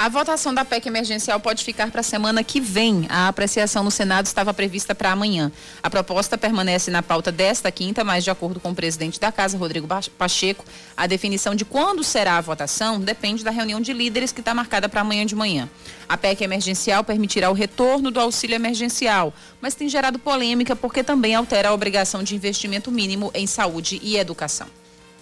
A 0.00 0.08
votação 0.08 0.54
da 0.54 0.64
PEC 0.64 0.86
emergencial 0.86 1.40
pode 1.40 1.64
ficar 1.64 1.90
para 1.90 2.02
a 2.02 2.04
semana 2.04 2.44
que 2.44 2.60
vem. 2.60 3.06
A 3.08 3.26
apreciação 3.26 3.82
no 3.82 3.90
Senado 3.90 4.26
estava 4.26 4.54
prevista 4.54 4.94
para 4.94 5.10
amanhã. 5.10 5.50
A 5.82 5.90
proposta 5.90 6.38
permanece 6.38 6.88
na 6.88 7.02
pauta 7.02 7.32
desta 7.32 7.68
quinta, 7.72 8.04
mas, 8.04 8.22
de 8.22 8.30
acordo 8.30 8.60
com 8.60 8.70
o 8.70 8.74
presidente 8.76 9.18
da 9.18 9.32
Casa, 9.32 9.58
Rodrigo 9.58 9.88
Pacheco, 10.16 10.64
a 10.96 11.08
definição 11.08 11.52
de 11.52 11.64
quando 11.64 12.04
será 12.04 12.38
a 12.38 12.40
votação 12.40 13.00
depende 13.00 13.42
da 13.42 13.50
reunião 13.50 13.80
de 13.80 13.92
líderes 13.92 14.30
que 14.30 14.38
está 14.38 14.54
marcada 14.54 14.88
para 14.88 15.00
amanhã 15.00 15.26
de 15.26 15.34
manhã. 15.34 15.68
A 16.08 16.16
PEC 16.16 16.44
emergencial 16.44 17.02
permitirá 17.02 17.50
o 17.50 17.52
retorno 17.52 18.12
do 18.12 18.20
auxílio 18.20 18.54
emergencial, 18.54 19.34
mas 19.60 19.74
tem 19.74 19.88
gerado 19.88 20.20
polêmica 20.20 20.76
porque 20.76 21.02
também 21.02 21.34
altera 21.34 21.70
a 21.70 21.74
obrigação 21.74 22.22
de 22.22 22.36
investimento 22.36 22.92
mínimo 22.92 23.32
em 23.34 23.48
saúde 23.48 23.98
e 24.00 24.16
educação. 24.16 24.68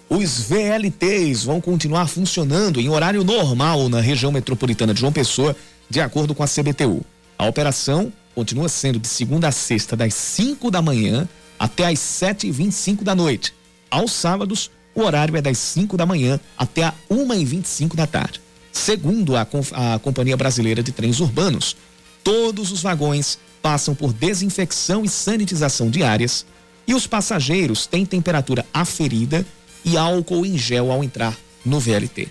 Os 0.09 0.41
VLTs 0.41 1.43
vão 1.43 1.61
continuar 1.61 2.07
funcionando 2.07 2.81
em 2.81 2.89
horário 2.89 3.25
normal 3.25 3.89
na 3.89 4.01
região 4.01 4.31
metropolitana 4.31 4.95
de 4.95 5.01
João 5.01 5.13
Pessoa, 5.13 5.55
de 5.91 6.01
acordo 6.01 6.33
com 6.33 6.45
a 6.45 6.47
CBTU. 6.47 7.05
A 7.37 7.47
operação 7.47 8.13
continua 8.33 8.69
sendo 8.69 9.01
de 9.01 9.09
segunda 9.09 9.49
a 9.49 9.53
sexta, 9.53 9.97
das 9.97 10.15
5 10.15 10.71
da 10.71 10.81
manhã 10.81 11.29
até 11.59 11.87
as 11.87 11.99
7h25 11.99 13.03
da 13.03 13.17
noite. 13.17 13.53
Aos 13.91 14.13
sábados, 14.13 14.71
o 14.95 15.03
horário 15.03 15.37
é 15.37 15.43
das 15.43 15.59
5 15.59 15.97
da 15.97 16.07
manhã 16.07 16.39
até 16.57 16.85
a 16.85 16.95
1h25 17.11 17.97
da 17.97 18.07
tarde. 18.07 18.41
Segundo 18.73 19.35
a, 19.35 19.43
a 19.43 19.99
Companhia 19.99 20.37
Brasileira 20.37 20.83
de 20.85 20.93
Trens 20.93 21.19
Urbanos, 21.19 21.77
todos 22.23 22.71
os 22.71 22.81
vagões 22.81 23.39
passam 23.61 23.95
por 23.95 24.13
desinfecção 24.13 25.05
e 25.05 25.09
sanitização 25.09 25.91
diárias 25.91 26.47
e 26.87 26.95
os 26.95 27.07
passageiros 27.07 27.87
têm 27.87 28.07
temperatura 28.07 28.65
aferida 28.73 29.45
e 29.87 29.97
álcool 29.97 30.45
em 30.45 30.59
gel 30.59 30.91
ao 30.91 31.05
entrar 31.05 31.39
no 31.65 31.79
VLT. 31.79 32.29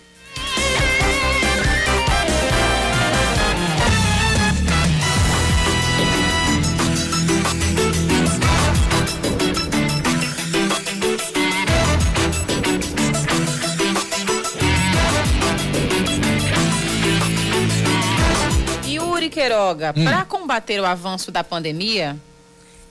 Yuri 18.86 19.30
Queiroga, 19.30 19.94
hum. 19.96 20.04
para 20.04 20.26
combater 20.26 20.82
o 20.82 20.86
avanço 20.86 21.32
da 21.32 21.42
pandemia, 21.42 22.18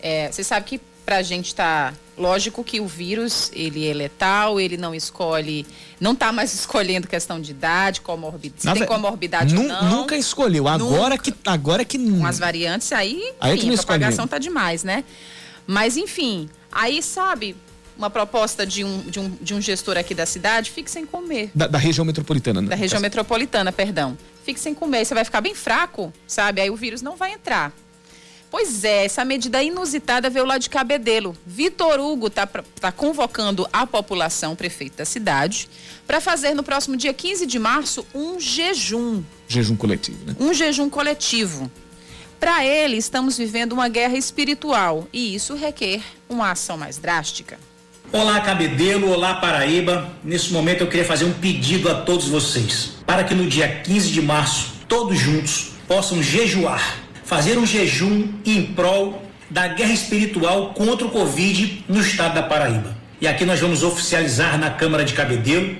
é, 0.00 0.32
você 0.32 0.42
sabe 0.42 0.64
que 0.64 0.80
para 1.04 1.18
a 1.18 1.22
gente 1.22 1.48
estar 1.48 1.92
tá 1.92 2.03
Lógico 2.16 2.62
que 2.62 2.80
o 2.80 2.86
vírus, 2.86 3.50
ele 3.52 3.88
é 3.88 3.92
letal, 3.92 4.60
ele 4.60 4.76
não 4.76 4.94
escolhe, 4.94 5.66
não 6.00 6.12
está 6.12 6.32
mais 6.32 6.54
escolhendo 6.54 7.08
questão 7.08 7.40
de 7.40 7.50
idade, 7.50 8.00
comorbidade, 8.00 8.62
se 8.62 8.72
tem 8.72 8.86
comorbidade 8.86 9.56
ou 9.56 9.64
não. 9.64 9.90
Nunca 9.90 10.16
escolheu, 10.16 10.68
agora 10.68 11.16
nunca. 11.16 11.18
que 11.18 11.34
agora 11.44 11.84
que 11.84 11.98
com 11.98 12.26
as 12.26 12.38
variantes 12.38 12.92
aí, 12.92 13.32
aí 13.40 13.56
enfim, 13.56 13.72
a 13.72 13.76
propagação 13.76 14.24
está 14.26 14.38
demais, 14.38 14.84
né? 14.84 15.04
Mas 15.66 15.96
enfim, 15.96 16.48
aí 16.70 17.02
sabe, 17.02 17.56
uma 17.96 18.10
proposta 18.10 18.66
de 18.66 18.84
um, 18.84 19.00
de 19.00 19.18
um, 19.20 19.30
de 19.40 19.54
um 19.54 19.60
gestor 19.60 19.96
aqui 19.96 20.14
da 20.14 20.26
cidade, 20.26 20.70
fique 20.70 20.90
sem 20.90 21.06
comer. 21.06 21.50
Da, 21.54 21.66
da 21.66 21.78
região 21.78 22.04
metropolitana, 22.04 22.60
né? 22.60 22.68
Da 22.68 22.76
região 22.76 23.00
metropolitana, 23.00 23.72
perdão. 23.72 24.16
Fique 24.44 24.60
sem 24.60 24.74
comer, 24.74 25.04
você 25.04 25.14
vai 25.14 25.24
ficar 25.24 25.40
bem 25.40 25.54
fraco, 25.54 26.12
sabe? 26.26 26.60
Aí 26.60 26.70
o 26.70 26.76
vírus 26.76 27.02
não 27.02 27.16
vai 27.16 27.32
entrar. 27.32 27.72
Pois 28.57 28.84
é, 28.84 29.05
essa 29.05 29.24
medida 29.24 29.61
inusitada 29.64 30.30
veio 30.30 30.46
lá 30.46 30.59
de 30.59 30.70
Cabedelo. 30.70 31.36
Vitor 31.44 31.98
Hugo 31.98 32.28
está 32.28 32.46
tá 32.46 32.92
convocando 32.92 33.68
a 33.72 33.84
população, 33.84 34.55
prefeito 34.55 34.96
da 34.96 35.05
cidade, 35.05 35.68
para 36.07 36.20
fazer 36.20 36.55
no 36.55 36.62
próximo 36.62 36.96
dia 36.96 37.12
15 37.12 37.46
de 37.46 37.59
março 37.59 38.07
um 38.14 38.38
jejum. 38.38 39.24
Jejum 39.48 39.74
coletivo, 39.74 40.24
né? 40.24 40.36
Um 40.38 40.55
jejum 40.55 40.88
coletivo. 40.88 41.68
Para 42.38 42.64
ele, 42.64 42.96
estamos 42.96 43.36
vivendo 43.36 43.72
uma 43.72 43.88
guerra 43.88 44.16
espiritual 44.16 45.09
e 45.12 45.34
isso 45.34 45.57
requer 45.57 46.00
uma 46.28 46.52
ação 46.52 46.76
mais 46.76 46.96
drástica. 46.96 47.59
Olá, 48.12 48.40
Cabedelo, 48.40 49.11
olá, 49.11 49.34
Paraíba. 49.34 50.12
Nesse 50.22 50.52
momento 50.52 50.82
eu 50.82 50.86
queria 50.86 51.05
fazer 51.05 51.24
um 51.24 51.32
pedido 51.32 51.90
a 51.90 52.02
todos 52.02 52.28
vocês, 52.28 52.92
para 53.05 53.24
que 53.24 53.34
no 53.34 53.48
dia 53.48 53.80
15 53.80 54.12
de 54.12 54.22
março, 54.22 54.74
todos 54.86 55.18
juntos, 55.18 55.72
possam 55.88 56.22
jejuar 56.22 57.03
fazer 57.25 57.59
um 57.59 57.66
jejum 57.66 58.29
em 58.45 58.66
prol 58.75 59.22
da 59.51 59.68
guerra 59.68 59.93
espiritual 59.93 60.75
contra 60.75 61.07
o 61.07 61.11
Covid 61.11 61.85
no 61.89 62.01
estado 62.01 62.35
da 62.35 62.43
Paraíba. 62.43 62.97
E 63.20 63.27
aqui 63.27 63.45
nós 63.45 63.61
vamos 63.61 63.83
oficializar 63.83 64.59
na 64.59 64.70
Câmara 64.70 65.05
de 65.05 65.14
Cabedelo. 65.14 65.77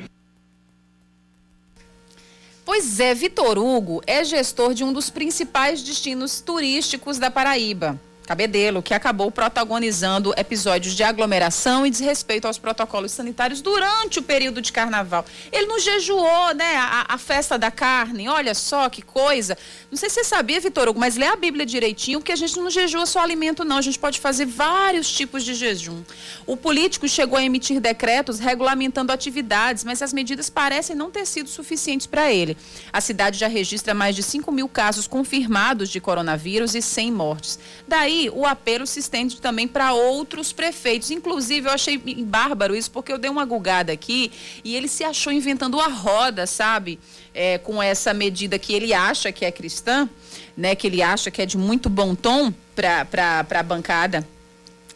Pois 2.65 2.99
é, 2.99 3.15
Vitor 3.15 3.59
Hugo 3.59 4.01
é 4.07 4.25
gestor 4.25 4.73
de 4.73 4.83
um 4.83 4.93
dos 4.93 5.11
principais 5.11 5.83
destinos 5.83 6.41
turísticos 6.41 7.19
da 7.19 7.31
Paraíba. 7.31 8.01
Cabedelo, 8.25 8.83
que 8.83 8.95
acabou 8.95 9.31
protagonizando 9.31 10.33
episódios 10.37 10.95
de 10.95 11.03
aglomeração 11.03 11.87
e 11.87 11.91
desrespeito 11.91 12.47
aos 12.47 12.57
protocolos 12.57 13.13
sanitários 13.13 13.61
durante 13.61 14.19
o 14.19 14.23
período 14.23 14.63
de 14.63 14.73
carnaval. 14.73 15.25
Ele 15.53 15.67
não 15.67 15.79
jejuou, 15.79 16.55
né? 16.55 16.77
A, 16.77 17.07
a, 17.11 17.19
festa 17.19 17.59
da 17.59 17.71
carne, 17.71 18.29
olha 18.29 18.55
só 18.55 18.89
que 18.89 19.03
coisa. 19.03 19.59
Não 19.91 19.99
sei 19.99 20.09
se 20.09 20.17
você 20.17 20.25
sabia, 20.25 20.61
Vitor 20.61 20.89
Hugo, 20.89 20.99
mas 20.99 21.17
lê 21.17 21.27
a 21.27 21.37
Bíblia 21.37 21.67
direitinho, 21.67 22.21
que 22.23 22.33
a 22.33 22.37
gente 22.37 22.57
não 22.57 22.71
jejua 22.71 23.05
só 23.05 23.21
alimento, 23.21 23.65
não. 23.65 23.77
A 23.77 23.83
gente 23.83 23.99
pode 23.99 24.19
fazer 24.19 24.47
vários 24.47 25.13
tipos 25.13 25.45
de 25.45 25.55
jejum. 25.55 26.03
O 26.47 26.57
político 26.57 27.07
chegou 27.07 27.39
a 27.39 27.45
emitir 27.45 27.79
decretos 27.79 28.39
regulamentando 28.39 29.13
atividades, 29.13 29.85
mas 29.85 30.01
as 30.01 30.13
medidas 30.13 30.49
parecem 30.49 30.97
não 30.97 31.11
ter 31.11 31.27
sido 31.27 31.49
suficientes 31.49 32.07
para 32.07 32.33
ele. 32.33 32.57
A 32.91 33.01
cidade 33.03 33.39
já 33.39 33.49
registra 33.49 33.93
mais 33.93 34.17
de 34.17 34.23
5 34.23 34.51
mil 34.51 34.69
casos 34.69 35.07
confirmados 35.07 35.91
de 35.91 36.01
coronavírus 36.01 36.75
e 36.75 36.81
100 36.81 37.13
mortes. 37.13 37.59
Daí 37.87 38.14
aí 38.15 38.31
o 38.33 38.47
apelo 38.47 38.87
se 38.87 39.01
estende 39.01 39.41
também 39.41 39.67
para 39.67 39.93
outros 39.93 40.53
prefeitos. 40.53 41.11
Inclusive, 41.11 41.69
eu 41.69 41.73
achei 41.73 41.99
bárbaro 41.99 42.75
isso, 42.75 42.91
porque 42.91 43.13
eu 43.13 43.19
dei 43.19 43.31
uma 43.31 43.45
gulgada 43.45 43.93
aqui 43.93 44.31
e 44.63 44.77
ele 44.77 44.89
se 44.89 45.05
achou 45.05 45.33
inventando 45.33 45.81
a 45.81 45.89
roda, 45.89 46.47
sabe? 46.47 46.99
É, 47.35 47.59
com 47.59 47.83
essa 47.83 48.15
medida 48.15 48.59
que 48.59 48.73
ele 48.73 48.95
acha 48.95 49.33
que 49.33 49.45
é 49.45 49.51
cristã, 49.51 50.09
né? 50.57 50.75
Que 50.75 50.87
ele 50.87 51.03
acha 51.03 51.31
que 51.31 51.43
é 51.43 51.47
de 51.47 51.59
muito 51.59 51.91
bom 51.91 52.15
tom 52.15 52.53
para 52.75 53.47
a 53.51 53.63
bancada 53.63 54.27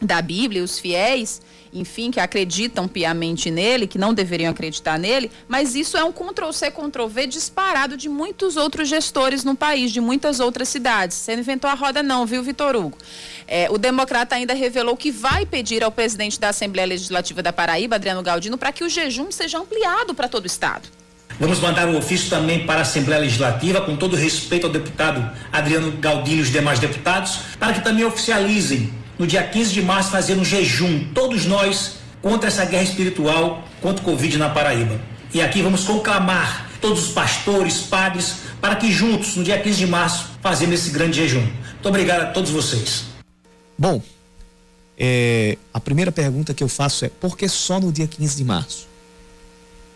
da 0.01 0.21
Bíblia, 0.21 0.63
os 0.63 0.79
fiéis 0.79 1.41
enfim, 1.73 2.11
que 2.11 2.19
acreditam 2.19 2.87
piamente 2.87 3.51
nele, 3.51 3.87
que 3.87 3.97
não 3.97 4.13
deveriam 4.13 4.51
acreditar 4.51 4.97
nele, 4.97 5.31
mas 5.47 5.75
isso 5.75 5.97
é 5.97 6.03
um 6.03 6.11
Ctrl-C, 6.11 6.71
Ctrl-V 6.71 7.27
disparado 7.27 7.95
de 7.95 8.09
muitos 8.09 8.57
outros 8.57 8.87
gestores 8.87 9.43
no 9.43 9.55
país, 9.55 9.91
de 9.91 10.01
muitas 10.01 10.39
outras 10.39 10.69
cidades. 10.69 11.17
Você 11.17 11.33
não 11.33 11.41
inventou 11.41 11.69
a 11.69 11.73
roda 11.73 12.01
não, 12.01 12.25
viu, 12.25 12.43
Vitor 12.43 12.75
Hugo? 12.75 12.97
É, 13.47 13.67
o 13.69 13.77
Democrata 13.77 14.35
ainda 14.35 14.53
revelou 14.53 14.95
que 14.95 15.11
vai 15.11 15.45
pedir 15.45 15.83
ao 15.83 15.91
presidente 15.91 16.39
da 16.39 16.49
Assembleia 16.49 16.87
Legislativa 16.87 17.41
da 17.41 17.53
Paraíba, 17.53 17.95
Adriano 17.95 18.21
Galdino, 18.21 18.57
para 18.57 18.71
que 18.71 18.83
o 18.83 18.89
jejum 18.89 19.31
seja 19.31 19.59
ampliado 19.59 20.13
para 20.13 20.27
todo 20.27 20.43
o 20.43 20.47
Estado. 20.47 20.89
Vamos 21.39 21.59
mandar 21.61 21.87
um 21.87 21.97
ofício 21.97 22.29
também 22.29 22.65
para 22.65 22.79
a 22.79 22.81
Assembleia 22.81 23.21
Legislativa, 23.21 23.79
com 23.79 23.95
todo 23.95 24.15
respeito 24.17 24.67
ao 24.67 24.73
deputado 24.73 25.31
Adriano 25.51 25.91
Galdino 25.93 26.39
e 26.39 26.41
os 26.41 26.51
demais 26.51 26.79
deputados, 26.79 27.39
para 27.57 27.73
que 27.73 27.81
também 27.81 28.03
oficializem 28.03 28.91
no 29.19 29.27
dia 29.27 29.43
15 29.43 29.73
de 29.73 29.81
março, 29.81 30.09
fazer 30.09 30.35
um 30.37 30.45
jejum, 30.45 31.03
todos 31.13 31.45
nós, 31.45 31.95
contra 32.21 32.47
essa 32.47 32.63
guerra 32.63 32.83
espiritual, 32.83 33.67
contra 33.81 34.01
o 34.01 34.05
Covid 34.05 34.37
na 34.37 34.49
Paraíba. 34.49 34.99
E 35.33 35.41
aqui 35.41 35.61
vamos 35.61 35.83
conclamar 35.83 36.71
todos 36.79 37.07
os 37.07 37.11
pastores, 37.11 37.81
padres, 37.81 38.35
para 38.61 38.77
que 38.77 38.89
juntos, 38.89 39.35
no 39.35 39.43
dia 39.43 39.59
15 39.59 39.77
de 39.77 39.87
março, 39.87 40.29
fazemos 40.41 40.79
esse 40.79 40.89
grande 40.91 41.17
jejum. 41.17 41.41
Muito 41.41 41.89
obrigado 41.89 42.21
a 42.21 42.25
todos 42.27 42.49
vocês. 42.49 43.03
Bom, 43.77 44.01
é, 44.97 45.57
a 45.73 45.81
primeira 45.81 46.13
pergunta 46.13 46.53
que 46.53 46.63
eu 46.63 46.69
faço 46.69 47.03
é: 47.03 47.09
por 47.09 47.37
que 47.37 47.47
só 47.49 47.77
no 47.77 47.91
dia 47.91 48.07
15 48.07 48.37
de 48.37 48.43
março? 48.45 48.87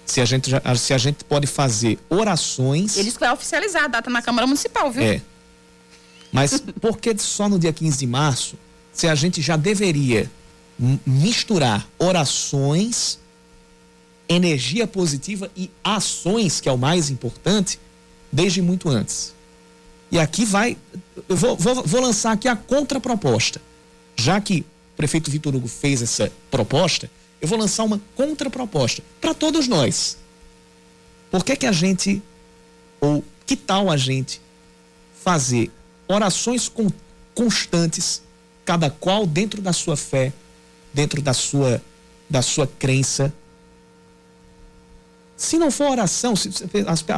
Se 0.05 0.19
a 0.19 0.25
gente, 0.25 0.51
se 0.77 0.93
a 0.93 0.97
gente 0.97 1.23
pode 1.23 1.47
fazer 1.47 1.97
orações. 2.09 2.97
Eles 2.97 3.13
que 3.13 3.21
vai 3.21 3.31
oficializar 3.31 3.85
a 3.85 3.87
data 3.87 4.09
na 4.09 4.21
Câmara 4.21 4.45
Municipal, 4.45 4.91
viu? 4.91 5.01
É. 5.01 5.21
Mas 6.29 6.61
por 6.81 6.97
que 6.97 7.17
só 7.17 7.47
no 7.47 7.57
dia 7.57 7.71
15 7.71 7.99
de 7.99 8.07
março? 8.07 8.57
Se 8.93 9.07
a 9.07 9.15
gente 9.15 9.41
já 9.41 9.57
deveria 9.57 10.31
misturar 11.05 11.87
orações, 11.97 13.19
energia 14.29 14.87
positiva 14.87 15.49
e 15.55 15.69
ações, 15.83 16.61
que 16.61 16.69
é 16.69 16.71
o 16.71 16.77
mais 16.77 17.09
importante, 17.09 17.79
desde 18.31 18.61
muito 18.61 18.89
antes. 18.89 19.33
E 20.11 20.19
aqui 20.19 20.45
vai, 20.45 20.77
eu 21.27 21.35
vou, 21.35 21.57
vou, 21.57 21.83
vou 21.83 22.01
lançar 22.01 22.31
aqui 22.31 22.47
a 22.47 22.55
contraproposta. 22.55 23.61
já 24.15 24.39
que 24.39 24.61
o 24.93 24.95
prefeito 24.95 25.31
Vitor 25.31 25.55
Hugo 25.55 25.67
fez 25.67 26.01
essa 26.01 26.31
proposta, 26.51 27.09
eu 27.41 27.47
vou 27.47 27.57
lançar 27.57 27.83
uma 27.83 27.99
contraproposta 28.15 29.03
para 29.19 29.33
todos 29.33 29.67
nós. 29.67 30.17
Por 31.31 31.43
que 31.43 31.55
que 31.55 31.65
a 31.65 31.71
gente, 31.71 32.21
ou 33.01 33.23
que 33.45 33.55
tal 33.55 33.89
a 33.89 33.97
gente 33.97 34.39
fazer 35.23 35.71
orações 36.07 36.71
constantes, 37.33 38.21
cada 38.65 38.89
qual 38.89 39.25
dentro 39.25 39.61
da 39.61 39.73
sua 39.73 39.97
fé, 39.97 40.31
dentro 40.93 41.21
da 41.21 41.33
sua, 41.33 41.81
da 42.29 42.41
sua 42.41 42.67
crença, 42.67 43.33
se 45.35 45.57
não 45.57 45.71
for 45.71 45.89
oração, 45.91 46.35
se, 46.35 46.49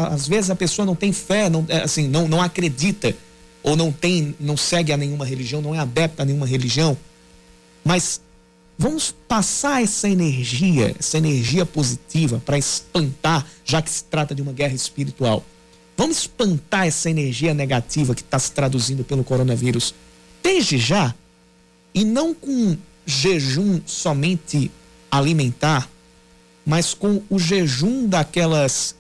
às, 0.10 0.28
vezes 0.28 0.50
a 0.50 0.56
pessoa 0.56 0.86
não 0.86 0.96
tem 0.96 1.12
fé, 1.12 1.50
não, 1.50 1.66
é, 1.68 1.84
assim, 1.84 2.08
não, 2.08 2.28
não 2.28 2.41
acredita, 2.41 3.16
ou 3.62 3.76
não 3.76 3.91
tem, 3.91 4.36
não 4.39 4.58
segue 4.58 4.91
a 4.91 4.98
nenhuma 4.98 5.26
religião, 5.26 5.62
não 5.62 5.76
é 5.76 5.80
adepta 5.80 6.24
a 6.24 6.26
nenhuma 6.26 6.48
religião, 6.48 6.98
mas 7.84 8.22
vamos 8.78 9.14
passar 9.28 9.84
essa 9.84 10.10
energia, 10.10 10.96
essa 10.98 11.18
energia 11.18 11.66
positiva 11.66 12.41
para 12.43 12.58
espantar, 12.58 13.46
já 13.64 13.82
que 13.82 13.89
se 13.89 14.04
trata 14.06 14.34
de 14.34 14.41
uma 14.41 14.54
guerra 14.54 14.74
espiritual. 14.74 15.46
Vamos 15.98 16.18
espantar 16.18 16.88
essa 16.88 17.10
energia 17.10 17.54
negativa 17.54 18.14
que 18.14 18.22
está 18.22 18.38
se 18.38 18.52
traduzindo 18.52 19.04
pelo 19.04 19.24
coronavírus. 19.24 19.93
Desde 20.43 20.78
já 20.78 21.16
e 21.96 22.04
não 22.04 22.34
com 22.34 22.78
jejum 23.06 23.80
somente 23.86 24.70
alimentar, 25.10 25.89
mas 26.66 26.93
com 26.93 27.24
o 27.30 27.39
jejum 27.39 28.06
daquelas 28.06 28.96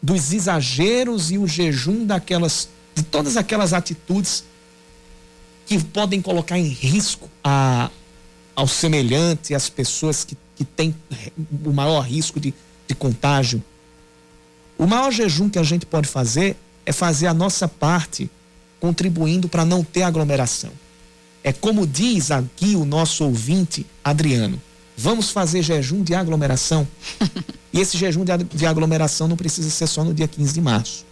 dos 0.00 0.32
exageros 0.32 1.30
e 1.30 1.36
o 1.36 1.46
jejum 1.48 2.06
daquelas 2.06 2.68
de 2.94 3.02
todas 3.02 3.36
aquelas 3.36 3.72
atitudes 3.72 4.44
que 5.66 5.82
podem 5.82 6.22
colocar 6.22 6.58
em 6.58 6.68
risco 6.68 7.28
a, 7.42 7.90
ao 8.54 8.68
semelhante, 8.68 9.54
as 9.54 9.68
pessoas 9.68 10.24
que, 10.24 10.36
que 10.56 10.64
têm 10.64 10.94
o 11.64 11.72
maior 11.72 12.00
risco 12.00 12.38
de, 12.38 12.54
de 12.86 12.94
contágio. 12.94 13.62
O 14.78 14.86
maior 14.86 15.10
jejum 15.10 15.48
que 15.48 15.58
a 15.58 15.62
gente 15.62 15.86
pode 15.86 16.08
fazer 16.08 16.56
é 16.86 16.92
fazer 16.92 17.26
a 17.26 17.34
nossa 17.34 17.68
parte 17.68 18.30
contribuindo 18.78 19.48
para 19.48 19.64
não 19.64 19.84
ter 19.84 20.02
aglomeração. 20.02 20.72
É 21.42 21.52
como 21.52 21.86
diz 21.86 22.30
aqui 22.30 22.76
o 22.76 22.84
nosso 22.84 23.24
ouvinte 23.24 23.86
Adriano 24.04 24.60
Vamos 25.02 25.30
fazer 25.30 25.62
jejum 25.62 26.04
de 26.04 26.14
aglomeração. 26.14 26.86
e 27.72 27.80
esse 27.80 27.96
jejum 27.96 28.22
de, 28.22 28.66
aglomeração 28.66 29.26
não 29.26 29.34
precisa 29.34 29.70
ser 29.70 29.86
só 29.86 30.04
no 30.04 30.12
dia 30.12 30.28
15 30.28 30.52
de 30.52 30.60
março. 30.60 31.06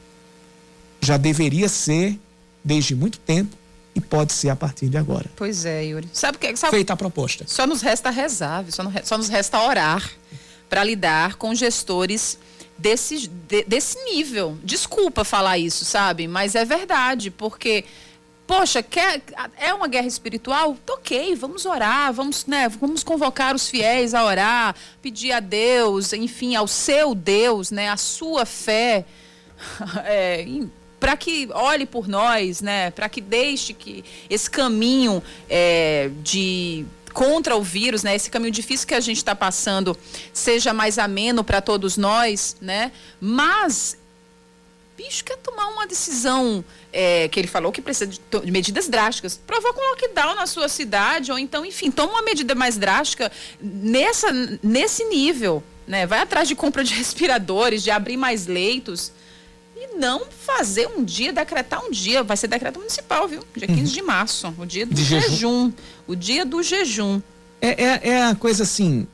Já 1.01 1.17
deveria 1.17 1.71
ser 1.71 2.21
desde 2.63 2.95
muito 2.95 3.19
tempo 3.19 3.57
e 3.95 4.01
pode 4.01 4.35
ser 4.35 4.51
a 4.51 4.57
partir 4.57 4.91
de 4.91 4.99
agora. 4.99 5.25
Pois 5.35 5.65
é, 5.65 5.87
Yuri. 5.87 6.07
Sabe 6.13 6.37
o 6.37 6.39
que? 6.39 6.55
Sabe, 6.55 6.73
Feita 6.73 6.93
a 6.93 6.97
proposta. 6.99 7.45
Só 7.47 7.67
nos 7.67 7.81
resta 7.81 8.11
rezar, 8.11 8.63
só, 8.69 8.83
no, 8.83 8.93
só 9.03 9.17
nos 9.17 9.31
resta 9.31 9.59
orar 9.63 10.07
para 10.69 10.85
lidar 10.85 11.37
com 11.37 11.55
gestores 11.55 12.39
desse, 12.77 13.27
de, 13.49 13.65
desse 13.65 13.99
nível. 14.05 14.59
Desculpa 14.63 15.25
falar 15.25 15.57
isso, 15.57 15.87
sabe? 15.87 16.29
Mas 16.29 16.55
é 16.55 16.65
verdade, 16.67 17.31
porque 17.31 17.87
poxa, 18.49 18.83
quer, 18.83 19.23
é 19.59 19.75
uma 19.75 19.87
guerra 19.87 20.07
espiritual? 20.07 20.75
Ok, 20.89 21.37
vamos 21.37 21.67
orar, 21.67 22.11
vamos, 22.15 22.47
né, 22.47 22.67
vamos 22.67 23.05
convocar 23.05 23.55
os 23.55 23.69
fiéis 23.69 24.15
a 24.15 24.25
orar, 24.25 24.75
pedir 25.03 25.33
a 25.33 25.39
Deus, 25.39 26.15
enfim, 26.15 26.57
ao 26.57 26.67
seu 26.67 27.15
Deus, 27.15 27.71
né, 27.71 27.91
a 27.91 27.99
sua 27.99 28.47
fé, 28.47 29.05
é, 30.07 30.47
para 30.99 31.15
que 31.15 31.47
olhe 31.53 31.85
por 31.85 32.09
nós, 32.09 32.63
né, 32.63 32.91
para 32.91 33.07
que 33.11 33.21
deixe 33.21 33.75
que 33.75 34.03
esse 34.31 34.51
caminho 34.51 35.23
é, 35.49 36.11
de 36.23 36.87
contra 37.13 37.55
o 37.55 37.63
vírus, 37.63 38.03
né, 38.03 38.17
esse 38.17 38.31
caminho 38.31 38.51
difícil 38.53 38.89
que 38.89 38.95
a 38.95 39.01
gente 39.01 39.19
está 39.19 39.35
passando, 39.35 39.95
seja 40.33 40.73
mais 40.73 40.99
ameno 40.99 41.45
para 41.45 41.61
todos 41.61 41.99
nós, 41.99 42.57
né, 42.63 42.93
mas 43.21 43.99
bicho 44.99 45.25
quer 45.25 45.37
tomar 45.37 45.69
uma 45.69 45.87
decisão 45.87 46.65
é, 46.93 47.29
que 47.29 47.39
ele 47.39 47.47
falou 47.47 47.71
que 47.71 47.81
precisa 47.81 48.11
de, 48.11 48.21
de, 48.45 48.51
medidas 48.51 48.89
drásticas. 48.89 49.41
Provoca 49.47 49.81
um 49.81 49.91
lockdown 49.91 50.35
na 50.35 50.47
sua 50.47 50.69
cidade, 50.69 51.31
ou 51.31 51.39
então, 51.39 51.65
enfim, 51.65 51.89
toma 51.89 52.15
uma 52.15 52.23
medida 52.23 52.55
mais 52.57 52.77
drástica 52.77 53.31
nessa, 53.61 54.27
nesse 54.61 55.05
nível. 55.05 55.63
Né? 55.87 56.05
Vai 56.05 56.19
atrás 56.19 56.49
de 56.49 56.57
compra 56.57 56.83
de 56.83 56.93
respiradores, 56.99 57.85
de 57.85 57.93
abrir 57.93 58.17
mais 58.17 58.47
leitos. 58.47 59.13
E 59.77 59.97
não 59.97 60.27
fazer 60.27 60.89
um 60.89 61.05
dia, 61.05 61.33
decretar 61.33 61.85
um 61.85 61.91
dia. 61.93 62.25
Vai 62.25 62.37
ser 62.37 62.49
decreto 62.49 62.81
municipal, 62.81 63.29
viu? 63.29 63.45
Dia 63.57 63.69
15 63.69 63.81
uhum. 63.81 63.85
de 63.85 64.03
março. 64.03 64.55
O 64.59 64.67
dia 64.67 64.85
do 64.85 64.93
de 64.93 65.05
jejum. 65.05 65.31
jejum. 65.31 65.73
O 66.09 66.17
dia 66.17 66.45
do 66.45 66.61
jejum. 66.65 67.23
É, 67.61 67.85
é, 67.85 68.09
é 68.09 68.25
a 68.25 68.35
coisa 68.35 68.65
assim. 68.65 69.07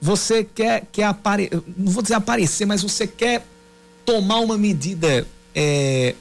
Você 0.00 0.42
quer, 0.42 0.86
quer 0.90 1.04
aparecer. 1.04 1.62
Não 1.76 1.92
vou 1.92 2.02
dizer 2.02 2.14
aparecer, 2.14 2.64
mas 2.64 2.82
você 2.82 3.06
quer 3.06 3.44
tomar 4.06 4.38
uma 4.38 4.56
medida 4.56 5.26
é, 5.54 6.14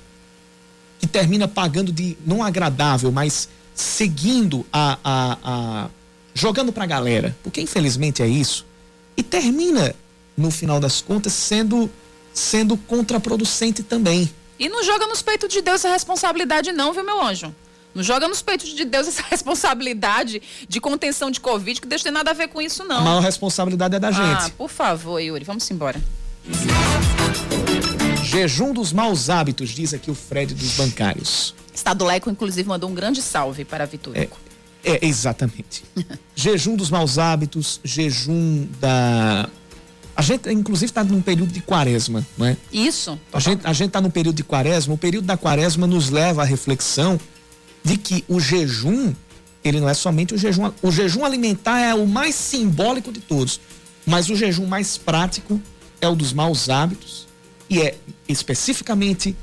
que 0.99 1.07
termina 1.07 1.47
pagando 1.47 1.91
de 1.91 2.17
não 2.25 2.43
agradável, 2.43 3.11
mas 3.11 3.47
seguindo 3.75 4.65
a, 4.73 4.97
a, 5.03 5.37
a 5.43 5.89
jogando 6.33 6.73
para 6.73 6.83
a 6.83 6.87
galera, 6.87 7.37
porque 7.43 7.61
infelizmente 7.61 8.23
é 8.23 8.27
isso, 8.27 8.65
e 9.15 9.21
termina 9.21 9.95
no 10.35 10.49
final 10.49 10.79
das 10.79 10.99
contas 10.99 11.31
sendo 11.31 11.89
sendo 12.33 12.75
contraproducente 12.75 13.81
também. 13.81 14.29
E 14.59 14.67
não 14.67 14.83
joga 14.83 15.07
nos 15.07 15.21
peitos 15.21 15.47
de 15.47 15.61
Deus 15.61 15.75
essa 15.75 15.89
responsabilidade 15.89 16.73
não, 16.73 16.91
viu 16.91 17.05
meu 17.05 17.21
anjo? 17.21 17.53
Não 17.93 18.03
joga 18.03 18.27
nos 18.27 18.41
peitos 18.41 18.69
de 18.69 18.83
Deus 18.83 19.07
essa 19.07 19.23
responsabilidade 19.31 20.41
de 20.67 20.81
contenção 20.81 21.31
de 21.31 21.39
Covid, 21.39 21.79
que 21.79 21.87
Deus 21.87 22.03
tem 22.03 22.11
nada 22.11 22.31
a 22.31 22.33
ver 22.33 22.49
com 22.49 22.61
isso, 22.61 22.83
não. 22.83 22.97
A 22.97 23.01
maior 23.01 23.21
responsabilidade 23.21 23.95
é 23.95 23.99
da 23.99 24.11
gente. 24.11 24.47
Ah, 24.47 24.51
por 24.57 24.69
favor, 24.69 25.19
Yuri, 25.19 25.45
vamos 25.45 25.69
embora. 25.71 26.01
Jejum 28.35 28.73
dos 28.73 28.91
maus 28.91 29.29
hábitos, 29.29 29.69
diz 29.69 29.93
aqui 29.93 30.11
o 30.11 30.13
Fred 30.13 30.53
dos 30.53 30.73
bancários. 30.73 31.55
Estado 31.73 32.03
Leco, 32.03 32.29
inclusive, 32.29 32.67
mandou 32.67 32.89
um 32.89 32.93
grande 32.93 33.21
salve 33.21 33.63
para 33.63 33.85
Vitor. 33.85 34.13
É, 34.13 34.27
é, 34.83 35.05
exatamente. 35.07 35.85
jejum 36.35 36.75
dos 36.75 36.89
maus 36.89 37.17
hábitos, 37.17 37.79
jejum 37.81 38.67
da. 38.81 39.47
A 40.13 40.21
gente, 40.21 40.51
inclusive, 40.51 40.87
está 40.87 41.01
num 41.01 41.21
período 41.21 41.53
de 41.53 41.61
quaresma, 41.61 42.27
não 42.37 42.47
é? 42.47 42.57
Isso. 42.73 43.17
A 43.31 43.39
gente, 43.39 43.65
a 43.65 43.71
gente 43.71 43.87
está 43.87 44.01
num 44.01 44.09
período 44.09 44.35
de 44.35 44.43
quaresma. 44.43 44.93
O 44.93 44.97
período 44.97 45.25
da 45.25 45.37
quaresma 45.37 45.87
nos 45.87 46.09
leva 46.09 46.41
à 46.41 46.45
reflexão 46.45 47.17
de 47.85 47.95
que 47.95 48.25
o 48.27 48.37
jejum, 48.41 49.13
ele 49.63 49.79
não 49.79 49.87
é 49.87 49.93
somente 49.93 50.33
o 50.33 50.37
jejum. 50.37 50.73
O 50.81 50.91
jejum 50.91 51.23
alimentar 51.23 51.79
é 51.79 51.93
o 51.93 52.05
mais 52.05 52.35
simbólico 52.35 53.13
de 53.13 53.21
todos. 53.21 53.61
Mas 54.05 54.29
o 54.29 54.35
jejum 54.35 54.65
mais 54.65 54.97
prático 54.97 55.61
é 56.01 56.07
o 56.09 56.15
dos 56.15 56.33
maus 56.33 56.69
hábitos 56.69 57.24
e 57.69 57.81
é 57.81 57.97
especificamente 58.27 59.35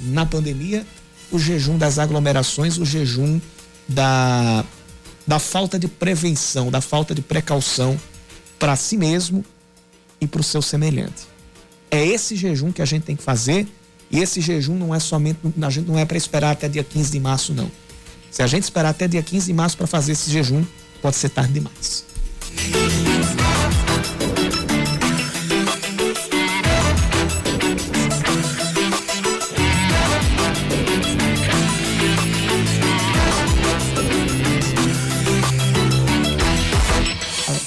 na 0.00 0.26
pandemia 0.26 0.86
o 1.30 1.38
jejum 1.38 1.76
das 1.76 1.98
aglomerações, 1.98 2.78
o 2.78 2.84
jejum 2.84 3.40
da, 3.88 4.64
da 5.26 5.38
falta 5.38 5.78
de 5.78 5.88
prevenção, 5.88 6.70
da 6.70 6.80
falta 6.80 7.14
de 7.14 7.22
precaução 7.22 7.98
para 8.58 8.76
si 8.76 8.96
mesmo 8.96 9.44
e 10.20 10.26
para 10.26 10.40
o 10.40 10.44
seu 10.44 10.62
semelhante. 10.62 11.26
É 11.90 12.04
esse 12.04 12.36
jejum 12.36 12.72
que 12.72 12.82
a 12.82 12.84
gente 12.84 13.04
tem 13.04 13.16
que 13.16 13.22
fazer 13.22 13.66
e 14.10 14.20
esse 14.20 14.40
jejum 14.40 14.76
não 14.76 14.94
é 14.94 15.00
somente, 15.00 15.38
a 15.60 15.70
gente 15.70 15.88
não 15.88 15.98
é 15.98 16.04
para 16.04 16.16
esperar 16.16 16.52
até 16.52 16.68
dia 16.68 16.84
15 16.84 17.10
de 17.10 17.20
março, 17.20 17.52
não. 17.52 17.70
Se 18.30 18.42
a 18.42 18.46
gente 18.46 18.64
esperar 18.64 18.90
até 18.90 19.08
dia 19.08 19.22
15 19.22 19.46
de 19.46 19.52
março 19.52 19.76
para 19.76 19.86
fazer 19.86 20.12
esse 20.12 20.30
jejum, 20.30 20.64
pode 21.00 21.16
ser 21.16 21.30
tarde 21.30 21.54
demais. 21.54 22.04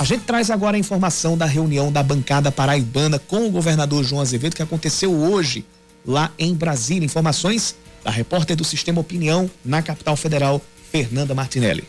Gente 0.10 0.26
traz 0.26 0.49
agora 0.49 0.76
a 0.76 0.80
informação 0.80 1.38
da 1.38 1.45
reunião 1.45 1.91
da 1.91 2.01
bancada 2.01 2.51
paraibana 2.51 3.20
com 3.20 3.45
o 3.45 3.51
governador 3.51 4.03
João 4.03 4.22
Azevedo, 4.22 4.55
que 4.55 4.64
aconteceu 4.64 5.14
hoje 5.14 5.64
lá 6.03 6.32
em 6.39 6.55
Brasília. 6.55 7.05
Informações 7.05 7.76
da 8.03 8.10
repórter 8.10 8.55
do 8.55 8.64
Sistema 8.64 8.99
Opinião 8.99 9.49
na 9.64 9.84
capital 9.84 10.16
federal, 10.16 10.60
Fernanda 10.91 11.36
Martinelli. 11.36 11.88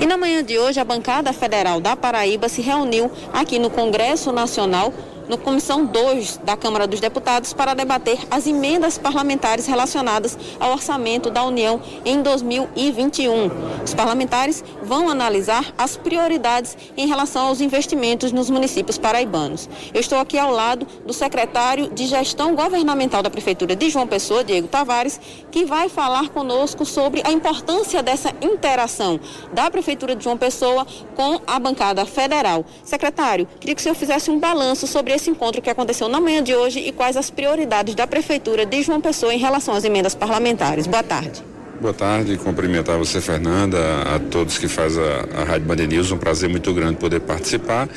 E 0.00 0.06
na 0.06 0.16
manhã 0.16 0.42
de 0.42 0.58
hoje, 0.58 0.80
a 0.80 0.84
bancada 0.84 1.32
federal 1.32 1.80
da 1.80 1.94
Paraíba 1.94 2.48
se 2.48 2.62
reuniu 2.62 3.10
aqui 3.32 3.60
no 3.60 3.70
Congresso 3.70 4.32
Nacional 4.32 4.92
no 5.28 5.38
Comissão 5.38 5.84
2 5.84 6.38
da 6.44 6.56
Câmara 6.56 6.86
dos 6.86 7.00
Deputados 7.00 7.52
para 7.52 7.74
debater 7.74 8.18
as 8.30 8.46
emendas 8.46 8.98
parlamentares 8.98 9.66
relacionadas 9.66 10.38
ao 10.58 10.72
orçamento 10.72 11.30
da 11.30 11.44
União 11.44 11.80
em 12.04 12.22
2021. 12.22 13.50
Os 13.84 13.94
parlamentares 13.94 14.64
vão 14.82 15.08
analisar 15.08 15.72
as 15.76 15.96
prioridades 15.96 16.76
em 16.96 17.06
relação 17.06 17.46
aos 17.46 17.60
investimentos 17.60 18.32
nos 18.32 18.50
municípios 18.50 18.98
paraibanos. 18.98 19.68
Eu 19.92 20.00
estou 20.00 20.18
aqui 20.18 20.38
ao 20.38 20.50
lado 20.50 20.86
do 21.06 21.12
secretário 21.12 21.90
de 21.90 22.06
Gestão 22.06 22.54
Governamental 22.54 23.22
da 23.22 23.30
Prefeitura 23.30 23.76
de 23.76 23.90
João 23.90 24.06
Pessoa, 24.06 24.44
Diego 24.44 24.68
Tavares, 24.68 25.20
que 25.50 25.64
vai 25.64 25.88
falar 25.88 26.28
conosco 26.30 26.84
sobre 26.84 27.22
a 27.24 27.32
importância 27.32 28.02
dessa 28.02 28.32
interação 28.40 29.20
da 29.52 29.70
Prefeitura 29.70 30.14
de 30.14 30.24
João 30.24 30.36
Pessoa 30.36 30.86
com 31.14 31.40
a 31.46 31.58
bancada 31.58 32.04
federal. 32.04 32.64
Secretário, 32.84 33.46
queria 33.60 33.74
que 33.74 33.80
o 33.80 33.82
senhor 33.82 33.94
fizesse 33.94 34.30
um 34.30 34.38
balanço 34.38 34.86
sobre 34.86 35.11
esse 35.14 35.30
encontro 35.30 35.62
que 35.62 35.70
aconteceu 35.70 36.08
na 36.08 36.20
manhã 36.20 36.42
de 36.42 36.54
hoje 36.54 36.80
e 36.80 36.92
quais 36.92 37.16
as 37.16 37.30
prioridades 37.30 37.94
da 37.94 38.06
Prefeitura 38.06 38.66
de 38.66 38.82
João 38.82 39.00
Pessoa 39.00 39.32
em 39.34 39.38
relação 39.38 39.74
às 39.74 39.84
emendas 39.84 40.14
parlamentares. 40.14 40.86
Boa 40.86 41.02
tarde. 41.02 41.42
Boa 41.80 41.92
tarde, 41.92 42.36
cumprimentar 42.36 42.96
você, 42.96 43.20
Fernanda, 43.20 43.76
a 44.02 44.20
todos 44.20 44.56
que 44.56 44.68
fazem 44.68 45.02
a, 45.02 45.40
a 45.40 45.44
Rádio 45.44 45.66
Band 45.66 45.84
News, 45.86 46.12
um 46.12 46.16
prazer 46.16 46.48
muito 46.48 46.72
grande 46.72 46.96
poder 46.96 47.18
participar. 47.20 47.88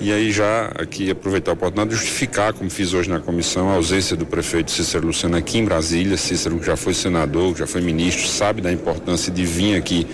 E 0.00 0.12
aí 0.12 0.30
já 0.30 0.70
aqui 0.76 1.10
aproveitar 1.10 1.52
a 1.52 1.54
oportunidade 1.54 1.90
de 1.90 1.96
justificar, 1.96 2.52
como 2.52 2.68
fiz 2.70 2.94
hoje 2.94 3.08
na 3.08 3.20
comissão, 3.20 3.70
a 3.70 3.74
ausência 3.74 4.16
do 4.16 4.26
prefeito 4.26 4.70
Cícero 4.70 5.06
Luciano 5.06 5.36
aqui 5.36 5.58
em 5.58 5.64
Brasília. 5.64 6.16
Cícero 6.16 6.58
que 6.58 6.66
já 6.66 6.76
foi 6.76 6.94
senador, 6.94 7.56
já 7.56 7.66
foi 7.66 7.80
ministro, 7.80 8.26
sabe 8.26 8.60
da 8.60 8.72
importância 8.72 9.32
de 9.32 9.44
vir 9.44 9.76
aqui 9.76 10.06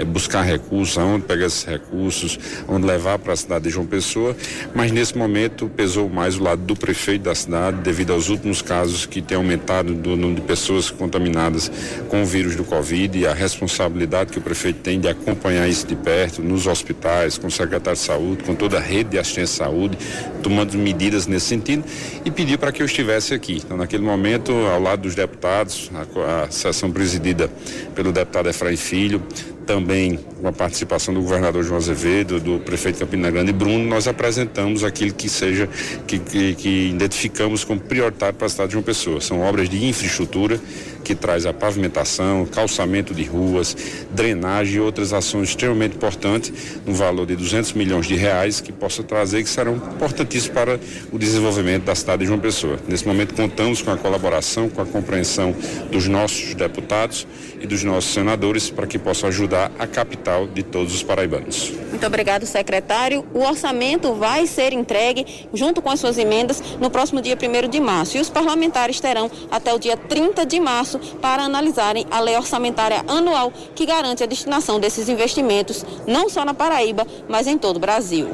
é, 0.00 0.04
buscar 0.04 0.42
recursos, 0.42 0.96
aonde 0.96 1.24
pegar 1.24 1.46
esses 1.46 1.64
recursos, 1.64 2.38
onde 2.66 2.86
levar 2.86 3.18
para 3.18 3.34
a 3.34 3.36
cidade 3.36 3.64
de 3.64 3.70
João 3.70 3.86
Pessoa, 3.86 4.34
mas 4.74 4.90
nesse 4.90 5.16
momento 5.16 5.68
pesou 5.68 6.08
mais 6.08 6.36
o 6.36 6.42
lado 6.42 6.62
do 6.62 6.74
prefeito 6.74 7.22
da 7.22 7.34
cidade, 7.34 7.82
devido 7.82 8.12
aos 8.12 8.28
últimos 8.30 8.62
casos 8.62 9.04
que 9.04 9.20
tem 9.20 9.36
aumentado 9.36 9.94
do 9.94 10.16
número 10.16 10.36
de 10.36 10.40
pessoas 10.40 10.90
contaminadas 10.90 11.70
com 12.08 12.22
o 12.22 12.26
vírus 12.26 12.56
do 12.56 12.64
Covid 12.64 13.18
e 13.18 13.26
a 13.26 13.34
responsabilidade 13.34 14.32
que 14.32 14.38
o 14.38 14.42
prefeito 14.42 14.80
tem 14.80 14.98
de 14.98 15.08
acompanhar 15.08 15.68
isso 15.68 15.86
de 15.86 15.94
perto, 15.94 16.42
nos 16.42 16.66
hospitais, 16.66 17.36
com 17.36 17.48
o 17.48 17.50
secretário 17.50 17.98
de 17.98 18.04
saúde, 18.04 18.42
com 18.44 18.54
toda 18.54 18.78
a 18.78 18.80
rede 18.80 19.10
de 19.10 19.18
assistência 19.18 19.66
à 19.66 19.68
saúde, 19.68 19.98
tomando 20.42 20.78
medidas 20.78 21.26
nesse 21.26 21.46
sentido 21.46 21.84
e 22.24 22.30
pediu 22.30 22.58
para 22.58 22.72
que 22.72 22.82
eu 22.82 22.86
estivesse 22.86 23.34
aqui. 23.34 23.60
Então, 23.64 23.76
naquele 23.76 24.02
momento, 24.02 24.52
ao 24.52 24.80
lado 24.80 25.02
dos 25.02 25.14
deputados, 25.14 25.90
a, 25.94 26.44
a 26.44 26.50
sessão 26.50 26.90
presidida 26.90 27.50
pelo 27.94 28.12
deputado 28.12 28.48
Efraim 28.48 28.76
Filho, 28.76 29.22
também 29.66 30.18
com 30.40 30.48
a 30.48 30.52
participação 30.52 31.12
do 31.14 31.20
governador 31.20 31.62
João 31.62 31.78
Azevedo, 31.78 32.40
do 32.40 32.58
prefeito 32.60 32.98
Campina 32.98 33.30
Grande 33.30 33.52
Bruno, 33.52 33.84
nós 33.84 34.08
apresentamos 34.08 34.82
aquilo 34.84 35.12
que 35.12 35.28
seja, 35.28 35.68
que, 36.06 36.18
que, 36.18 36.54
que 36.54 36.88
identificamos 36.88 37.64
como 37.64 37.80
prioritário 37.80 38.34
para 38.34 38.46
a 38.46 38.50
cidade 38.50 38.68
de 38.68 38.72
João 38.74 38.82
Pessoa. 38.82 39.20
São 39.20 39.40
obras 39.40 39.68
de 39.68 39.84
infraestrutura 39.84 40.60
que 41.04 41.14
traz 41.14 41.46
a 41.46 41.52
pavimentação, 41.52 42.46
calçamento 42.46 43.14
de 43.14 43.24
ruas, 43.24 43.76
drenagem 44.10 44.76
e 44.76 44.80
outras 44.80 45.12
ações 45.12 45.50
extremamente 45.50 45.96
importantes, 45.96 46.52
no 46.86 46.94
valor 46.94 47.26
de 47.26 47.36
200 47.36 47.72
milhões 47.72 48.06
de 48.06 48.14
reais, 48.14 48.60
que 48.60 48.72
possa 48.72 49.02
trazer, 49.02 49.42
que 49.42 49.48
serão 49.48 49.76
importantíssimos 49.76 50.54
para 50.54 50.80
o 51.12 51.18
desenvolvimento 51.18 51.84
da 51.84 51.94
cidade 51.94 52.20
de 52.20 52.26
João 52.26 52.38
Pessoa. 52.38 52.78
Nesse 52.88 53.06
momento 53.06 53.34
contamos 53.34 53.82
com 53.82 53.90
a 53.90 53.96
colaboração, 53.96 54.68
com 54.68 54.80
a 54.80 54.86
compreensão 54.86 55.54
dos 55.90 56.06
nossos 56.06 56.54
deputados 56.54 57.26
e 57.60 57.66
dos 57.66 57.84
nossos 57.84 58.12
senadores 58.12 58.70
para 58.70 58.86
que 58.86 58.98
possam 58.98 59.28
ajudar 59.28 59.70
a 59.78 59.86
capital 59.86 60.46
de 60.46 60.62
todos 60.62 60.94
os 60.94 61.02
paraibanos. 61.02 61.72
Muito 61.90 62.06
obrigado, 62.06 62.46
secretário. 62.46 63.24
O 63.34 63.40
orçamento 63.40 64.14
vai 64.14 64.46
ser 64.46 64.72
entregue 64.72 65.48
junto 65.52 65.82
com 65.82 65.90
as 65.90 66.00
suas 66.00 66.18
emendas 66.18 66.62
no 66.80 66.90
próximo 66.90 67.20
dia 67.20 67.36
1 67.36 67.68
de 67.68 67.80
março 67.80 68.16
e 68.16 68.20
os 68.20 68.30
parlamentares 68.30 69.00
terão 69.00 69.30
até 69.50 69.72
o 69.74 69.78
dia 69.78 69.96
30 69.96 70.46
de 70.46 70.60
março 70.90 70.98
para 71.20 71.44
analisarem 71.44 72.06
a 72.10 72.20
lei 72.20 72.36
orçamentária 72.36 73.04
anual 73.06 73.52
que 73.74 73.86
garante 73.86 74.22
a 74.22 74.26
destinação 74.26 74.80
desses 74.80 75.08
investimentos 75.08 75.84
não 76.06 76.28
só 76.28 76.44
na 76.44 76.54
Paraíba, 76.54 77.06
mas 77.28 77.46
em 77.46 77.58
todo 77.58 77.76
o 77.76 77.80
Brasil. 77.80 78.28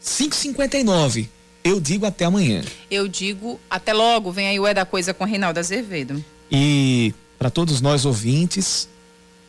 559. 0.00 1.28
Eu 1.64 1.80
digo 1.80 2.04
até 2.04 2.24
amanhã. 2.24 2.62
Eu 2.90 3.06
digo 3.06 3.60
até 3.70 3.92
logo. 3.92 4.32
Vem 4.32 4.48
aí 4.48 4.58
o 4.58 4.66
É 4.66 4.74
da 4.74 4.84
Coisa 4.84 5.14
com 5.14 5.24
Reinaldo 5.24 5.60
Azevedo. 5.60 6.22
E 6.50 7.14
para 7.38 7.50
todos 7.50 7.80
nós 7.80 8.04
ouvintes, 8.04 8.88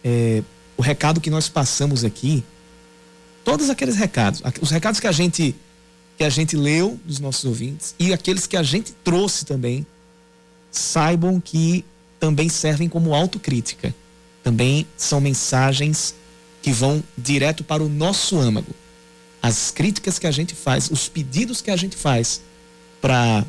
é, 0.03 0.43
o 0.78 0.82
recado 0.82 1.19
que 1.19 1.32
nós 1.32 1.49
passamos 1.49 2.03
aqui, 2.03 2.43
todos 3.43 3.69
aqueles 3.69 3.95
recados, 3.95 4.43
os 4.61 4.69
recados 4.69 4.99
que 4.99 5.07
a 5.07 5.11
gente 5.11 5.55
que 6.15 6.24
a 6.24 6.30
gente 6.30 6.55
leu 6.55 6.99
dos 7.03 7.19
nossos 7.19 7.43
ouvintes 7.43 7.95
e 7.97 8.13
aqueles 8.13 8.45
que 8.45 8.55
a 8.55 8.61
gente 8.61 8.93
trouxe 9.03 9.45
também, 9.45 9.84
saibam 10.74 11.39
que 11.39 11.86
também 12.19 12.49
servem 12.49 12.89
como 12.89 13.13
autocrítica. 13.13 13.93
Também 14.43 14.86
são 14.97 15.21
mensagens 15.21 16.15
que 16.61 16.71
vão 16.71 17.03
direto 17.17 17.63
para 17.63 17.84
o 17.84 17.88
nosso 17.88 18.38
âmago. 18.38 18.74
As 19.41 19.71
críticas 19.71 20.17
que 20.17 20.26
a 20.26 20.32
gente 20.32 20.55
faz, 20.55 20.89
os 20.89 21.07
pedidos 21.07 21.61
que 21.61 21.69
a 21.69 21.78
gente 21.78 21.95
faz 21.95 22.41
para 22.99 23.45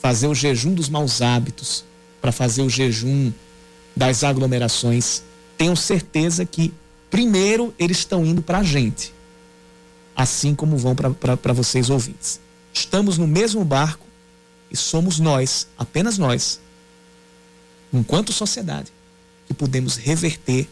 fazer 0.00 0.26
o 0.26 0.34
jejum 0.34 0.74
dos 0.74 0.88
maus 0.88 1.22
hábitos, 1.22 1.84
para 2.20 2.32
fazer 2.32 2.62
o 2.62 2.68
jejum 2.68 3.32
das 3.96 4.22
aglomerações, 4.22 5.22
tenham 5.56 5.76
certeza 5.76 6.44
que, 6.44 6.74
primeiro, 7.10 7.72
eles 7.78 7.98
estão 7.98 8.24
indo 8.24 8.42
para 8.42 8.58
a 8.58 8.62
gente, 8.62 9.14
assim 10.14 10.54
como 10.54 10.76
vão 10.76 10.94
para 10.94 11.52
vocês 11.52 11.90
ouvintes. 11.90 12.40
Estamos 12.72 13.16
no 13.16 13.26
mesmo 13.26 13.64
barco 13.64 14.09
e 14.70 14.76
somos 14.76 15.18
nós, 15.18 15.66
apenas 15.76 16.16
nós, 16.16 16.60
enquanto 17.92 18.32
sociedade, 18.32 18.92
que 19.46 19.54
podemos 19.54 19.96
reverter 19.96 20.68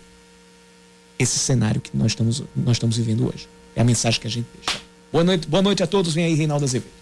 esse 1.18 1.38
cenário 1.38 1.80
que 1.80 1.96
nós 1.96 2.12
estamos, 2.12 2.42
nós 2.54 2.76
estamos 2.76 2.96
vivendo 2.96 3.26
hoje. 3.26 3.48
É 3.74 3.80
a 3.80 3.84
mensagem 3.84 4.20
que 4.20 4.26
a 4.26 4.30
gente 4.30 4.46
deixa. 4.54 4.80
Boa 5.10 5.24
noite, 5.24 5.48
boa 5.48 5.62
noite 5.62 5.82
a 5.82 5.86
todos. 5.86 6.14
Vem 6.14 6.24
aí, 6.24 6.34
Reinaldo 6.34 6.64
Azevedo. 6.64 6.97